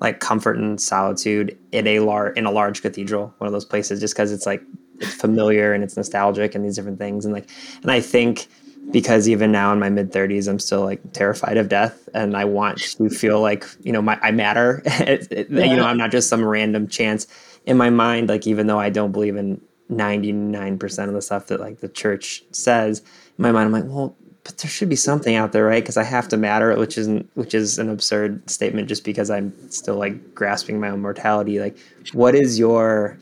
like 0.00 0.20
comfort 0.20 0.56
and 0.56 0.80
solitude 0.80 1.56
in 1.72 1.86
a 1.86 2.00
large 2.00 2.36
in 2.36 2.46
a 2.46 2.50
large 2.50 2.82
cathedral, 2.82 3.34
one 3.38 3.46
of 3.46 3.52
those 3.52 3.64
places, 3.64 4.00
just 4.00 4.14
because 4.14 4.32
it's 4.32 4.46
like 4.46 4.62
it's 4.98 5.14
familiar 5.14 5.72
and 5.72 5.84
it's 5.84 5.96
nostalgic 5.96 6.54
and 6.54 6.64
these 6.64 6.76
different 6.76 6.98
things. 6.98 7.24
And 7.24 7.34
like, 7.34 7.48
and 7.82 7.90
I 7.90 8.00
think 8.00 8.48
because 8.90 9.28
even 9.28 9.52
now 9.52 9.72
in 9.72 9.78
my 9.78 9.90
mid 9.90 10.12
30s, 10.12 10.48
I'm 10.48 10.58
still 10.58 10.82
like 10.82 11.12
terrified 11.12 11.56
of 11.56 11.68
death, 11.68 12.08
and 12.14 12.36
I 12.36 12.44
want 12.44 12.78
to 12.78 13.10
feel 13.10 13.40
like 13.40 13.66
you 13.82 13.92
know 13.92 14.02
my 14.02 14.18
I 14.22 14.30
matter. 14.30 14.82
it, 14.86 15.28
it, 15.30 15.50
yeah. 15.50 15.64
You 15.64 15.76
know, 15.76 15.84
I'm 15.84 15.98
not 15.98 16.10
just 16.10 16.28
some 16.28 16.44
random 16.44 16.88
chance 16.88 17.26
in 17.66 17.76
my 17.76 17.90
mind. 17.90 18.28
Like 18.28 18.46
even 18.46 18.66
though 18.66 18.80
I 18.80 18.90
don't 18.90 19.12
believe 19.12 19.36
in 19.36 19.60
99% 19.90 21.08
of 21.08 21.14
the 21.14 21.22
stuff 21.22 21.46
that 21.46 21.60
like 21.60 21.80
the 21.80 21.88
church 21.88 22.42
says, 22.52 23.00
in 23.00 23.42
my 23.42 23.52
mind, 23.52 23.66
I'm 23.66 23.72
like, 23.72 23.84
well, 23.84 24.16
but 24.44 24.58
there 24.58 24.70
should 24.70 24.88
be 24.88 24.96
something 24.96 25.34
out 25.34 25.52
there, 25.52 25.64
right? 25.64 25.82
Because 25.82 25.96
I 25.96 26.04
have 26.04 26.28
to 26.28 26.36
matter, 26.36 26.74
which 26.76 26.96
isn't, 26.96 27.30
which 27.34 27.54
is 27.54 27.78
an 27.78 27.88
absurd 27.88 28.48
statement, 28.48 28.88
just 28.88 29.04
because 29.04 29.30
I'm 29.30 29.52
still 29.70 29.96
like 29.96 30.34
grasping 30.34 30.80
my 30.80 30.90
own 30.90 31.02
mortality. 31.02 31.60
Like, 31.60 31.76
what 32.12 32.34
is 32.34 32.58
your 32.58 33.18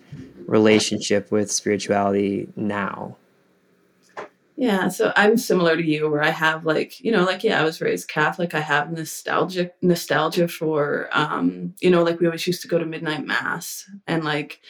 relationship 0.47 1.31
with 1.31 1.51
spirituality 1.51 2.49
now? 2.57 3.17
Yeah, 4.57 4.89
so 4.89 5.13
I'm 5.15 5.37
similar 5.37 5.77
to 5.77 5.85
you, 5.85 6.11
where 6.11 6.23
I 6.23 6.31
have 6.31 6.67
like, 6.67 6.99
you 6.99 7.13
know, 7.13 7.25
like 7.25 7.45
yeah, 7.45 7.61
I 7.61 7.65
was 7.65 7.81
raised 7.81 8.09
Catholic. 8.09 8.55
I 8.55 8.61
have 8.61 8.91
nostalgic 8.91 9.77
nostalgia 9.83 10.49
for, 10.49 11.09
um, 11.13 11.75
you 11.81 11.91
know, 11.91 12.03
like 12.03 12.19
we 12.19 12.27
always 12.27 12.45
used 12.45 12.63
to 12.63 12.69
go 12.69 12.77
to 12.77 12.85
midnight 12.85 13.25
mass, 13.25 13.89
and 14.09 14.25
like 14.25 14.61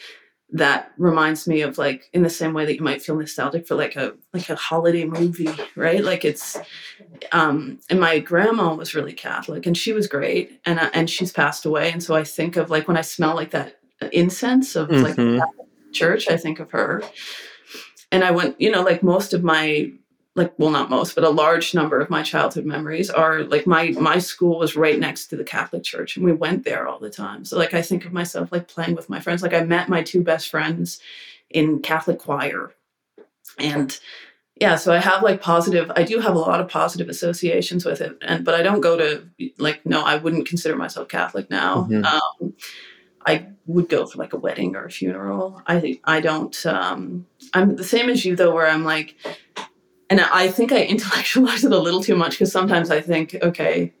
that 0.51 0.91
reminds 0.97 1.47
me 1.47 1.61
of 1.61 1.77
like 1.77 2.09
in 2.11 2.23
the 2.23 2.29
same 2.29 2.53
way 2.53 2.65
that 2.65 2.75
you 2.75 2.81
might 2.81 3.01
feel 3.01 3.15
nostalgic 3.15 3.67
for 3.67 3.75
like 3.75 3.95
a 3.95 4.13
like 4.33 4.49
a 4.49 4.55
holiday 4.55 5.05
movie 5.05 5.49
right? 5.75 6.03
Like 6.03 6.25
it's 6.25 6.57
um 7.31 7.79
and 7.89 7.99
my 7.99 8.19
grandma 8.19 8.73
was 8.73 8.95
really 8.95 9.13
catholic 9.13 9.65
and 9.65 9.77
she 9.77 9.93
was 9.93 10.07
great 10.07 10.59
and 10.65 10.79
uh, 10.79 10.89
and 10.93 11.09
she's 11.09 11.31
passed 11.31 11.65
away. 11.65 11.91
And 11.91 12.01
so 12.01 12.15
i 12.15 12.23
think 12.23 12.57
of 12.57 12.69
like 12.69 12.87
when 12.87 12.97
i 12.97 13.01
smell 13.01 13.35
like 13.35 13.51
that 13.51 13.79
incense 14.11 14.75
of 14.75 14.89
mm-hmm. 14.89 15.37
like 15.37 15.49
church 15.91 16.29
i 16.29 16.37
think 16.37 16.59
of 16.59 16.71
her. 16.71 17.03
And 18.11 18.23
i 18.23 18.31
went 18.31 18.59
you 18.59 18.71
know 18.71 18.81
like 18.81 19.03
most 19.03 19.33
of 19.33 19.43
my 19.43 19.91
like 20.35 20.53
well 20.57 20.69
not 20.69 20.89
most 20.89 21.15
but 21.15 21.23
a 21.23 21.29
large 21.29 21.73
number 21.73 21.99
of 21.99 22.09
my 22.09 22.21
childhood 22.21 22.65
memories 22.65 23.09
are 23.09 23.43
like 23.43 23.65
my 23.65 23.89
my 23.99 24.19
school 24.19 24.59
was 24.59 24.75
right 24.75 24.99
next 24.99 25.27
to 25.27 25.35
the 25.35 25.43
catholic 25.43 25.83
church 25.83 26.15
and 26.15 26.25
we 26.25 26.31
went 26.31 26.63
there 26.63 26.87
all 26.87 26.99
the 26.99 27.09
time. 27.09 27.43
So 27.45 27.57
like 27.57 27.73
i 27.73 27.81
think 27.81 28.05
of 28.05 28.13
myself 28.13 28.51
like 28.51 28.67
playing 28.67 28.95
with 28.95 29.09
my 29.09 29.19
friends. 29.19 29.41
Like 29.41 29.53
i 29.53 29.63
met 29.63 29.89
my 29.89 30.03
two 30.03 30.23
best 30.23 30.49
friends 30.49 30.99
in 31.49 31.79
catholic 31.79 32.19
choir. 32.19 32.71
And 33.57 33.99
yeah 34.59 34.75
so 34.75 34.93
i 34.93 34.99
have 34.99 35.23
like 35.23 35.41
positive 35.41 35.91
i 35.95 36.03
do 36.03 36.19
have 36.19 36.35
a 36.35 36.39
lot 36.39 36.59
of 36.59 36.67
positive 36.67 37.09
associations 37.09 37.85
with 37.85 38.01
it 38.01 38.17
and 38.21 38.43
but 38.43 38.55
i 38.55 38.61
don't 38.61 38.81
go 38.81 38.97
to 38.97 39.23
like 39.57 39.85
no 39.85 40.03
i 40.03 40.17
wouldn't 40.17 40.47
consider 40.47 40.75
myself 40.75 41.07
catholic 41.07 41.49
now. 41.49 41.87
Mm-hmm. 41.89 42.05
um, 42.05 42.53
i 43.25 43.45
would 43.65 43.87
go 43.89 44.05
for 44.05 44.17
like 44.17 44.33
a 44.33 44.37
wedding 44.37 44.75
or 44.75 44.85
a 44.85 44.91
funeral. 44.91 45.61
I 45.67 45.99
i 46.03 46.19
don't 46.19 46.65
um 46.65 47.25
i'm 47.53 47.75
the 47.75 47.83
same 47.83 48.09
as 48.09 48.25
you 48.25 48.35
though 48.35 48.53
where 48.53 48.67
i'm 48.67 48.83
like 48.83 49.15
and 50.09 50.21
I 50.21 50.47
think 50.47 50.71
I 50.71 50.83
intellectualize 50.85 51.63
it 51.63 51.71
a 51.71 51.77
little 51.77 52.03
too 52.03 52.15
much 52.15 52.31
because 52.31 52.51
sometimes 52.51 52.91
I 52.91 53.01
think, 53.01 53.35
okay, 53.41 53.93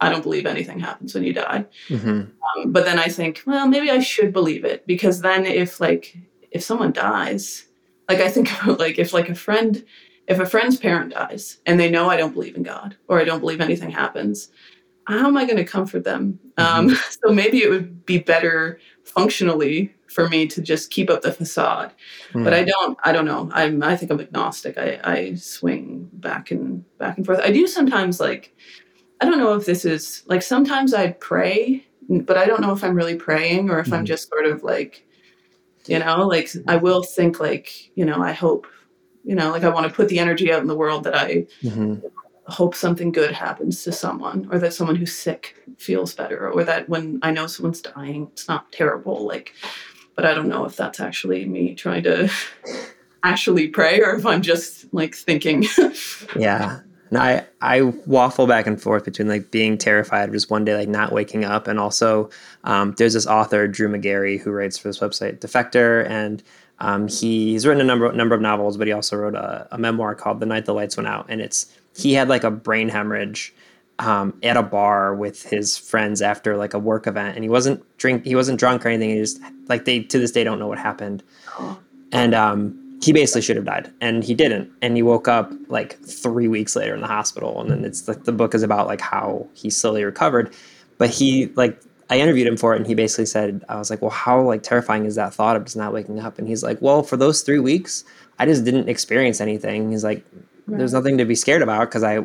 I 0.00 0.10
don't 0.10 0.22
believe 0.22 0.46
anything 0.46 0.80
happens 0.80 1.14
when 1.14 1.22
you 1.22 1.32
die. 1.32 1.64
Mm-hmm. 1.88 2.08
Um, 2.08 2.72
but 2.72 2.84
then 2.84 2.98
I 2.98 3.06
think, 3.06 3.42
well, 3.46 3.68
maybe 3.68 3.88
I 3.90 4.00
should 4.00 4.32
believe 4.32 4.64
it 4.64 4.84
because 4.86 5.20
then 5.20 5.46
if 5.46 5.80
like 5.80 6.16
if 6.50 6.62
someone 6.62 6.92
dies, 6.92 7.66
like 8.08 8.18
I 8.18 8.28
think 8.28 8.50
about 8.62 8.80
like 8.80 8.98
if 8.98 9.12
like 9.12 9.28
a 9.28 9.34
friend, 9.34 9.84
if 10.26 10.40
a 10.40 10.46
friend's 10.46 10.76
parent 10.76 11.12
dies 11.12 11.58
and 11.66 11.78
they 11.78 11.90
know 11.90 12.10
I 12.10 12.16
don't 12.16 12.34
believe 12.34 12.56
in 12.56 12.64
God 12.64 12.96
or 13.06 13.20
I 13.20 13.24
don't 13.24 13.40
believe 13.40 13.60
anything 13.60 13.90
happens, 13.90 14.50
how 15.06 15.26
am 15.26 15.36
I 15.36 15.44
going 15.44 15.56
to 15.56 15.64
comfort 15.64 16.04
them? 16.04 16.38
Mm-hmm. 16.56 16.90
Um, 16.90 16.96
so 17.10 17.32
maybe 17.32 17.62
it 17.62 17.70
would 17.70 18.04
be 18.06 18.18
better 18.18 18.78
functionally 19.04 19.94
for 20.06 20.28
me 20.28 20.46
to 20.46 20.60
just 20.60 20.90
keep 20.90 21.10
up 21.10 21.22
the 21.22 21.32
facade. 21.32 21.92
Mm. 22.32 22.44
But 22.44 22.54
I 22.54 22.64
don't 22.64 22.98
I 23.02 23.12
don't 23.12 23.24
know. 23.24 23.50
I'm 23.52 23.82
I 23.82 23.96
think 23.96 24.12
I'm 24.12 24.20
agnostic. 24.20 24.78
I, 24.78 25.00
I 25.02 25.34
swing 25.34 26.08
back 26.12 26.50
and 26.50 26.84
back 26.98 27.16
and 27.16 27.26
forth. 27.26 27.40
I 27.40 27.50
do 27.50 27.66
sometimes 27.66 28.20
like 28.20 28.54
I 29.20 29.24
don't 29.24 29.38
know 29.38 29.54
if 29.54 29.66
this 29.66 29.84
is 29.84 30.22
like 30.26 30.42
sometimes 30.42 30.94
I 30.94 31.12
pray, 31.12 31.86
but 32.08 32.36
I 32.36 32.44
don't 32.44 32.60
know 32.60 32.72
if 32.72 32.84
I'm 32.84 32.94
really 32.94 33.16
praying 33.16 33.70
or 33.70 33.80
if 33.80 33.86
mm. 33.86 33.94
I'm 33.94 34.00
hmm. 34.00 34.06
just 34.06 34.28
sort 34.28 34.46
of 34.46 34.62
like 34.62 35.06
you 35.86 35.98
know, 35.98 36.28
like 36.28 36.48
I 36.68 36.76
will 36.76 37.02
think 37.02 37.40
like, 37.40 37.90
you 37.96 38.04
know, 38.04 38.22
I 38.22 38.30
hope, 38.30 38.68
you 39.24 39.34
know, 39.34 39.50
like 39.50 39.64
I 39.64 39.68
want 39.68 39.84
to 39.88 39.92
put 39.92 40.08
the 40.08 40.20
energy 40.20 40.52
out 40.52 40.60
in 40.60 40.68
the 40.68 40.76
world 40.76 41.02
that 41.04 41.16
I 41.16 41.46
mm-hmm 41.60 42.06
hope 42.48 42.74
something 42.74 43.12
good 43.12 43.32
happens 43.32 43.84
to 43.84 43.92
someone 43.92 44.48
or 44.50 44.58
that 44.58 44.74
someone 44.74 44.96
who's 44.96 45.14
sick 45.14 45.56
feels 45.78 46.14
better 46.14 46.50
or 46.50 46.64
that 46.64 46.88
when 46.88 47.18
I 47.22 47.30
know 47.30 47.46
someone's 47.46 47.80
dying, 47.80 48.28
it's 48.32 48.48
not 48.48 48.70
terrible. 48.72 49.26
Like, 49.26 49.54
but 50.16 50.26
I 50.26 50.34
don't 50.34 50.48
know 50.48 50.64
if 50.64 50.76
that's 50.76 51.00
actually 51.00 51.44
me 51.44 51.74
trying 51.74 52.02
to 52.04 52.30
actually 53.22 53.68
pray 53.68 54.00
or 54.00 54.14
if 54.16 54.26
I'm 54.26 54.42
just 54.42 54.92
like 54.92 55.14
thinking. 55.14 55.64
yeah. 56.36 56.80
And 57.10 57.18
I, 57.18 57.44
I 57.60 57.82
waffle 57.82 58.46
back 58.46 58.66
and 58.66 58.80
forth 58.80 59.04
between 59.04 59.28
like 59.28 59.50
being 59.50 59.76
terrified 59.76 60.30
of 60.30 60.34
just 60.34 60.50
one 60.50 60.64
day 60.64 60.74
like 60.74 60.88
not 60.88 61.12
waking 61.12 61.44
up 61.44 61.68
and 61.68 61.78
also 61.78 62.30
um, 62.64 62.94
there's 62.96 63.12
this 63.12 63.26
author 63.26 63.68
Drew 63.68 63.88
Magary 63.88 64.38
who 64.38 64.50
writes 64.50 64.78
for 64.78 64.88
this 64.88 64.98
website 64.98 65.38
Defector 65.38 66.08
and 66.08 66.42
um, 66.80 67.06
he's 67.08 67.66
written 67.66 67.82
a 67.82 67.84
number 67.84 68.10
number 68.12 68.34
of 68.34 68.40
novels 68.40 68.78
but 68.78 68.86
he 68.86 68.94
also 68.94 69.16
wrote 69.16 69.34
a, 69.34 69.68
a 69.72 69.78
memoir 69.78 70.14
called 70.14 70.40
The 70.40 70.46
Night 70.46 70.64
the 70.64 70.72
Lights 70.72 70.96
Went 70.96 71.06
Out 71.06 71.26
and 71.28 71.42
it's 71.42 71.66
he 71.96 72.14
had 72.14 72.28
like 72.28 72.44
a 72.44 72.50
brain 72.50 72.88
hemorrhage 72.88 73.54
um, 73.98 74.38
at 74.42 74.56
a 74.56 74.62
bar 74.62 75.14
with 75.14 75.42
his 75.44 75.76
friends 75.76 76.22
after 76.22 76.56
like 76.56 76.74
a 76.74 76.78
work 76.78 77.06
event, 77.06 77.36
and 77.36 77.44
he 77.44 77.48
wasn't 77.48 77.84
drink 77.98 78.24
he 78.24 78.34
wasn't 78.34 78.58
drunk 78.58 78.84
or 78.84 78.88
anything. 78.88 79.10
He 79.10 79.18
just 79.18 79.40
like 79.68 79.84
they 79.84 80.00
to 80.00 80.18
this 80.18 80.32
day 80.32 80.44
don't 80.44 80.58
know 80.58 80.66
what 80.66 80.78
happened, 80.78 81.22
and 82.10 82.34
um, 82.34 82.98
he 83.02 83.12
basically 83.12 83.42
should 83.42 83.56
have 83.56 83.64
died, 83.64 83.92
and 84.00 84.24
he 84.24 84.34
didn't. 84.34 84.70
And 84.80 84.96
he 84.96 85.02
woke 85.02 85.28
up 85.28 85.52
like 85.68 85.98
three 86.00 86.48
weeks 86.48 86.74
later 86.74 86.94
in 86.94 87.00
the 87.00 87.06
hospital, 87.06 87.60
and 87.60 87.70
then 87.70 87.84
it's 87.84 88.08
like 88.08 88.24
the 88.24 88.32
book 88.32 88.54
is 88.54 88.62
about 88.62 88.86
like 88.86 89.00
how 89.00 89.46
he 89.54 89.70
slowly 89.70 90.04
recovered, 90.04 90.52
but 90.98 91.10
he 91.10 91.46
like 91.54 91.80
I 92.10 92.18
interviewed 92.18 92.46
him 92.46 92.56
for 92.56 92.74
it, 92.74 92.78
and 92.78 92.86
he 92.86 92.94
basically 92.94 93.26
said, 93.26 93.64
I 93.68 93.76
was 93.76 93.88
like, 93.88 94.02
well, 94.02 94.10
how 94.10 94.40
like 94.42 94.62
terrifying 94.62 95.04
is 95.04 95.14
that 95.14 95.32
thought 95.32 95.56
of 95.56 95.64
just 95.64 95.76
not 95.76 95.92
waking 95.92 96.18
up? 96.20 96.38
And 96.38 96.48
he's 96.48 96.62
like, 96.62 96.80
well, 96.82 97.02
for 97.02 97.16
those 97.16 97.42
three 97.42 97.58
weeks, 97.58 98.04
I 98.38 98.46
just 98.46 98.64
didn't 98.64 98.88
experience 98.88 99.40
anything. 99.40 99.92
He's 99.92 100.04
like, 100.04 100.24
right. 100.66 100.78
there's 100.78 100.92
nothing 100.92 101.18
to 101.18 101.24
be 101.24 101.34
scared 101.34 101.62
about 101.62 101.88
because 101.88 102.02
I 102.02 102.24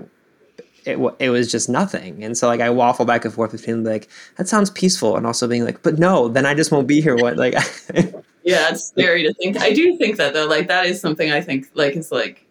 it, 0.88 0.98
it 1.20 1.30
was 1.30 1.52
just 1.52 1.70
nothing. 1.70 2.24
And 2.24 2.38
so 2.38 2.48
like 2.48 2.62
I 2.62 2.70
waffle 2.70 3.06
back 3.06 3.26
and 3.26 3.34
forth 3.34 3.52
between 3.52 3.84
like 3.84 4.08
that 4.38 4.48
sounds 4.48 4.70
peaceful 4.70 5.18
and 5.18 5.28
also 5.28 5.48
being 5.48 5.66
like, 5.66 5.84
but 5.84 6.00
no, 6.00 6.30
then 6.30 6.46
I 6.46 6.54
just 6.54 6.72
won't 6.72 6.88
be 6.88 7.02
here. 7.02 7.16
What 7.16 7.38
like? 7.38 7.54
yeah, 8.44 8.70
it's 8.70 8.88
scary 8.88 9.24
to 9.24 9.34
think. 9.34 9.60
I 9.60 9.74
do 9.74 9.98
think 9.98 10.16
that 10.18 10.34
though, 10.34 10.48
like 10.48 10.68
that 10.68 10.86
is 10.86 11.02
something 11.02 11.32
I 11.32 11.42
think 11.42 11.70
like 11.74 11.96
is 11.98 12.12
like 12.12 12.46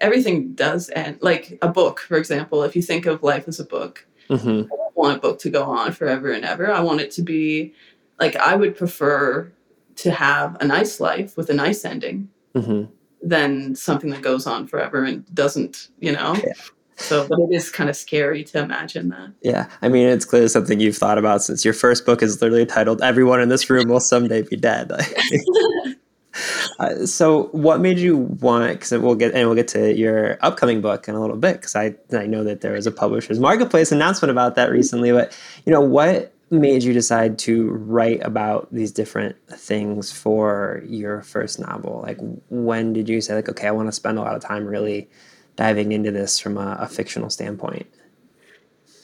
everything 0.00 0.52
does 0.52 0.90
end. 0.90 1.18
Like 1.22 1.58
a 1.62 1.68
book, 1.68 2.00
for 2.00 2.18
example, 2.18 2.62
if 2.64 2.76
you 2.76 2.82
think 2.82 3.06
of 3.06 3.22
life 3.22 3.48
as 3.48 3.58
a 3.58 3.64
book, 3.64 4.06
mm-hmm. 4.28 4.48
I 4.48 4.76
don't 4.76 4.96
want 4.96 5.16
a 5.16 5.20
book 5.20 5.38
to 5.40 5.50
go 5.50 5.64
on 5.64 5.92
forever 5.92 6.30
and 6.30 6.44
ever. 6.44 6.70
I 6.70 6.80
want 6.80 7.00
it 7.00 7.10
to 7.12 7.22
be 7.22 7.72
like 8.20 8.36
I 8.36 8.56
would 8.56 8.76
prefer 8.76 9.50
to 9.96 10.10
have 10.10 10.56
a 10.60 10.66
nice 10.66 11.00
life 11.00 11.36
with 11.36 11.48
a 11.48 11.54
nice 11.54 11.84
ending. 11.84 12.28
Mm-hmm 12.54 12.92
than 13.22 13.74
something 13.74 14.10
that 14.10 14.22
goes 14.22 14.46
on 14.46 14.66
forever 14.66 15.04
and 15.04 15.32
doesn't, 15.34 15.88
you 15.98 16.12
know? 16.12 16.34
Yeah. 16.36 16.52
So, 17.00 17.26
but 17.26 17.38
it 17.40 17.52
is 17.52 17.70
kind 17.70 17.88
of 17.88 17.96
scary 17.96 18.44
to 18.44 18.58
imagine 18.58 19.08
that. 19.08 19.32
Yeah. 19.42 19.68
I 19.80 19.88
mean, 19.88 20.06
it's 20.06 20.24
clearly 20.24 20.48
something 20.48 20.80
you've 20.80 20.96
thought 20.96 21.18
about 21.18 21.42
since 21.42 21.64
your 21.64 21.74
first 21.74 22.04
book 22.04 22.22
is 22.22 22.40
literally 22.42 22.66
titled 22.66 23.00
Everyone 23.00 23.40
in 23.40 23.48
This 23.48 23.68
Room 23.70 23.88
Will 23.88 24.00
Someday 24.00 24.42
Be 24.42 24.56
Dead. 24.56 24.92
uh, 26.78 27.06
so, 27.06 27.44
what 27.52 27.80
made 27.80 27.98
you 27.98 28.18
want, 28.18 28.72
because 28.72 28.92
we'll 28.92 29.14
get, 29.14 29.34
and 29.34 29.46
we'll 29.48 29.56
get 29.56 29.68
to 29.68 29.94
your 29.94 30.38
upcoming 30.42 30.82
book 30.82 31.08
in 31.08 31.14
a 31.14 31.20
little 31.20 31.38
bit, 31.38 31.54
because 31.54 31.74
I, 31.74 31.94
I 32.12 32.26
know 32.26 32.44
that 32.44 32.60
there 32.60 32.72
was 32.72 32.86
a 32.86 32.92
publisher's 32.92 33.40
marketplace 33.40 33.90
announcement 33.92 34.30
about 34.30 34.54
that 34.56 34.70
recently, 34.70 35.10
but, 35.10 35.36
you 35.64 35.72
know, 35.72 35.80
what 35.80 36.34
made 36.50 36.82
you 36.82 36.92
decide 36.92 37.38
to 37.40 37.70
write 37.70 38.22
about 38.24 38.68
these 38.72 38.92
different 38.92 39.36
things 39.48 40.10
for 40.10 40.82
your 40.86 41.22
first 41.22 41.60
novel? 41.60 42.00
Like, 42.02 42.18
when 42.48 42.92
did 42.92 43.08
you 43.08 43.20
say, 43.20 43.34
like, 43.34 43.48
okay, 43.48 43.68
I 43.68 43.70
want 43.70 43.88
to 43.88 43.92
spend 43.92 44.18
a 44.18 44.22
lot 44.22 44.34
of 44.34 44.42
time 44.42 44.66
really 44.66 45.08
diving 45.56 45.92
into 45.92 46.10
this 46.10 46.38
from 46.38 46.58
a, 46.58 46.76
a 46.80 46.88
fictional 46.88 47.30
standpoint? 47.30 47.86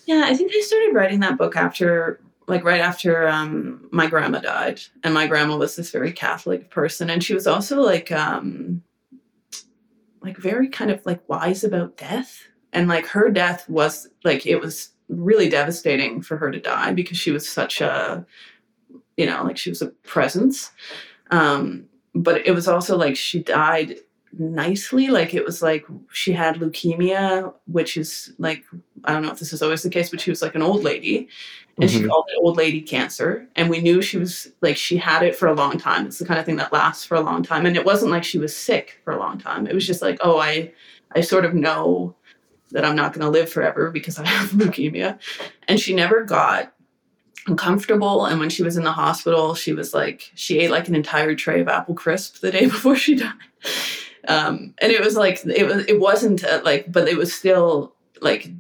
Yeah, 0.07 0.25
I 0.27 0.35
think 0.37 0.53
I 0.55 0.61
started 0.61 0.95
writing 0.95 1.21
that 1.21 1.39
book 1.39 1.57
after, 1.57 2.21
like, 2.49 2.65
right 2.65 2.81
after 2.81 3.29
um, 3.29 3.89
my 3.93 4.07
grandma 4.07 4.41
died. 4.41 4.81
And 5.05 5.15
my 5.15 5.27
grandma 5.27 5.57
was 5.57 5.77
this 5.77 5.91
very 5.91 6.13
Catholic 6.13 6.71
person. 6.71 7.11
And 7.11 7.23
she 7.23 7.35
was 7.35 7.47
also, 7.47 7.81
like, 7.81 8.11
um, 8.13 8.83
like 10.27 10.37
very 10.37 10.69
kind 10.69 10.91
of 10.91 11.07
like 11.07 11.27
wise 11.29 11.63
about 11.63 11.97
death. 11.97 12.43
And 12.73 12.89
like 12.89 13.07
her 13.07 13.31
death 13.31 13.69
was 13.69 14.09
like, 14.25 14.45
it 14.45 14.61
was 14.61 14.91
really 15.09 15.49
devastating 15.49 16.21
for 16.21 16.37
her 16.37 16.51
to 16.51 16.61
die 16.61 16.93
because 16.93 17.17
she 17.17 17.31
was 17.31 17.49
such 17.49 17.81
a 17.81 18.25
you 19.17 19.27
know 19.27 19.43
like 19.45 19.57
she 19.57 19.71
was 19.71 19.83
a 19.83 19.89
presence. 20.05 20.71
Um 21.31 21.87
but 22.15 22.47
it 22.47 22.53
was 22.53 22.67
also 22.67 22.97
like 22.97 23.17
she 23.17 23.43
died 23.43 23.97
nicely. 24.39 25.09
Like 25.09 25.35
it 25.35 25.45
was 25.45 25.63
like 25.63 25.85
she 26.11 26.33
had 26.33 26.57
leukemia 26.57 27.53
which 27.67 27.97
is 27.97 28.33
like 28.39 28.65
i 29.05 29.13
don't 29.13 29.23
know 29.23 29.31
if 29.31 29.39
this 29.39 29.53
is 29.53 29.63
always 29.63 29.83
the 29.83 29.91
case 29.91 30.11
but 30.11 30.21
she 30.21 30.31
was 30.31 30.43
like 30.43 30.55
an 30.55 30.63
old 30.63 30.83
lady. 30.83 31.29
And 31.79 31.91
mm-hmm. 31.91 32.03
she 32.03 32.09
called 32.09 32.25
it 32.29 32.39
old 32.41 32.57
lady 32.57 32.81
cancer. 32.81 33.47
And 33.55 33.69
we 33.69 33.81
knew 33.81 34.01
she 34.01 34.17
was 34.17 34.49
like 34.63 34.77
she 34.77 34.97
had 34.97 35.23
it 35.23 35.37
for 35.37 35.47
a 35.47 35.55
long 35.55 35.79
time. 35.79 36.07
It's 36.07 36.19
the 36.19 36.25
kind 36.25 36.41
of 36.41 36.47
thing 36.47 36.57
that 36.57 36.73
lasts 36.73 37.05
for 37.05 37.17
a 37.17 37.21
long 37.21 37.43
time. 37.43 37.67
And 37.67 37.77
it 37.77 37.85
wasn't 37.85 38.11
like 38.11 38.25
she 38.25 38.39
was 38.39 38.57
sick 38.57 38.99
for 39.05 39.13
a 39.13 39.19
long 39.19 39.39
time. 39.39 39.67
It 39.67 39.75
was 39.75 39.87
just 39.87 40.03
like 40.03 40.19
oh 40.23 40.39
i 40.39 40.73
i 41.15 41.21
sort 41.21 41.45
of 41.45 41.55
know 41.55 42.15
that 42.71 42.85
I'm 42.85 42.97
not 42.97 43.13
going 43.13 43.25
to 43.25 43.31
live 43.31 43.51
forever 43.51 43.91
because 43.91 44.19
I 44.19 44.27
have 44.27 44.51
leukemia. 44.53 45.19
And 45.69 45.81
she 45.81 45.95
never 45.95 46.25
got 46.25 46.73
uncomfortable. 47.47 48.27
And 48.27 48.41
when 48.41 48.51
she 48.51 48.63
was 48.63 48.77
in 48.77 48.85
the 48.85 48.93
hospital, 48.93 49.55
she 49.55 49.73
was 49.73 49.95
like, 49.95 50.31
she 50.35 50.59
ate 50.59 50.71
like 50.71 50.89
an 50.89 50.95
entire 50.95 51.35
tray 51.35 51.61
of 51.61 51.69
apple 51.69 51.95
crisp 51.95 52.41
the 52.41 52.51
day 52.51 52.67
before 52.67 52.97
she 52.97 53.17
died. 53.17 53.33
Um, 54.29 54.75
and 54.83 54.91
it 54.93 55.01
was 55.01 55.17
like, 55.17 55.45
it 55.47 55.67
was, 55.67 55.87
it 55.87 56.01
wasn't 56.01 56.45
uh, 56.45 56.61
like, 56.65 56.91
but 56.91 57.09
it 57.09 57.17
was 57.17 57.33
still 57.33 57.96
like 58.21 58.51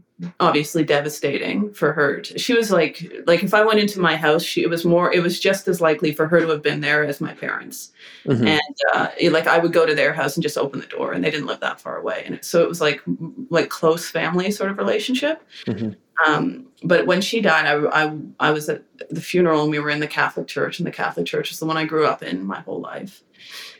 obviously 0.40 0.82
devastating 0.82 1.72
for 1.74 1.92
her. 1.92 2.24
She 2.24 2.54
was 2.54 2.70
like, 2.70 3.12
like 3.26 3.42
if 3.42 3.52
I 3.52 3.64
went 3.64 3.80
into 3.80 4.00
my 4.00 4.16
house, 4.16 4.42
she 4.42 4.62
it 4.62 4.70
was 4.70 4.84
more, 4.84 5.12
it 5.12 5.22
was 5.22 5.38
just 5.38 5.68
as 5.68 5.80
likely 5.80 6.12
for 6.12 6.26
her 6.26 6.40
to 6.40 6.48
have 6.48 6.62
been 6.62 6.80
there 6.80 7.04
as 7.04 7.20
my 7.20 7.34
parents. 7.34 7.92
Mm-hmm. 8.24 8.46
And 8.46 8.76
uh, 8.94 9.09
like 9.30 9.46
I 9.46 9.59
would 9.59 9.72
go 9.72 9.84
to 9.84 9.94
their 9.94 10.14
house 10.14 10.36
and 10.36 10.42
just 10.42 10.59
open 10.59 10.80
the 10.80 10.86
door, 10.86 11.12
and 11.12 11.22
they 11.22 11.30
didn't 11.30 11.46
live 11.46 11.61
that 11.61 11.80
far 11.80 11.98
away, 11.98 12.22
and 12.26 12.42
so 12.44 12.62
it 12.62 12.68
was 12.68 12.80
like 12.80 13.02
like 13.50 13.68
close 13.68 14.09
family 14.09 14.50
sort 14.50 14.70
of 14.70 14.78
relationship. 14.78 15.46
Mm-hmm. 15.66 15.90
Um, 16.26 16.66
but 16.82 17.07
when 17.07 17.20
she 17.20 17.40
died, 17.40 17.66
I, 17.66 18.04
I 18.04 18.18
I 18.40 18.50
was 18.50 18.68
at 18.68 18.84
the 19.11 19.20
funeral, 19.20 19.62
and 19.62 19.70
we 19.70 19.78
were 19.78 19.90
in 19.90 20.00
the 20.00 20.07
Catholic 20.07 20.46
church, 20.46 20.78
and 20.78 20.86
the 20.86 20.92
Catholic 20.92 21.26
church 21.26 21.52
is 21.52 21.59
the 21.59 21.66
one 21.66 21.76
I 21.76 21.84
grew 21.84 22.07
up 22.07 22.22
in 22.22 22.44
my 22.44 22.61
whole 22.61 22.80
life. 22.80 23.22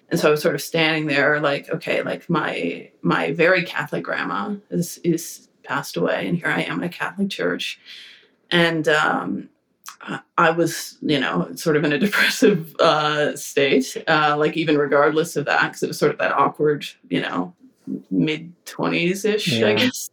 And 0.09 0.21
so 0.21 0.29
I 0.29 0.31
was 0.31 0.43
sort 0.43 0.55
of 0.55 0.63
standing 0.63 1.07
there, 1.07 1.41
like, 1.41 1.69
okay, 1.71 2.03
like 2.03 2.29
my 2.31 2.91
my 3.03 3.33
very 3.33 3.65
Catholic 3.65 4.05
grandma 4.05 4.55
is 4.71 4.99
is 4.99 5.49
passed 5.67 5.97
away, 5.97 6.27
and 6.27 6.37
here 6.37 6.49
I 6.49 6.63
am 6.63 6.79
in 6.79 6.85
a 6.85 6.89
Catholic 6.89 7.31
church, 7.31 7.81
and 8.51 8.87
um, 8.89 9.49
I 10.39 10.51
was, 10.51 10.99
you 11.03 11.19
know, 11.19 11.51
sort 11.55 11.77
of 11.77 11.85
in 11.85 11.93
a 11.93 11.99
depressive 12.07 12.75
uh, 12.77 13.37
state, 13.37 13.97
uh, 14.07 14.37
like 14.39 14.57
even 14.57 14.79
regardless 14.79 15.37
of 15.37 15.45
that, 15.47 15.69
because 15.69 15.83
it 15.83 15.89
was 15.89 15.99
sort 15.99 16.13
of 16.13 16.19
that 16.19 16.33
awkward, 16.33 16.87
you 17.09 17.21
know, 17.21 17.55
mid 18.11 18.53
twenties 18.65 19.25
ish, 19.25 19.53
yeah. 19.53 19.69
I 19.69 19.75
guess, 19.75 20.11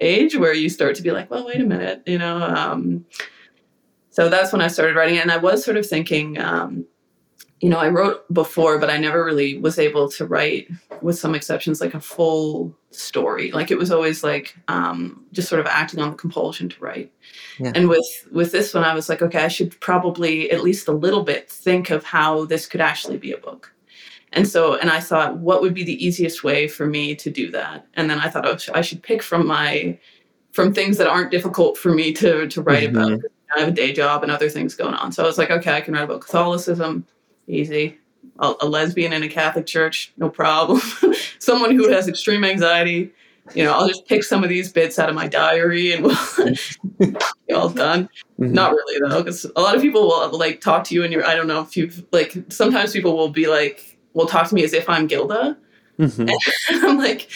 age 0.00 0.36
where 0.36 0.54
you 0.54 0.68
start 0.68 0.94
to 0.96 1.02
be 1.02 1.10
like, 1.10 1.30
well, 1.30 1.46
wait 1.46 1.60
a 1.60 1.66
minute, 1.66 2.02
you 2.06 2.18
know. 2.18 2.42
Um, 2.42 3.04
so 4.10 4.28
that's 4.28 4.52
when 4.52 4.60
I 4.60 4.68
started 4.68 4.96
writing, 4.96 5.18
and 5.18 5.30
I 5.30 5.38
was 5.38 5.64
sort 5.64 5.76
of 5.76 5.86
thinking, 5.86 6.38
um, 6.38 6.86
you 7.62 7.68
know, 7.68 7.78
I 7.78 7.88
wrote 7.88 8.30
before, 8.34 8.78
but 8.78 8.90
I 8.90 8.98
never 8.98 9.24
really 9.24 9.56
was 9.56 9.78
able 9.78 10.08
to 10.10 10.26
write, 10.26 10.68
with 11.00 11.16
some 11.16 11.32
exceptions, 11.32 11.80
like 11.80 11.94
a 11.94 12.00
full 12.00 12.76
story. 12.90 13.52
Like 13.52 13.70
it 13.70 13.78
was 13.78 13.92
always 13.92 14.24
like 14.24 14.56
um, 14.66 15.24
just 15.30 15.48
sort 15.48 15.60
of 15.60 15.66
acting 15.66 16.00
on 16.00 16.10
the 16.10 16.16
compulsion 16.16 16.68
to 16.68 16.80
write. 16.80 17.12
Yeah. 17.60 17.70
And 17.76 17.88
with 17.88 18.04
with 18.32 18.50
this 18.50 18.74
one, 18.74 18.82
I 18.82 18.94
was 18.94 19.08
like, 19.08 19.22
okay, 19.22 19.44
I 19.44 19.48
should 19.48 19.78
probably 19.80 20.50
at 20.50 20.64
least 20.64 20.88
a 20.88 20.92
little 20.92 21.22
bit 21.22 21.48
think 21.48 21.90
of 21.90 22.02
how 22.02 22.46
this 22.46 22.66
could 22.66 22.80
actually 22.80 23.16
be 23.16 23.30
a 23.30 23.38
book. 23.38 23.72
And 24.32 24.48
so, 24.48 24.74
and 24.74 24.90
I 24.90 24.98
thought, 24.98 25.38
what 25.38 25.62
would 25.62 25.74
be 25.74 25.84
the 25.84 26.04
easiest 26.04 26.42
way 26.42 26.66
for 26.66 26.86
me 26.86 27.14
to 27.14 27.30
do 27.30 27.48
that? 27.52 27.86
And 27.94 28.10
then 28.10 28.18
I 28.18 28.28
thought, 28.28 28.44
oh, 28.44 28.56
I 28.74 28.80
should 28.80 29.04
pick 29.04 29.22
from 29.22 29.46
my 29.46 29.96
from 30.50 30.74
things 30.74 30.96
that 30.98 31.06
aren't 31.06 31.30
difficult 31.30 31.78
for 31.78 31.94
me 31.94 32.12
to 32.14 32.48
to 32.48 32.60
write 32.60 32.92
mm-hmm. 32.92 33.14
about. 33.14 33.20
I 33.54 33.60
have 33.60 33.68
a 33.68 33.72
day 33.72 33.92
job 33.92 34.24
and 34.24 34.32
other 34.32 34.48
things 34.48 34.74
going 34.74 34.94
on. 34.94 35.12
So 35.12 35.22
I 35.22 35.26
was 35.26 35.38
like, 35.38 35.50
okay, 35.50 35.76
I 35.76 35.82
can 35.82 35.94
write 35.94 36.04
about 36.04 36.22
Catholicism 36.22 37.06
easy. 37.46 37.98
A, 38.38 38.54
a 38.60 38.92
be 38.94 39.04
in 39.04 39.12
a 39.12 39.28
Catholic 39.28 39.66
church, 39.66 40.12
no 40.16 40.28
problem. 40.28 40.80
Someone 41.38 41.74
who 41.76 41.90
has 41.90 42.08
extreme 42.08 42.44
anxiety, 42.44 43.12
you 43.54 43.64
know, 43.64 43.72
I'll 43.72 43.88
just 43.88 44.06
pick 44.06 44.22
some 44.24 44.42
of 44.42 44.48
these 44.48 44.72
bits 44.72 44.98
out 44.98 45.08
of 45.08 45.14
my 45.14 45.26
diary 45.26 45.92
and 45.92 46.04
we'll 46.04 46.54
be 46.98 47.52
all 47.54 47.68
done. 47.68 48.08
Mm-hmm. 48.40 48.52
Not 48.52 48.72
really 48.72 49.08
though, 49.08 49.22
because 49.22 49.44
a 49.56 49.60
lot 49.60 49.74
of 49.74 49.82
people 49.82 50.02
will 50.02 50.38
like 50.38 50.60
talk 50.60 50.84
to 50.84 50.94
you 50.94 51.04
and 51.04 51.12
you're. 51.12 51.26
I 51.26 51.34
don't 51.34 51.48
know 51.48 51.60
if 51.60 51.76
you've 51.76 52.04
like. 52.12 52.36
Sometimes 52.48 52.92
people 52.92 53.16
will 53.16 53.28
be 53.28 53.48
like, 53.48 53.98
will 54.14 54.26
talk 54.26 54.48
to 54.48 54.54
me 54.54 54.64
as 54.64 54.72
if 54.72 54.88
I'm 54.88 55.06
Gilda. 55.06 55.58
Mm-hmm. 55.98 56.28
And 56.28 56.84
I'm 56.86 56.98
like, 56.98 57.30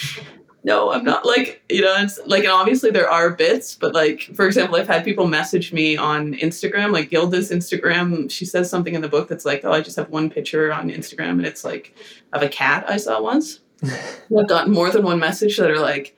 no, 0.66 0.90
I'm 0.90 1.04
not 1.04 1.24
like, 1.24 1.62
you 1.68 1.80
know, 1.80 1.94
it's 1.98 2.18
like, 2.26 2.42
and 2.42 2.52
obviously 2.52 2.90
there 2.90 3.08
are 3.08 3.30
bits, 3.30 3.76
but 3.76 3.94
like, 3.94 4.22
for 4.34 4.48
example, 4.48 4.76
I've 4.76 4.88
had 4.88 5.04
people 5.04 5.28
message 5.28 5.72
me 5.72 5.96
on 5.96 6.34
Instagram, 6.34 6.92
like 6.92 7.08
Gilda's 7.08 7.52
Instagram. 7.52 8.28
She 8.28 8.44
says 8.44 8.68
something 8.68 8.96
in 8.96 9.00
the 9.00 9.08
book 9.08 9.28
that's 9.28 9.44
like, 9.44 9.64
oh, 9.64 9.70
I 9.70 9.80
just 9.80 9.94
have 9.94 10.10
one 10.10 10.28
picture 10.28 10.72
on 10.72 10.90
Instagram 10.90 11.30
and 11.30 11.46
it's 11.46 11.64
like 11.64 11.94
of 12.32 12.42
a 12.42 12.48
cat 12.48 12.84
I 12.88 12.96
saw 12.96 13.22
once. 13.22 13.60
I've 13.84 14.48
gotten 14.48 14.72
more 14.72 14.90
than 14.90 15.04
one 15.04 15.20
message 15.20 15.56
that 15.56 15.70
are 15.70 15.78
like, 15.78 16.16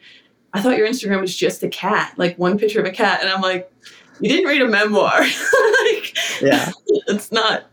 I 0.54 0.62
thought 0.62 0.78
your 0.78 0.88
Instagram 0.88 1.20
was 1.20 1.36
just 1.36 1.62
a 1.62 1.68
cat, 1.68 2.14
like 2.16 2.38
one 2.38 2.58
picture 2.58 2.80
of 2.80 2.86
a 2.86 2.90
cat. 2.90 3.20
And 3.20 3.28
I'm 3.28 3.42
like, 3.42 3.70
you 4.18 4.30
didn't 4.30 4.46
read 4.46 4.62
a 4.62 4.66
memoir. 4.66 5.20
like, 5.82 6.16
yeah. 6.40 6.72
It's 7.10 7.32
not, 7.32 7.64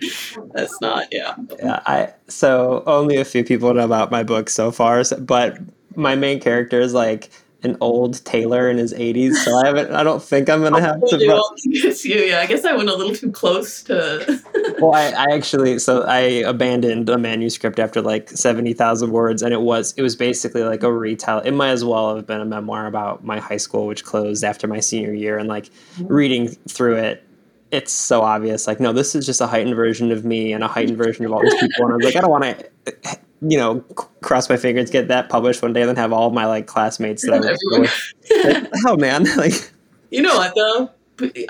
that's 0.53 0.80
not, 0.80 1.07
yeah. 1.11 1.36
Yeah. 1.59 1.82
I, 1.86 2.13
so 2.30 2.84
only 2.86 3.17
a 3.17 3.26
few 3.26 3.43
people 3.43 3.73
know 3.73 3.84
about 3.84 4.11
my 4.11 4.23
book 4.23 4.49
so 4.49 4.71
far, 4.71 5.03
but 5.19 5.57
my 5.96 6.16
main 6.16 6.39
character 6.39 6.80
is 6.80 6.93
like 6.93 7.30
an 7.66 7.76
old 7.82 8.24
tailor 8.26 8.70
in 8.70 8.78
his 8.78 8.93
80s, 8.93 9.34
so 9.36 9.58
I 9.58 9.66
haven't. 9.66 9.91
I 9.91 10.04
don't 10.04 10.22
think 10.22 10.50
I'm 10.50 10.62
gonna 10.62 10.80
have 10.80 11.00
to. 11.08 11.18
It's 11.66 12.06
you, 12.06 12.16
yeah. 12.16 12.39
I 12.39 12.46
guess 12.46 12.64
I 12.64 12.76
went 12.76 12.89
a 12.89 12.96
little 12.96 13.16
too 13.16 13.32
close 13.32 13.84
to. 13.84 14.41
well, 14.80 14.93
I, 14.93 15.08
I, 15.08 15.34
actually 15.34 15.80
so 15.80 16.04
I 16.04 16.20
abandoned 16.20 17.10
a 17.10 17.18
manuscript 17.18 17.80
after 17.80 18.02
like 18.02 18.30
seventy 18.30 18.74
thousand 18.74 19.12
words, 19.12 19.41
and 19.41 19.54
it 19.54 19.62
was 19.62 19.93
it 19.98 20.04
was 20.04 20.16
basically 20.16 20.64
like 20.64 20.84
a 20.84 20.91
retell. 20.91 21.39
It 21.39 21.52
might 21.52 21.72
as 21.72 21.84
well 21.84 22.16
have 22.16 22.28
been 22.28 22.39
a 22.39 22.46
memoir 22.46 22.86
about 22.86 23.26
my 23.26 23.39
high 23.39 23.58
school, 23.58 23.88
which 23.88 24.06
closed 24.06 24.43
after 24.43 24.68
my 24.68 24.80
senior 24.80 25.14
year, 25.14 25.38
and 25.38 25.50
like 25.50 25.66
mm-hmm. 25.66 26.08
reading 26.08 26.48
through 26.70 26.98
it. 26.98 27.24
It's 27.72 27.91
so 27.91 28.22
obvious. 28.22 28.68
Like, 28.68 28.80
no, 28.80 28.93
this 28.93 29.16
is 29.16 29.26
just 29.26 29.41
a 29.41 29.48
heightened 29.48 29.76
version 29.76 30.12
of 30.12 30.24
me 30.24 30.54
and 30.54 30.64
a 30.64 30.68
heightened 30.68 30.98
version 30.98 31.26
of 31.26 31.34
all 31.34 31.41
these 31.41 31.56
people. 31.56 31.86
And 31.86 31.93
I 31.93 31.96
was 31.98 32.06
like, 32.06 32.16
I 32.16 32.22
don't 32.22 32.30
want 32.30 32.43
to 32.43 33.20
you 33.41 33.57
know, 33.57 33.81
cross 34.21 34.49
my 34.49 34.57
fingers, 34.57 34.89
get 34.89 35.07
that 35.09 35.29
published 35.29 35.61
one 35.61 35.73
day, 35.73 35.81
and 35.81 35.89
then 35.89 35.95
have 35.95 36.13
all 36.13 36.29
my 36.31 36.45
like 36.45 36.67
classmates 36.67 37.23
that 37.23 37.33
I 37.33 38.47
like, 38.57 38.71
oh 38.86 38.97
man, 38.97 39.25
like 39.38 39.71
you 40.09 40.21
know 40.21 40.36
what 40.36 40.53
though? 40.55 40.91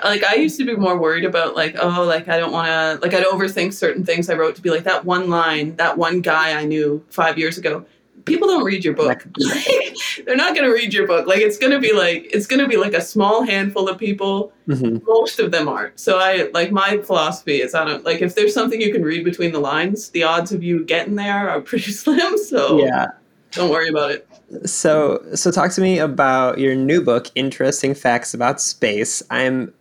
Like 0.04 0.22
I 0.22 0.36
used 0.36 0.58
to 0.58 0.64
be 0.64 0.76
more 0.76 0.96
worried 0.96 1.24
about 1.24 1.56
like 1.56 1.76
oh 1.80 2.04
like 2.04 2.28
I 2.28 2.38
don't 2.38 2.52
want 2.52 2.68
to 2.68 2.98
like 3.02 3.14
I'd 3.14 3.24
overthink 3.24 3.72
certain 3.72 4.04
things. 4.04 4.30
I 4.30 4.34
wrote 4.34 4.56
to 4.56 4.62
be 4.62 4.70
like 4.70 4.84
that 4.84 5.04
one 5.04 5.28
line 5.28 5.76
that 5.76 5.98
one 5.98 6.20
guy 6.20 6.58
I 6.58 6.64
knew 6.64 7.04
five 7.10 7.38
years 7.38 7.58
ago 7.58 7.84
people 8.26 8.48
don't 8.48 8.64
read 8.64 8.84
your 8.84 8.92
book. 8.92 9.24
They're 10.26 10.36
not 10.36 10.54
going 10.54 10.68
to 10.68 10.72
read 10.72 10.92
your 10.92 11.06
book. 11.06 11.26
Like 11.26 11.40
it's 11.40 11.56
going 11.56 11.72
to 11.72 11.78
be 11.78 11.92
like 11.92 12.28
it's 12.30 12.46
going 12.46 12.60
to 12.60 12.68
be 12.68 12.76
like 12.76 12.92
a 12.92 13.00
small 13.00 13.42
handful 13.42 13.88
of 13.88 13.96
people. 13.96 14.52
Mm-hmm. 14.68 15.04
Most 15.06 15.38
of 15.38 15.50
them 15.50 15.68
aren't. 15.68 15.98
So 15.98 16.18
I 16.18 16.50
like 16.52 16.70
my 16.70 16.98
philosophy 16.98 17.62
is 17.62 17.74
I 17.74 17.84
don't 17.84 18.04
like 18.04 18.20
if 18.20 18.34
there's 18.34 18.52
something 18.52 18.80
you 18.80 18.92
can 18.92 19.02
read 19.02 19.24
between 19.24 19.52
the 19.52 19.60
lines, 19.60 20.10
the 20.10 20.24
odds 20.24 20.52
of 20.52 20.62
you 20.62 20.84
getting 20.84 21.14
there 21.14 21.48
are 21.48 21.60
pretty 21.62 21.92
slim. 21.92 22.36
So 22.36 22.78
yeah, 22.78 23.06
don't 23.52 23.70
worry 23.70 23.88
about 23.88 24.10
it. 24.10 24.28
So 24.68 25.24
so 25.34 25.50
talk 25.50 25.72
to 25.72 25.80
me 25.80 25.98
about 25.98 26.58
your 26.58 26.74
new 26.74 27.02
book, 27.02 27.28
Interesting 27.34 27.94
Facts 27.94 28.34
About 28.34 28.60
Space. 28.60 29.22
I'm 29.30 29.72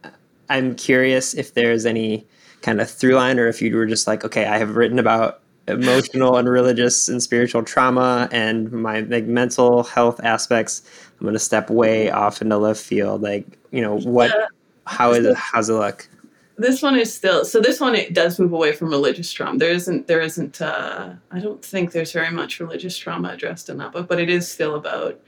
I'm 0.49 0.75
curious 0.75 1.33
if 1.33 1.55
there's 1.55 1.85
any 1.85 2.25
kind 2.61 2.79
of 2.79 2.89
through 2.89 3.15
line 3.15 3.39
or 3.39 3.47
if 3.47 3.61
you 3.61 3.75
were 3.75 3.85
just 3.85 4.07
like, 4.07 4.23
okay, 4.23 4.45
I 4.45 4.57
have 4.57 4.75
written 4.75 4.99
about 4.99 5.41
emotional 5.67 6.37
and 6.37 6.47
religious 6.47 7.07
and 7.09 7.21
spiritual 7.21 7.63
trauma 7.63 8.29
and 8.31 8.71
my 8.71 8.99
like 9.01 9.25
mental 9.25 9.83
health 9.83 10.19
aspects 10.23 10.83
i'm 11.19 11.23
going 11.23 11.33
to 11.33 11.39
step 11.39 11.69
way 11.69 12.09
off 12.11 12.41
into 12.41 12.57
left 12.57 12.81
field 12.81 13.21
like 13.21 13.57
you 13.71 13.81
know 13.81 13.97
what 14.01 14.29
yeah. 14.29 14.45
how 14.85 15.11
is 15.11 15.25
it 15.25 15.35
how's 15.35 15.69
it 15.69 15.73
look 15.73 16.07
this 16.57 16.83
one 16.83 16.95
is 16.95 17.11
still 17.11 17.43
so 17.43 17.59
this 17.59 17.79
one 17.79 17.95
it 17.95 18.13
does 18.13 18.39
move 18.39 18.53
away 18.53 18.71
from 18.71 18.89
religious 18.89 19.31
trauma 19.31 19.57
there 19.57 19.71
isn't 19.71 20.05
there 20.05 20.21
isn't 20.21 20.61
uh 20.61 21.13
i 21.31 21.39
don't 21.39 21.65
think 21.65 21.91
there's 21.91 22.11
very 22.11 22.31
much 22.31 22.59
religious 22.59 22.95
trauma 22.95 23.29
addressed 23.29 23.67
in 23.67 23.77
that 23.77 23.91
book 23.91 24.07
but 24.07 24.19
it 24.19 24.29
is 24.29 24.49
still 24.49 24.75
about 24.75 25.19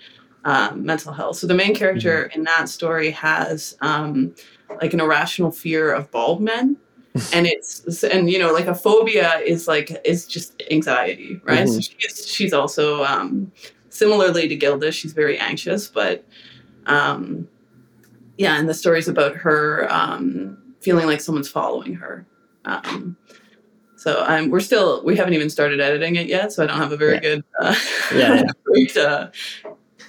um, 0.46 0.86
mental 0.86 1.12
health 1.12 1.36
so 1.36 1.48
the 1.48 1.54
main 1.54 1.74
character 1.74 2.26
mm-hmm. 2.26 2.40
in 2.40 2.46
that 2.46 2.70
story 2.70 3.10
has 3.10 3.76
um 3.82 4.34
like 4.82 4.94
an 4.94 5.02
irrational 5.02 5.52
fear 5.52 5.92
of 5.92 6.10
bald 6.12 6.40
men 6.42 6.78
and 7.34 7.48
it's 7.48 8.04
and 8.04 8.30
you 8.30 8.40
know 8.40 8.52
like 8.52 8.68
a 8.68 8.76
phobia 8.76 9.38
is 9.40 9.68
like 9.68 9.92
is 10.06 10.26
just 10.26 10.62
anxiety 10.72 11.40
right 11.44 11.68
mm-hmm. 11.68 11.80
so 11.80 11.80
she's 11.80 12.28
she's 12.28 12.54
also 12.54 13.04
um 13.04 13.52
similarly 13.90 14.48
to 14.48 14.56
gilda 14.56 14.92
she's 14.92 15.14
very 15.14 15.38
anxious 15.38 15.88
but 15.88 16.26
um 16.86 17.48
yeah 18.38 18.58
and 18.58 18.70
the 18.70 18.74
story's 18.74 19.08
about 19.08 19.36
her 19.36 19.92
um 19.92 20.58
feeling 20.82 21.06
like 21.06 21.22
someone's 21.22 21.50
following 21.50 21.94
her 21.94 22.26
um 22.66 23.18
so 23.96 24.24
I'm, 24.24 24.52
we're 24.52 24.60
still 24.60 25.04
we 25.04 25.16
haven't 25.16 25.34
even 25.34 25.50
started 25.50 25.80
editing 25.80 26.16
it 26.16 26.28
yet 26.28 26.52
so 26.52 26.64
i 26.64 26.68
don't 26.68 26.78
have 26.78 26.92
a 26.92 26.98
very 26.98 27.16
yeah. 27.16 27.20
good 27.20 27.44
uh, 27.60 27.76
yeah, 28.14 28.36
yeah. 28.36 28.44
great, 28.64 28.96
uh, 28.96 29.30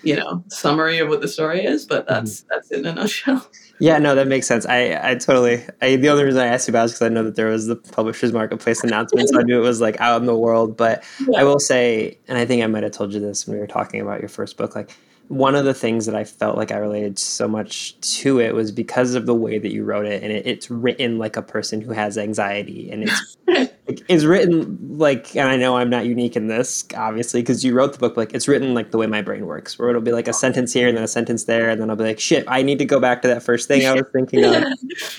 you 0.03 0.17
know 0.17 0.45
summary 0.49 0.99
of 0.99 1.09
what 1.09 1.21
the 1.21 1.29
story 1.29 1.65
is 1.65 1.87
but 1.87 2.07
that's 2.07 2.41
mm-hmm. 2.41 2.49
that's 2.51 2.71
in 2.71 2.87
a 2.87 2.95
nutshell 2.95 3.49
yeah, 3.81 3.99
no, 3.99 4.15
that 4.15 4.27
makes 4.27 4.47
sense. 4.47 4.67
I, 4.67 4.99
I 5.03 5.15
totally. 5.15 5.65
I, 5.81 5.97
the 5.97 6.09
only 6.09 6.25
reason 6.25 6.41
I 6.41 6.47
asked 6.47 6.69
you 6.69 6.73
about 6.73 6.87
is 6.87 6.93
because 6.93 7.03
I 7.03 7.09
know 7.09 7.23
that 7.25 7.37
there 7.37 7.47
was 7.47 7.67
the 7.67 7.77
publishers 7.77 8.33
marketplace 8.33 8.83
announcement, 8.83 9.29
so 9.29 9.41
I 9.41 9.43
knew 9.43 9.59
it 9.59 9.63
was 9.63 9.81
like 9.81 10.01
out 10.01 10.21
in 10.21 10.27
the 10.27 10.37
world. 10.37 10.77
But 10.77 11.05
yeah. 11.29 11.41
I 11.41 11.45
will 11.45 11.61
say, 11.61 12.19
and 12.29 12.39
I 12.39 12.45
think 12.45 12.63
I 12.63 12.67
might 12.67 12.83
have 12.83 12.93
told 12.93 13.13
you 13.13 13.21
this 13.21 13.47
when 13.47 13.57
we 13.57 13.61
were 13.61 13.67
talking 13.67 14.01
about 14.01 14.21
your 14.21 14.29
first 14.29 14.57
book, 14.57 14.75
like 14.75 14.91
one 15.29 15.55
of 15.55 15.65
the 15.65 15.75
things 15.75 16.07
that 16.07 16.15
I 16.15 16.25
felt 16.25 16.57
like 16.57 16.73
I 16.73 16.79
related 16.79 17.19
so 17.19 17.47
much 17.47 17.99
to 18.21 18.41
it 18.41 18.55
was 18.55 18.73
because 18.73 19.15
of 19.15 19.27
the 19.27 19.35
way 19.35 19.59
that 19.59 19.73
you 19.73 19.85
wrote 19.85 20.07
it, 20.07 20.23
and 20.23 20.33
it, 20.33 20.47
it's 20.47 20.71
written 20.71 21.19
like 21.19 21.37
a 21.37 21.43
person 21.43 21.81
who 21.81 21.93
has 21.93 22.19
anxiety, 22.19 22.91
and 22.91 23.05
it's 23.05 23.37
it's 23.89 24.25
written 24.25 24.79
like, 24.99 25.35
and 25.35 25.49
I 25.49 25.57
know 25.57 25.77
I'm 25.77 25.89
not 25.89 26.05
unique 26.05 26.37
in 26.37 26.49
this, 26.49 26.87
obviously, 26.97 27.41
because 27.41 27.65
you 27.65 27.75
wrote 27.75 27.93
the 27.93 27.99
book. 27.99 28.17
Like 28.17 28.35
it's 28.35 28.47
written 28.47 28.75
like 28.75 28.91
the 28.91 28.99
way 28.99 29.07
my 29.07 29.23
brain 29.23 29.47
works, 29.47 29.79
where 29.79 29.89
it'll 29.89 30.03
be 30.03 30.13
like 30.13 30.29
a 30.29 30.33
sentence 30.33 30.73
here 30.73 30.89
and 30.89 30.97
then 30.97 31.05
a 31.05 31.09
sentence 31.09 31.45
there, 31.45 31.71
and 31.71 31.81
then 31.81 31.89
I'll 31.89 31.97
be 31.97 32.05
like, 32.05 32.21
shit, 32.21 32.45
I 32.49 32.63
need 32.63 32.79
to 32.79 32.85
go 32.85 33.01
back 33.01 33.23
to 33.23 33.29
that 33.29 33.43
first 33.43 33.67
thing 33.67 33.87
I 33.87 33.93
was 33.93 34.05
thinking 34.13 34.45
of, 34.45 34.65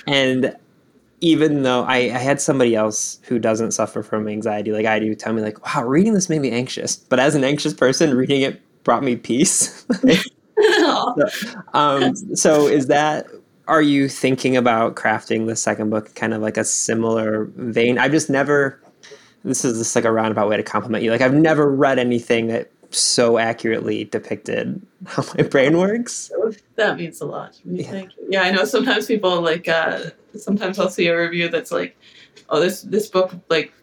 and 0.08 0.56
even 1.22 1.64
though 1.64 1.84
I, 1.84 1.98
I, 1.98 2.18
had 2.18 2.40
somebody 2.40 2.76
else 2.76 3.20
who 3.24 3.40
doesn't 3.40 3.72
suffer 3.72 4.02
from 4.02 4.30
anxiety 4.30 4.72
like 4.72 4.86
I 4.86 5.00
do 5.00 5.14
tell 5.16 5.34
me 5.34 5.42
like, 5.42 5.66
wow, 5.66 5.84
reading 5.84 6.14
this 6.14 6.30
made 6.30 6.40
me 6.40 6.50
anxious. 6.50 6.96
But 6.96 7.20
as 7.20 7.36
an 7.36 7.44
anxious 7.44 7.74
person, 7.74 8.16
reading 8.16 8.42
it 8.42 8.62
brought 8.84 9.04
me 9.04 9.18
peace. 9.18 9.86
so, 10.62 11.16
um, 11.74 12.16
so 12.36 12.68
is 12.68 12.88
that 12.88 13.28
are 13.70 13.82
you 13.84 14.10
thinking 14.10 14.58
about 14.58 14.96
crafting 14.96 15.46
the 15.46 15.56
second 15.56 15.92
book 15.92 16.14
kind 16.16 16.34
of 16.34 16.42
like 16.42 16.58
a 16.58 16.64
similar 16.66 17.46
vein? 17.56 18.00
I've 18.00 18.12
just 18.12 18.30
never 18.30 18.82
this 19.44 19.64
is 19.64 19.78
just 19.78 19.96
like 19.96 20.06
a 20.06 20.12
roundabout 20.12 20.50
way 20.50 20.58
to 20.58 20.64
compliment 20.64 21.04
you. 21.04 21.12
Like 21.12 21.22
I've 21.22 21.34
never 21.34 21.70
read 21.72 22.00
anything 22.00 22.48
that 22.48 22.72
so 22.90 23.38
accurately 23.38 24.06
depicted 24.06 24.82
how 25.06 25.24
my 25.38 25.44
brain 25.44 25.78
works. 25.78 26.32
That 26.76 26.98
means 26.98 27.22
a 27.22 27.26
lot. 27.26 27.60
Yeah. 27.64 27.92
Thank 27.92 28.18
you. 28.18 28.28
Yeah, 28.30 28.42
I 28.42 28.52
know 28.52 28.66
sometimes 28.66 29.06
people 29.06 29.40
like 29.42 29.68
uh 29.68 30.10
sometimes 30.36 30.80
I'll 30.80 30.90
see 30.90 31.08
a 31.08 31.18
review 31.18 31.48
that's 31.48 31.72
like 31.72 31.96
oh 32.50 32.60
this 32.60 32.82
this 32.82 33.08
book 33.08 33.32
like 33.50 33.74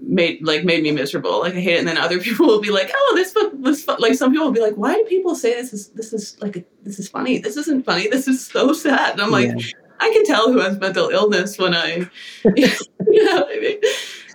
made 0.00 0.44
like 0.44 0.64
made 0.64 0.82
me 0.82 0.90
miserable 0.90 1.40
like 1.40 1.54
i 1.54 1.60
hate 1.60 1.74
it 1.74 1.78
and 1.78 1.88
then 1.88 1.96
other 1.96 2.18
people 2.26 2.46
will 2.46 2.60
be 2.60 2.70
like 2.70 2.90
oh 2.94 3.12
this 3.14 3.32
book 3.32 3.52
was 3.58 3.84
fun. 3.84 3.96
like 3.98 4.14
some 4.14 4.30
people 4.30 4.46
will 4.46 4.52
be 4.52 4.60
like 4.60 4.74
why 4.74 4.94
do 4.94 5.04
people 5.04 5.34
say 5.34 5.54
this 5.54 5.72
is 5.72 5.88
this 5.90 6.12
is 6.12 6.40
like 6.40 6.56
a, 6.56 6.64
this 6.82 6.98
is 6.98 7.08
funny 7.08 7.38
this 7.38 7.56
isn't 7.56 7.84
funny 7.84 8.08
this 8.08 8.28
is 8.28 8.44
so 8.44 8.72
sad 8.72 9.12
and 9.12 9.20
i'm 9.20 9.30
like 9.30 9.48
yeah. 9.48 9.66
i 10.00 10.10
can 10.10 10.24
tell 10.24 10.52
who 10.52 10.58
has 10.58 10.78
mental 10.78 11.08
illness 11.10 11.58
when 11.58 11.74
i 11.74 12.08
you 12.44 13.24
know 13.24 13.40
what 13.40 13.56
I 13.56 13.60
mean? 13.60 13.80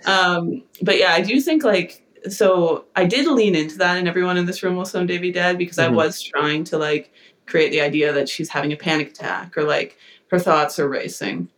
um 0.05 0.63
but 0.81 0.97
yeah 0.97 1.13
i 1.13 1.21
do 1.21 1.39
think 1.41 1.63
like 1.63 2.05
so 2.29 2.85
i 2.95 3.05
did 3.05 3.25
lean 3.27 3.55
into 3.55 3.77
that 3.77 3.97
and 3.97 4.07
everyone 4.07 4.37
in 4.37 4.45
this 4.45 4.63
room 4.63 4.75
will 4.75 4.85
someday 4.85 5.17
be 5.17 5.31
dead 5.31 5.57
because 5.57 5.77
mm-hmm. 5.77 5.93
i 5.93 5.95
was 5.95 6.21
trying 6.21 6.63
to 6.65 6.77
like 6.77 7.11
create 7.45 7.71
the 7.71 7.81
idea 7.81 8.13
that 8.13 8.29
she's 8.29 8.49
having 8.49 8.71
a 8.71 8.77
panic 8.77 9.09
attack 9.09 9.57
or 9.57 9.63
like 9.63 9.97
her 10.29 10.39
thoughts 10.39 10.79
are 10.79 10.87
racing 10.87 11.49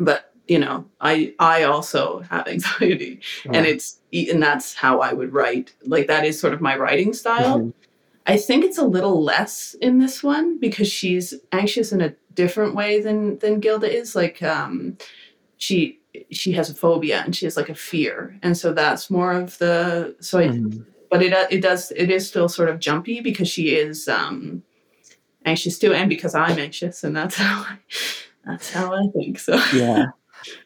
but 0.00 0.33
you 0.48 0.58
know 0.58 0.84
i 1.00 1.34
i 1.38 1.62
also 1.62 2.20
have 2.30 2.46
anxiety 2.48 3.20
yeah. 3.44 3.52
and 3.54 3.66
it's 3.66 4.00
and 4.12 4.42
that's 4.42 4.74
how 4.74 5.00
i 5.00 5.12
would 5.12 5.32
write 5.32 5.74
like 5.86 6.06
that 6.06 6.24
is 6.24 6.38
sort 6.38 6.52
of 6.52 6.60
my 6.60 6.76
writing 6.76 7.12
style 7.12 7.58
mm-hmm. 7.60 7.70
i 8.26 8.36
think 8.36 8.64
it's 8.64 8.78
a 8.78 8.84
little 8.84 9.22
less 9.22 9.74
in 9.80 9.98
this 9.98 10.22
one 10.22 10.58
because 10.58 10.88
she's 10.88 11.34
anxious 11.52 11.92
in 11.92 12.00
a 12.00 12.14
different 12.34 12.74
way 12.74 13.00
than 13.00 13.38
than 13.38 13.60
gilda 13.60 13.90
is 13.90 14.14
like 14.14 14.42
um 14.42 14.96
she 15.56 15.98
she 16.30 16.52
has 16.52 16.70
a 16.70 16.74
phobia 16.74 17.22
and 17.22 17.34
she 17.34 17.46
has 17.46 17.56
like 17.56 17.68
a 17.68 17.74
fear 17.74 18.38
and 18.42 18.56
so 18.56 18.72
that's 18.72 19.10
more 19.10 19.32
of 19.32 19.56
the 19.58 20.14
so 20.20 20.38
i 20.38 20.48
mm-hmm. 20.48 20.82
but 21.10 21.22
it 21.22 21.32
it 21.50 21.60
does 21.60 21.90
it 21.92 22.10
is 22.10 22.28
still 22.28 22.48
sort 22.48 22.68
of 22.68 22.78
jumpy 22.78 23.20
because 23.20 23.48
she 23.48 23.74
is 23.74 24.08
um 24.08 24.62
anxious 25.46 25.78
too 25.78 25.92
and 25.92 26.08
because 26.08 26.34
i'm 26.34 26.58
anxious 26.58 27.02
and 27.02 27.16
that's 27.16 27.36
how 27.36 27.62
i 27.62 27.78
that's 28.44 28.70
how 28.72 28.94
i 28.94 29.06
think 29.12 29.38
so 29.38 29.54
yeah 29.74 30.06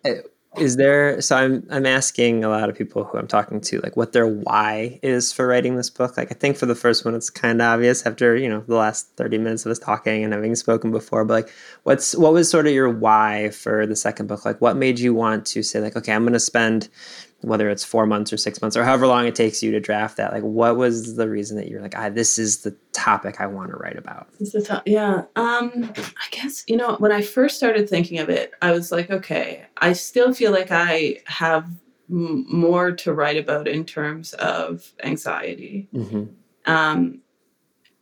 Eh, 0.04 0.14
is 0.56 0.76
there 0.76 1.20
so 1.20 1.36
i'm 1.36 1.66
i'm 1.70 1.84
asking 1.84 2.42
a 2.42 2.48
lot 2.48 2.68
of 2.68 2.76
people 2.76 3.04
who 3.04 3.18
i'm 3.18 3.26
talking 3.26 3.60
to 3.60 3.80
like 3.80 3.96
what 3.96 4.12
their 4.12 4.26
why 4.26 4.98
is 5.02 5.32
for 5.32 5.46
writing 5.46 5.76
this 5.76 5.90
book. 5.90 6.16
Like 6.16 6.32
i 6.32 6.34
think 6.34 6.56
for 6.56 6.66
the 6.66 6.74
first 6.74 7.04
one 7.04 7.14
it's 7.14 7.30
kind 7.30 7.60
of 7.60 7.66
obvious 7.66 8.06
after 8.06 8.34
you 8.34 8.48
know 8.48 8.64
the 8.66 8.74
last 8.74 9.08
30 9.16 9.38
minutes 9.38 9.66
of 9.66 9.72
us 9.72 9.78
talking 9.78 10.24
and 10.24 10.32
having 10.32 10.54
spoken 10.54 10.90
before 10.90 11.24
but 11.24 11.34
like 11.34 11.54
what's 11.82 12.16
what 12.16 12.32
was 12.32 12.50
sort 12.50 12.66
of 12.66 12.72
your 12.72 12.88
why 12.88 13.50
for 13.50 13.86
the 13.86 13.96
second 13.96 14.26
book? 14.26 14.44
Like 14.44 14.60
what 14.60 14.76
made 14.76 14.98
you 14.98 15.14
want 15.14 15.46
to 15.46 15.62
say 15.62 15.80
like 15.80 15.96
okay 15.96 16.12
i'm 16.12 16.22
going 16.22 16.32
to 16.32 16.40
spend 16.40 16.88
whether 17.42 17.70
it's 17.70 17.84
four 17.84 18.04
months 18.04 18.32
or 18.32 18.36
six 18.36 18.60
months 18.60 18.76
or 18.76 18.82
however 18.84 19.06
long 19.06 19.26
it 19.26 19.34
takes 19.34 19.62
you 19.62 19.70
to 19.70 19.78
draft 19.78 20.16
that 20.16 20.32
like 20.32 20.42
what 20.42 20.76
was 20.76 21.14
the 21.14 21.28
reason 21.28 21.56
that 21.56 21.68
you're 21.68 21.80
like 21.80 21.96
ah, 21.96 22.08
this 22.08 22.38
is 22.38 22.62
the 22.62 22.74
topic 22.92 23.40
i 23.40 23.46
want 23.46 23.70
to 23.70 23.76
write 23.76 23.96
about 23.96 24.26
this 24.38 24.54
is 24.54 24.66
the 24.66 24.82
yeah 24.86 25.22
um 25.36 25.92
i 25.96 26.28
guess 26.30 26.64
you 26.66 26.76
know 26.76 26.96
when 26.96 27.12
i 27.12 27.22
first 27.22 27.56
started 27.56 27.88
thinking 27.88 28.18
of 28.18 28.28
it 28.28 28.52
i 28.60 28.72
was 28.72 28.90
like 28.90 29.10
okay 29.10 29.64
i 29.78 29.92
still 29.92 30.34
feel 30.34 30.50
like 30.50 30.70
i 30.72 31.16
have 31.26 31.64
m- 32.10 32.44
more 32.48 32.90
to 32.90 33.12
write 33.12 33.36
about 33.36 33.68
in 33.68 33.84
terms 33.84 34.32
of 34.34 34.92
anxiety. 35.04 35.88
Mm-hmm. 35.94 36.24
um 36.66 37.20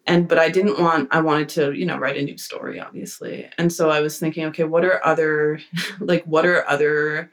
and 0.06 0.28
but 0.28 0.38
i 0.38 0.48
didn't 0.48 0.80
want 0.80 1.08
i 1.10 1.20
wanted 1.20 1.48
to 1.50 1.72
you 1.72 1.84
know 1.84 1.98
write 1.98 2.16
a 2.16 2.22
new 2.22 2.38
story 2.38 2.80
obviously. 2.80 3.50
And 3.58 3.70
so 3.70 3.90
i 3.90 4.00
was 4.00 4.18
thinking 4.18 4.46
okay 4.46 4.64
what 4.64 4.84
are 4.84 5.04
other 5.04 5.60
like 6.00 6.24
what 6.24 6.46
are 6.46 6.66
other 6.68 7.30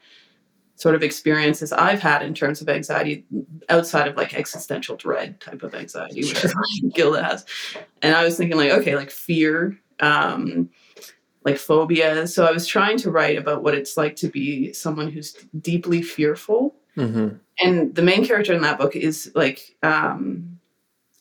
sort 0.75 0.95
of 0.95 1.03
experiences 1.03 1.71
I've 1.71 2.01
had 2.01 2.23
in 2.23 2.33
terms 2.33 2.61
of 2.61 2.69
anxiety 2.69 3.25
outside 3.69 4.07
of 4.07 4.17
like 4.17 4.33
existential 4.33 4.95
dread 4.95 5.39
type 5.39 5.63
of 5.63 5.75
anxiety, 5.75 6.21
which 6.21 6.37
sure. 6.37 6.49
is 6.49 6.93
Gilda 6.93 7.23
has. 7.23 7.45
And 8.01 8.15
I 8.15 8.23
was 8.23 8.37
thinking 8.37 8.57
like, 8.57 8.71
okay, 8.71 8.95
like 8.95 9.11
fear, 9.11 9.79
um, 9.99 10.69
like 11.45 11.57
phobia. 11.57 12.27
So 12.27 12.45
I 12.45 12.51
was 12.51 12.65
trying 12.65 12.97
to 12.99 13.11
write 13.11 13.37
about 13.37 13.63
what 13.63 13.75
it's 13.75 13.97
like 13.97 14.15
to 14.17 14.27
be 14.27 14.73
someone 14.73 15.11
who's 15.11 15.33
deeply 15.61 16.01
fearful. 16.01 16.75
Mm-hmm. 16.97 17.35
And 17.59 17.95
the 17.95 18.01
main 18.01 18.25
character 18.25 18.53
in 18.53 18.61
that 18.63 18.79
book 18.79 18.95
is 18.95 19.31
like, 19.35 19.75
um, 19.83 20.59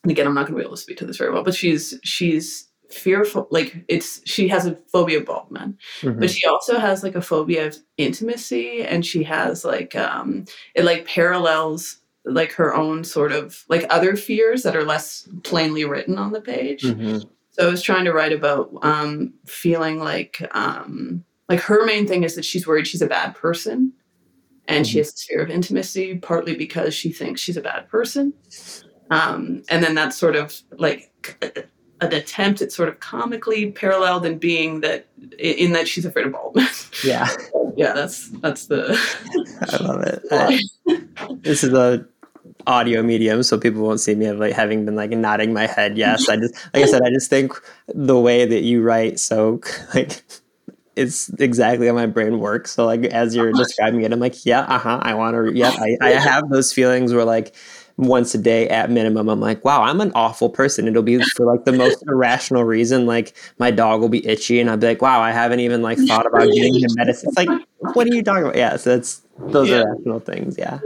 and 0.03 0.11
again, 0.11 0.27
I'm 0.27 0.35
not 0.35 0.47
going 0.47 0.55
to 0.55 0.59
be 0.59 0.65
able 0.65 0.77
to 0.77 0.83
speak 0.83 0.97
to 0.99 1.07
this 1.07 1.19
very 1.19 1.31
well, 1.31 1.45
but 1.45 1.55
she's 1.55 1.99
she's 2.03 2.69
fearful 2.93 3.47
like 3.51 3.85
it's 3.89 4.21
she 4.29 4.49
has 4.49 4.67
a 4.67 4.77
phobia 4.91 5.19
of 5.19 5.25
bald 5.25 5.51
men 5.51 5.77
mm-hmm. 6.01 6.19
but 6.21 6.31
she 6.31 6.47
also 6.47 6.79
has 6.79 7.03
like 7.03 7.15
a 7.15 7.23
phobia 7.23 7.67
of 7.67 7.77
intimacy 7.97 8.83
and 8.83 9.05
she 9.05 9.23
has 9.23 9.65
like 9.65 9.95
um 9.97 10.45
it 10.75 10.85
like 10.85 11.07
parallels 11.07 11.99
like 12.25 12.53
her 12.53 12.75
own 12.75 13.03
sort 13.03 13.33
of 13.33 13.65
like 13.69 13.85
other 13.91 14.15
fears 14.17 14.63
that 14.63 14.77
are 14.77 14.85
less 14.85 15.29
plainly 15.43 15.85
written 15.85 16.19
on 16.19 16.33
the 16.33 16.41
page 16.41 16.83
mm-hmm. 16.83 17.19
so 17.51 17.67
i 17.67 17.71
was 17.71 17.83
trying 17.83 18.05
to 18.05 18.13
write 18.13 18.33
about 18.33 18.71
um 18.83 19.33
feeling 19.47 19.99
like 19.99 20.47
um 20.53 21.25
like 21.49 21.61
her 21.61 21.85
main 21.85 22.07
thing 22.07 22.23
is 22.23 22.37
that 22.37 22.45
she's 22.45 22.67
worried 22.67 22.87
she's 22.87 23.03
a 23.03 23.07
bad 23.07 23.35
person 23.35 23.93
and 24.69 24.85
mm-hmm. 24.85 24.93
she 24.93 24.99
has 24.99 25.13
this 25.13 25.25
fear 25.25 25.43
of 25.43 25.51
intimacy 25.51 26.19
partly 26.19 26.55
because 26.55 26.95
she 26.95 27.11
thinks 27.11 27.41
she's 27.41 27.57
a 27.57 27.63
bad 27.63 27.89
person 27.89 28.33
Um, 29.13 29.63
and 29.69 29.85
then 29.85 29.95
that's 29.95 30.17
sort 30.17 30.37
of 30.37 30.59
like 30.79 31.13
an 32.03 32.13
attempt 32.15 32.61
at 32.63 32.73
sort 32.73 32.89
of 32.89 33.01
comically 33.01 33.71
paralleled 33.73 34.27
in 34.27 34.39
being 34.39 34.81
that 34.81 35.07
in 35.39 35.73
that 35.73 35.89
she's 35.89 36.05
afraid 36.05 36.27
of 36.27 36.33
baldness. 36.33 36.91
Yeah. 37.05 37.29
yeah, 37.77 37.95
that's 37.95 38.29
that's 38.41 38.67
the 38.67 38.99
I 39.71 39.77
love 39.83 40.03
it. 40.03 41.43
This 41.43 41.65
is 41.65 41.73
a 41.73 42.07
audio 42.67 43.03
medium 43.03 43.43
so 43.43 43.59
people 43.59 43.83
won't 43.83 43.99
see 43.99 44.15
me 44.15 44.25
have 44.25 44.39
like 44.39 44.53
having 44.53 44.85
been 44.85 44.95
like 44.95 45.11
nodding 45.11 45.53
my 45.53 45.67
head 45.67 45.99
yes 45.99 46.29
i 46.29 46.37
just 46.37 46.55
like 46.73 46.85
i 46.85 46.87
said 46.87 47.03
i 47.03 47.11
just 47.11 47.29
think 47.29 47.53
the 47.89 48.19
way 48.19 48.45
that 48.45 48.63
you 48.63 48.83
write 48.83 49.19
so 49.19 49.61
like 49.95 50.23
it's 50.95 51.29
exactly 51.41 51.89
how 51.89 51.93
my 51.93 52.07
brain 52.07 52.39
works 52.39 52.71
so 52.71 52.85
like 52.85 53.03
as 53.07 53.35
you're 53.35 53.53
describing 53.53 54.03
it 54.03 54.13
i'm 54.13 54.21
like 54.21 54.45
yeah 54.47 54.61
uh-huh 54.61 55.01
i 55.03 55.13
want 55.15 55.35
to 55.35 55.53
yeah 55.53 55.71
I, 55.71 55.97
I 56.01 56.11
have 56.11 56.51
those 56.51 56.73
feelings 56.73 57.13
where 57.13 57.25
like 57.25 57.55
once 57.97 58.35
a 58.35 58.39
day 58.39 58.69
at 58.69 58.91
minimum 58.91 59.29
i'm 59.29 59.41
like 59.41 59.65
wow 59.65 59.83
i'm 59.83 60.01
an 60.01 60.13
awful 60.15 60.49
person 60.49 60.89
it'll 60.89 61.03
be 61.03 61.23
for 61.37 61.47
like 61.47 61.65
the 61.65 61.73
most 61.73 62.03
irrational 62.09 62.65
reason 62.65 63.07
like 63.07 63.35
my 63.59 63.71
dog 63.71 64.01
will 64.01 64.09
be 64.09 64.27
itchy 64.27 64.61
and 64.61 64.71
i'll 64.71 64.77
be 64.77 64.87
like 64.87 65.03
wow 65.03 65.21
i 65.21 65.31
haven't 65.31 65.61
even 65.61 65.83
like 65.83 65.99
thought 66.09 66.27
about 66.27 66.47
getting 66.53 66.75
him 66.75 66.91
medicine 66.95 67.29
it's 67.29 67.37
like 67.37 67.67
what 67.95 68.07
are 68.07 68.15
you 68.15 68.23
talking 68.23 68.45
about 68.45 68.57
yeah 68.57 68.77
so 68.77 68.95
it's 68.95 69.23
those 69.39 69.69
yeah. 69.69 69.83
irrational 69.83 70.21
things 70.21 70.57
yeah. 70.59 70.79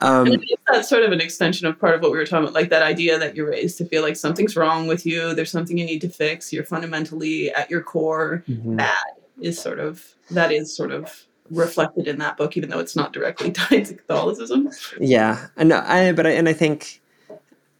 Um, 0.00 0.40
that's 0.70 0.88
sort 0.88 1.02
of 1.02 1.12
an 1.12 1.20
extension 1.20 1.66
of 1.66 1.78
part 1.78 1.94
of 1.94 2.00
what 2.00 2.12
we 2.12 2.16
were 2.16 2.24
talking 2.24 2.44
about, 2.44 2.54
like 2.54 2.70
that 2.70 2.82
idea 2.82 3.18
that 3.18 3.36
you're 3.36 3.50
raised 3.50 3.76
to 3.76 3.84
feel 3.84 4.00
like 4.00 4.16
something's 4.16 4.56
wrong 4.56 4.86
with 4.86 5.04
you, 5.04 5.34
there's 5.34 5.50
something 5.50 5.76
you 5.76 5.84
need 5.84 6.00
to 6.00 6.08
fix, 6.08 6.50
you're 6.50 6.64
fundamentally 6.64 7.52
at 7.52 7.70
your 7.70 7.82
core 7.82 8.42
mm-hmm. 8.48 8.76
bad 8.76 9.04
is 9.40 9.60
sort 9.60 9.78
of 9.78 10.14
that 10.30 10.52
is 10.52 10.74
sort 10.74 10.92
of 10.92 11.26
reflected 11.50 12.08
in 12.08 12.18
that 12.18 12.36
book, 12.36 12.56
even 12.56 12.70
though 12.70 12.78
it's 12.78 12.96
not 12.96 13.12
directly 13.12 13.50
tied 13.52 13.86
to 13.86 13.94
Catholicism. 13.94 14.70
Yeah, 15.00 15.48
and 15.56 15.72
I 15.72 16.12
but 16.12 16.26
I, 16.26 16.30
and 16.30 16.48
I 16.48 16.52
think 16.52 17.00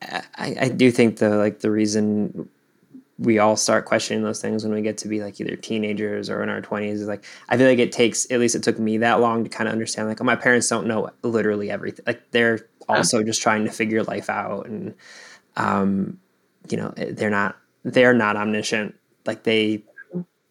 I, 0.02 0.56
I 0.60 0.68
do 0.68 0.90
think 0.90 1.18
the 1.18 1.30
like 1.30 1.60
the 1.60 1.70
reason 1.70 2.48
we 3.18 3.38
all 3.38 3.56
start 3.56 3.84
questioning 3.84 4.22
those 4.22 4.40
things 4.40 4.64
when 4.64 4.72
we 4.72 4.82
get 4.82 4.98
to 4.98 5.08
be 5.08 5.22
like 5.22 5.40
either 5.40 5.54
teenagers 5.54 6.28
or 6.28 6.42
in 6.42 6.48
our 6.48 6.60
20s 6.60 6.94
is 6.94 7.06
like 7.06 7.24
i 7.50 7.56
feel 7.56 7.68
like 7.68 7.78
it 7.78 7.92
takes 7.92 8.28
at 8.30 8.40
least 8.40 8.54
it 8.54 8.62
took 8.62 8.78
me 8.78 8.98
that 8.98 9.20
long 9.20 9.44
to 9.44 9.50
kind 9.50 9.68
of 9.68 9.72
understand 9.72 10.08
like 10.08 10.20
oh 10.20 10.24
my 10.24 10.34
parents 10.34 10.68
don't 10.68 10.86
know 10.86 11.08
literally 11.22 11.70
everything 11.70 12.02
like 12.06 12.22
they're 12.30 12.58
also 12.88 13.22
just 13.22 13.40
trying 13.40 13.64
to 13.64 13.70
figure 13.70 14.02
life 14.04 14.28
out 14.28 14.66
and 14.66 14.94
um 15.56 16.18
you 16.68 16.76
know 16.76 16.92
eh, 16.96 17.12
they're 17.12 17.30
not 17.30 17.56
they're 17.84 18.14
not 18.14 18.36
omniscient 18.36 18.94
like 19.26 19.44
they 19.44 19.82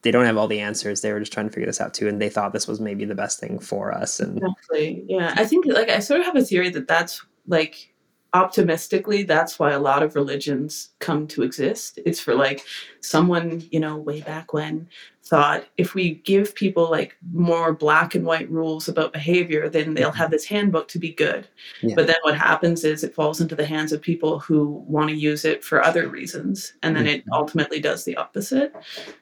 they 0.01 0.11
don't 0.11 0.25
have 0.25 0.37
all 0.37 0.47
the 0.47 0.59
answers 0.59 1.01
they 1.01 1.11
were 1.11 1.19
just 1.19 1.33
trying 1.33 1.47
to 1.47 1.51
figure 1.51 1.67
this 1.67 1.81
out 1.81 1.93
too 1.93 2.07
and 2.07 2.21
they 2.21 2.29
thought 2.29 2.53
this 2.53 2.67
was 2.67 2.79
maybe 2.79 3.05
the 3.05 3.15
best 3.15 3.39
thing 3.39 3.59
for 3.59 3.93
us 3.93 4.19
and 4.19 4.37
exactly 4.37 5.03
yeah 5.07 5.33
i 5.37 5.45
think 5.45 5.65
like 5.65 5.89
i 5.89 5.99
sort 5.99 6.19
of 6.19 6.25
have 6.25 6.35
a 6.35 6.43
theory 6.43 6.69
that 6.69 6.87
that's 6.87 7.25
like 7.47 7.93
optimistically 8.33 9.23
that's 9.23 9.59
why 9.59 9.71
a 9.71 9.79
lot 9.79 10.01
of 10.01 10.15
religions 10.15 10.89
come 10.99 11.27
to 11.27 11.43
exist 11.43 11.99
it's 12.05 12.19
for 12.19 12.33
like 12.33 12.63
someone 13.01 13.61
you 13.71 13.79
know 13.79 13.97
way 13.97 14.21
back 14.21 14.53
when 14.53 14.87
thought 15.23 15.65
if 15.77 15.93
we 15.93 16.15
give 16.15 16.55
people 16.55 16.89
like 16.89 17.17
more 17.33 17.73
black 17.73 18.15
and 18.15 18.25
white 18.25 18.49
rules 18.49 18.87
about 18.87 19.11
behavior 19.11 19.67
then 19.67 19.93
they'll 19.93 20.11
have 20.11 20.31
this 20.31 20.45
handbook 20.45 20.87
to 20.87 20.97
be 20.97 21.11
good 21.11 21.45
yeah. 21.81 21.93
but 21.93 22.07
then 22.07 22.15
what 22.21 22.37
happens 22.37 22.85
is 22.85 23.03
it 23.03 23.13
falls 23.13 23.41
into 23.41 23.55
the 23.55 23.65
hands 23.65 23.91
of 23.91 24.01
people 24.01 24.39
who 24.39 24.83
want 24.87 25.09
to 25.09 25.15
use 25.15 25.43
it 25.43 25.61
for 25.61 25.83
other 25.83 26.07
reasons 26.07 26.73
and 26.83 26.95
then 26.95 27.05
mm-hmm. 27.05 27.15
it 27.15 27.23
ultimately 27.33 27.81
does 27.81 28.05
the 28.05 28.15
opposite 28.15 28.73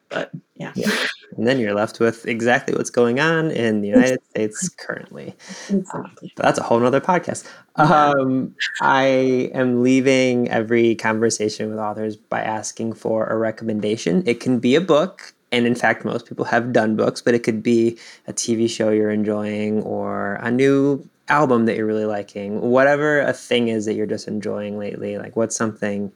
but 0.09 0.29
yeah. 0.55 0.71
yeah. 0.75 0.91
And 1.37 1.47
then 1.47 1.59
you're 1.59 1.73
left 1.73 1.99
with 1.99 2.25
exactly 2.27 2.75
what's 2.75 2.89
going 2.89 3.19
on 3.19 3.51
in 3.51 3.81
the 3.81 3.87
united 3.87 4.19
states 4.29 4.69
currently 4.69 5.35
exactly. 5.69 6.33
Uh, 6.37 6.43
that's 6.43 6.59
a 6.59 6.63
whole 6.63 6.79
nother 6.79 7.01
podcast 7.01 7.47
um, 7.75 8.55
i 8.81 9.05
am 9.53 9.81
leaving 9.83 10.49
every 10.49 10.95
conversation 10.95 11.69
with 11.69 11.79
authors 11.79 12.15
by 12.15 12.41
asking 12.41 12.93
for 12.93 13.25
a 13.27 13.37
recommendation 13.37 14.23
it 14.25 14.39
can 14.39 14.59
be 14.59 14.75
a 14.75 14.81
book 14.81 15.33
and 15.51 15.65
in 15.65 15.75
fact, 15.75 16.05
most 16.05 16.27
people 16.27 16.45
have 16.45 16.71
done 16.71 16.95
books, 16.95 17.21
but 17.21 17.33
it 17.33 17.39
could 17.39 17.63
be 17.63 17.97
a 18.27 18.33
TV 18.33 18.69
show 18.69 18.89
you're 18.89 19.09
enjoying 19.09 19.81
or 19.81 20.35
a 20.35 20.51
new 20.51 21.07
album 21.27 21.65
that 21.65 21.77
you're 21.77 21.85
really 21.85 22.05
liking, 22.05 22.61
whatever 22.61 23.21
a 23.21 23.33
thing 23.33 23.67
is 23.67 23.85
that 23.85 23.93
you're 23.93 24.05
just 24.05 24.27
enjoying 24.27 24.77
lately. 24.77 25.17
Like, 25.17 25.35
what's 25.35 25.55
something 25.55 26.11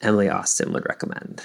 Emily 0.00 0.28
Austin 0.28 0.72
would 0.72 0.86
recommend? 0.88 1.42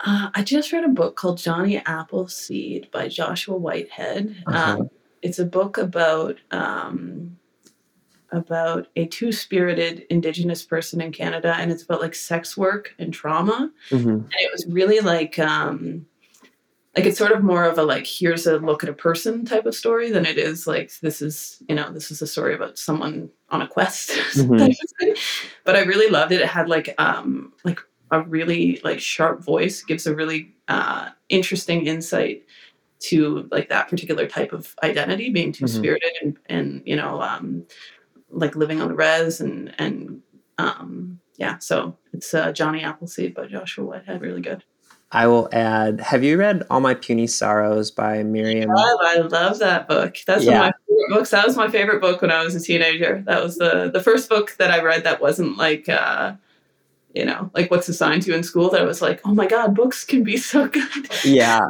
Uh, 0.00 0.30
I 0.34 0.42
just 0.42 0.72
read 0.72 0.84
a 0.84 0.88
book 0.88 1.16
called 1.16 1.38
Jonny 1.38 1.78
Appleseed 1.78 2.90
by 2.90 3.08
Joshua 3.08 3.56
Whitehead. 3.56 4.36
Uh-huh. 4.46 4.76
Um, 4.80 4.90
it's 5.22 5.38
a 5.38 5.44
book 5.44 5.78
about 5.78 6.36
um, 6.50 7.36
about 8.30 8.86
a 8.94 9.06
two 9.06 9.32
spirited 9.32 10.06
Indigenous 10.10 10.64
person 10.64 11.00
in 11.00 11.10
Canada, 11.12 11.54
and 11.56 11.72
it's 11.72 11.82
about 11.82 12.00
like 12.00 12.14
sex 12.14 12.56
work 12.56 12.94
and 12.98 13.12
trauma. 13.12 13.72
Mm-hmm. 13.90 14.08
And 14.08 14.32
it 14.32 14.52
was 14.52 14.66
really 14.68 15.00
like 15.00 15.38
um, 15.38 16.06
like 16.98 17.06
it's 17.06 17.18
sort 17.18 17.32
of 17.32 17.44
more 17.44 17.64
of 17.64 17.78
a 17.78 17.82
like 17.82 18.06
here's 18.06 18.46
a 18.46 18.58
look 18.58 18.82
at 18.82 18.90
a 18.90 18.94
person 18.94 19.44
type 19.44 19.66
of 19.66 19.74
story 19.74 20.10
than 20.10 20.26
it 20.26 20.36
is 20.36 20.66
like 20.66 20.90
this 21.00 21.22
is 21.22 21.62
you 21.68 21.74
know 21.74 21.92
this 21.92 22.10
is 22.10 22.20
a 22.22 22.26
story 22.26 22.54
about 22.54 22.76
someone 22.76 23.30
on 23.50 23.62
a 23.62 23.68
quest 23.68 24.10
mm-hmm. 24.32 25.12
but 25.64 25.76
i 25.76 25.82
really 25.82 26.10
loved 26.10 26.32
it 26.32 26.40
it 26.40 26.48
had 26.48 26.68
like 26.68 26.94
um 26.98 27.52
like 27.62 27.80
a 28.10 28.22
really 28.22 28.80
like 28.84 29.00
sharp 29.00 29.44
voice 29.44 29.82
gives 29.82 30.06
a 30.06 30.14
really 30.14 30.54
uh 30.68 31.08
interesting 31.28 31.86
insight 31.86 32.44
to 33.00 33.48
like 33.50 33.68
that 33.68 33.88
particular 33.88 34.26
type 34.26 34.52
of 34.52 34.74
identity 34.82 35.30
being 35.30 35.52
two 35.52 35.68
spirited 35.68 36.10
mm-hmm. 36.22 36.28
and 36.48 36.68
and 36.68 36.82
you 36.84 36.96
know 36.96 37.20
um 37.22 37.64
like 38.30 38.56
living 38.56 38.80
on 38.80 38.88
the 38.88 38.94
res 38.94 39.40
and 39.40 39.74
and 39.78 40.20
um 40.58 41.20
yeah 41.36 41.58
so 41.58 41.96
it's 42.12 42.34
uh 42.34 42.52
jonny 42.52 42.82
appleseed 42.82 43.34
by 43.34 43.46
joshua 43.46 43.84
whitehead 43.84 44.20
really 44.20 44.40
good 44.40 44.64
I 45.10 45.26
will 45.26 45.48
add. 45.52 46.00
Have 46.00 46.22
you 46.22 46.36
read 46.36 46.64
All 46.68 46.80
My 46.80 46.94
Puny 46.94 47.26
Sorrows 47.26 47.90
by 47.90 48.22
Miriam? 48.22 48.70
I 48.70 49.16
love 49.16 49.58
that 49.60 49.88
book. 49.88 50.18
That's 50.26 50.44
yeah. 50.44 50.60
one 50.60 50.68
of 50.68 50.74
my 50.74 50.86
favorite 50.86 51.18
books. 51.18 51.30
That 51.30 51.46
was 51.46 51.56
my 51.56 51.68
favorite 51.68 52.00
book 52.02 52.20
when 52.20 52.30
I 52.30 52.44
was 52.44 52.54
a 52.54 52.60
teenager. 52.60 53.22
That 53.26 53.42
was 53.42 53.56
the 53.56 53.90
the 53.90 54.02
first 54.02 54.28
book 54.28 54.54
that 54.58 54.70
I 54.70 54.82
read 54.82 55.04
that 55.04 55.22
wasn't 55.22 55.56
like 55.56 55.88
uh, 55.88 56.34
you 57.18 57.24
know, 57.24 57.50
like 57.52 57.68
what's 57.70 57.88
assigned 57.88 58.22
to 58.22 58.30
you 58.30 58.36
in 58.36 58.44
school 58.44 58.70
that 58.70 58.80
I 58.80 58.84
was 58.84 59.02
like, 59.02 59.20
oh 59.24 59.34
my 59.34 59.46
god, 59.46 59.74
books 59.74 60.04
can 60.04 60.22
be 60.22 60.36
so 60.36 60.68
good. 60.68 61.08
Yeah. 61.24 61.60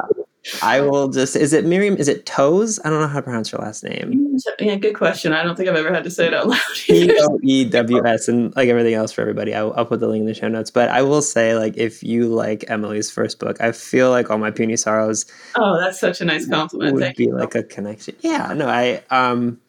I 0.63 0.79
will 0.79 1.09
just. 1.09 1.35
Is 1.35 1.51
it 1.51 1.65
Miriam? 1.65 1.97
Is 1.97 2.07
it 2.07 2.25
Toes? 2.25 2.79
I 2.85 2.89
don't 2.89 3.01
know 3.01 3.07
how 3.07 3.17
to 3.17 3.23
pronounce 3.23 3.51
your 3.51 3.61
last 3.61 3.83
name. 3.83 4.37
Yeah, 4.57 4.75
good 4.75 4.95
question. 4.95 5.33
I 5.33 5.43
don't 5.43 5.55
think 5.55 5.67
I've 5.67 5.75
ever 5.75 5.93
had 5.93 6.05
to 6.05 6.09
say 6.09 6.27
it 6.27 6.33
out 6.33 6.47
loud. 6.47 6.59
T 6.75 7.11
O 7.19 7.39
E 7.43 7.65
W 7.65 8.05
S 8.05 8.29
and 8.29 8.55
like 8.55 8.69
everything 8.69 8.93
else 8.93 9.11
for 9.11 9.21
everybody. 9.21 9.53
I'll, 9.53 9.73
I'll, 9.73 9.85
put 9.85 9.99
the 9.99 10.07
link 10.07 10.21
in 10.21 10.27
the 10.27 10.33
show 10.33 10.47
notes. 10.47 10.71
But 10.71 10.89
I 10.89 11.01
will 11.01 11.21
say, 11.21 11.55
like, 11.55 11.75
if 11.75 12.01
you 12.03 12.29
like 12.29 12.63
Emily's 12.69 13.11
first 13.11 13.37
book, 13.37 13.59
I 13.59 13.73
feel 13.73 14.11
like 14.11 14.29
all 14.29 14.37
my 14.37 14.49
puny 14.49 14.77
sorrows. 14.77 15.25
Oh, 15.55 15.77
that's 15.77 15.99
such 15.99 16.21
a 16.21 16.25
nice 16.25 16.47
compliment. 16.47 16.93
Would 16.93 17.03
Thank 17.03 17.17
be 17.17 17.25
you. 17.25 17.37
like 17.37 17.53
a 17.55 17.63
connection. 17.63 18.15
Yeah. 18.21 18.53
No, 18.53 18.69
I 18.69 19.03
um 19.09 19.59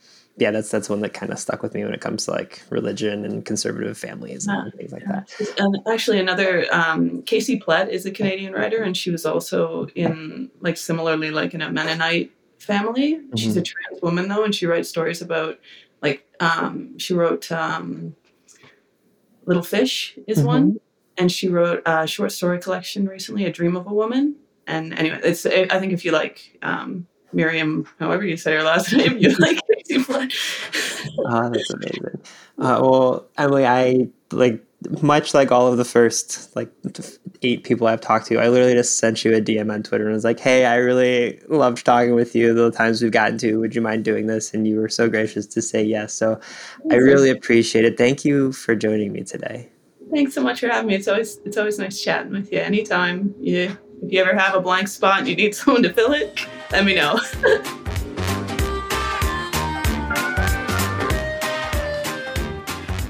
yeah, 0.40 0.50
that's 0.50 0.70
that's 0.70 0.88
one 0.88 1.00
that 1.00 1.12
kind 1.12 1.30
of 1.32 1.38
stuck 1.38 1.62
with 1.62 1.74
me 1.74 1.84
when 1.84 1.92
it 1.92 2.00
comes 2.00 2.24
to 2.24 2.30
like 2.30 2.62
religion 2.70 3.26
and 3.26 3.44
conservative 3.44 3.98
families 3.98 4.46
and 4.46 4.72
yeah, 4.72 4.78
things 4.78 4.90
like 4.90 5.02
yeah. 5.02 5.22
that. 5.38 5.58
And 5.58 5.78
actually, 5.86 6.18
another 6.18 6.64
um, 6.72 7.22
Casey 7.22 7.60
Plett 7.60 7.90
is 7.90 8.06
a 8.06 8.10
Canadian 8.10 8.54
writer, 8.54 8.82
and 8.82 8.96
she 8.96 9.10
was 9.10 9.26
also 9.26 9.88
in 9.94 10.50
like 10.60 10.78
similarly 10.78 11.30
like 11.30 11.52
in 11.52 11.60
a 11.60 11.70
Mennonite 11.70 12.32
family. 12.58 13.16
Mm-hmm. 13.16 13.36
She's 13.36 13.56
a 13.56 13.60
mm-hmm. 13.60 13.90
trans 13.90 14.02
woman 14.02 14.28
though, 14.28 14.42
and 14.42 14.54
she 14.54 14.64
writes 14.64 14.88
stories 14.88 15.20
about 15.20 15.60
like 16.00 16.26
um, 16.40 16.98
she 16.98 17.12
wrote 17.12 17.52
um, 17.52 18.16
Little 19.44 19.62
Fish 19.62 20.18
is 20.26 20.38
mm-hmm. 20.38 20.46
one, 20.46 20.80
and 21.18 21.30
she 21.30 21.48
wrote 21.48 21.82
a 21.84 22.06
short 22.06 22.32
story 22.32 22.58
collection 22.58 23.06
recently, 23.06 23.44
A 23.44 23.52
Dream 23.52 23.76
of 23.76 23.86
a 23.86 23.92
Woman. 23.92 24.36
And 24.66 24.94
anyway, 24.94 25.20
it's 25.22 25.44
I 25.44 25.78
think 25.78 25.92
if 25.92 26.02
you 26.02 26.12
like 26.12 26.58
um, 26.62 27.06
Miriam, 27.32 27.86
however 27.98 28.24
you 28.24 28.36
say 28.36 28.54
her 28.54 28.62
last 28.62 28.92
name, 28.96 29.18
you 29.18 29.34
like 29.36 29.58
Casey 29.74 30.02
Plett. 30.02 30.32
oh, 31.18 31.50
that's 31.50 31.70
amazing. 31.70 32.20
Uh, 32.58 32.78
well, 32.82 33.26
Emily, 33.38 33.66
I 33.66 34.08
like 34.32 34.64
much 35.02 35.34
like 35.34 35.52
all 35.52 35.68
of 35.68 35.76
the 35.76 35.84
first 35.84 36.54
like 36.56 36.70
eight 37.42 37.64
people 37.64 37.86
I've 37.86 38.00
talked 38.00 38.26
to. 38.28 38.38
I 38.38 38.48
literally 38.48 38.74
just 38.74 38.98
sent 38.98 39.24
you 39.24 39.34
a 39.34 39.40
DM 39.40 39.72
on 39.72 39.82
Twitter 39.82 40.04
and 40.04 40.14
was 40.14 40.24
like, 40.24 40.40
"Hey, 40.40 40.64
I 40.64 40.76
really 40.76 41.40
loved 41.48 41.84
talking 41.84 42.14
with 42.14 42.34
you. 42.34 42.54
The 42.54 42.70
times 42.70 43.02
we've 43.02 43.12
gotten 43.12 43.38
to, 43.38 43.58
would 43.60 43.74
you 43.74 43.82
mind 43.82 44.04
doing 44.04 44.26
this?" 44.26 44.54
And 44.54 44.66
you 44.66 44.76
were 44.76 44.88
so 44.88 45.08
gracious 45.08 45.46
to 45.46 45.62
say 45.62 45.82
yes. 45.82 46.12
So 46.14 46.40
I 46.90 46.94
really 46.94 47.30
appreciate 47.30 47.84
it. 47.84 47.98
Thank 47.98 48.24
you 48.24 48.52
for 48.52 48.74
joining 48.74 49.12
me 49.12 49.22
today. 49.22 49.68
Thanks 50.12 50.34
so 50.34 50.42
much 50.42 50.60
for 50.60 50.68
having 50.68 50.88
me. 50.88 50.94
It's 50.94 51.08
always 51.08 51.38
it's 51.44 51.56
always 51.56 51.78
nice 51.78 52.00
chatting 52.00 52.32
with 52.32 52.50
you. 52.52 52.58
Anytime 52.58 53.34
you 53.38 53.76
if 54.02 54.12
you 54.12 54.20
ever 54.20 54.36
have 54.36 54.54
a 54.54 54.60
blank 54.60 54.88
spot 54.88 55.20
and 55.20 55.28
you 55.28 55.36
need 55.36 55.54
someone 55.54 55.82
to 55.82 55.92
fill 55.92 56.12
it, 56.12 56.46
let 56.72 56.84
me 56.84 56.94
know. 56.94 57.18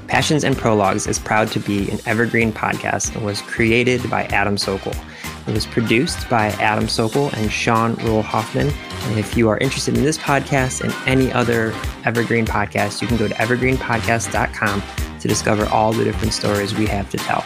Passions 0.07 0.43
and 0.43 0.57
Prologues 0.57 1.07
is 1.07 1.17
proud 1.17 1.47
to 1.51 1.59
be 1.59 1.89
an 1.89 1.99
evergreen 2.05 2.51
podcast 2.51 3.15
and 3.15 3.25
was 3.25 3.41
created 3.41 4.09
by 4.09 4.25
Adam 4.25 4.57
Sokol. 4.57 4.93
It 5.47 5.53
was 5.53 5.65
produced 5.65 6.29
by 6.29 6.47
Adam 6.59 6.87
Sokol 6.87 7.29
and 7.29 7.51
Sean 7.51 7.95
Rule 7.95 8.21
Hoffman. 8.21 8.69
And 9.05 9.17
if 9.17 9.37
you 9.37 9.47
are 9.47 9.57
interested 9.59 9.97
in 9.97 10.03
this 10.03 10.17
podcast 10.17 10.81
and 10.81 10.93
any 11.07 11.31
other 11.31 11.73
Evergreen 12.05 12.45
podcast, 12.45 13.01
you 13.01 13.07
can 13.07 13.17
go 13.17 13.27
to 13.27 13.33
evergreenpodcast.com 13.35 14.83
to 15.19 15.27
discover 15.27 15.65
all 15.67 15.93
the 15.93 16.03
different 16.03 16.33
stories 16.33 16.75
we 16.75 16.85
have 16.87 17.09
to 17.09 17.17
tell. 17.17 17.45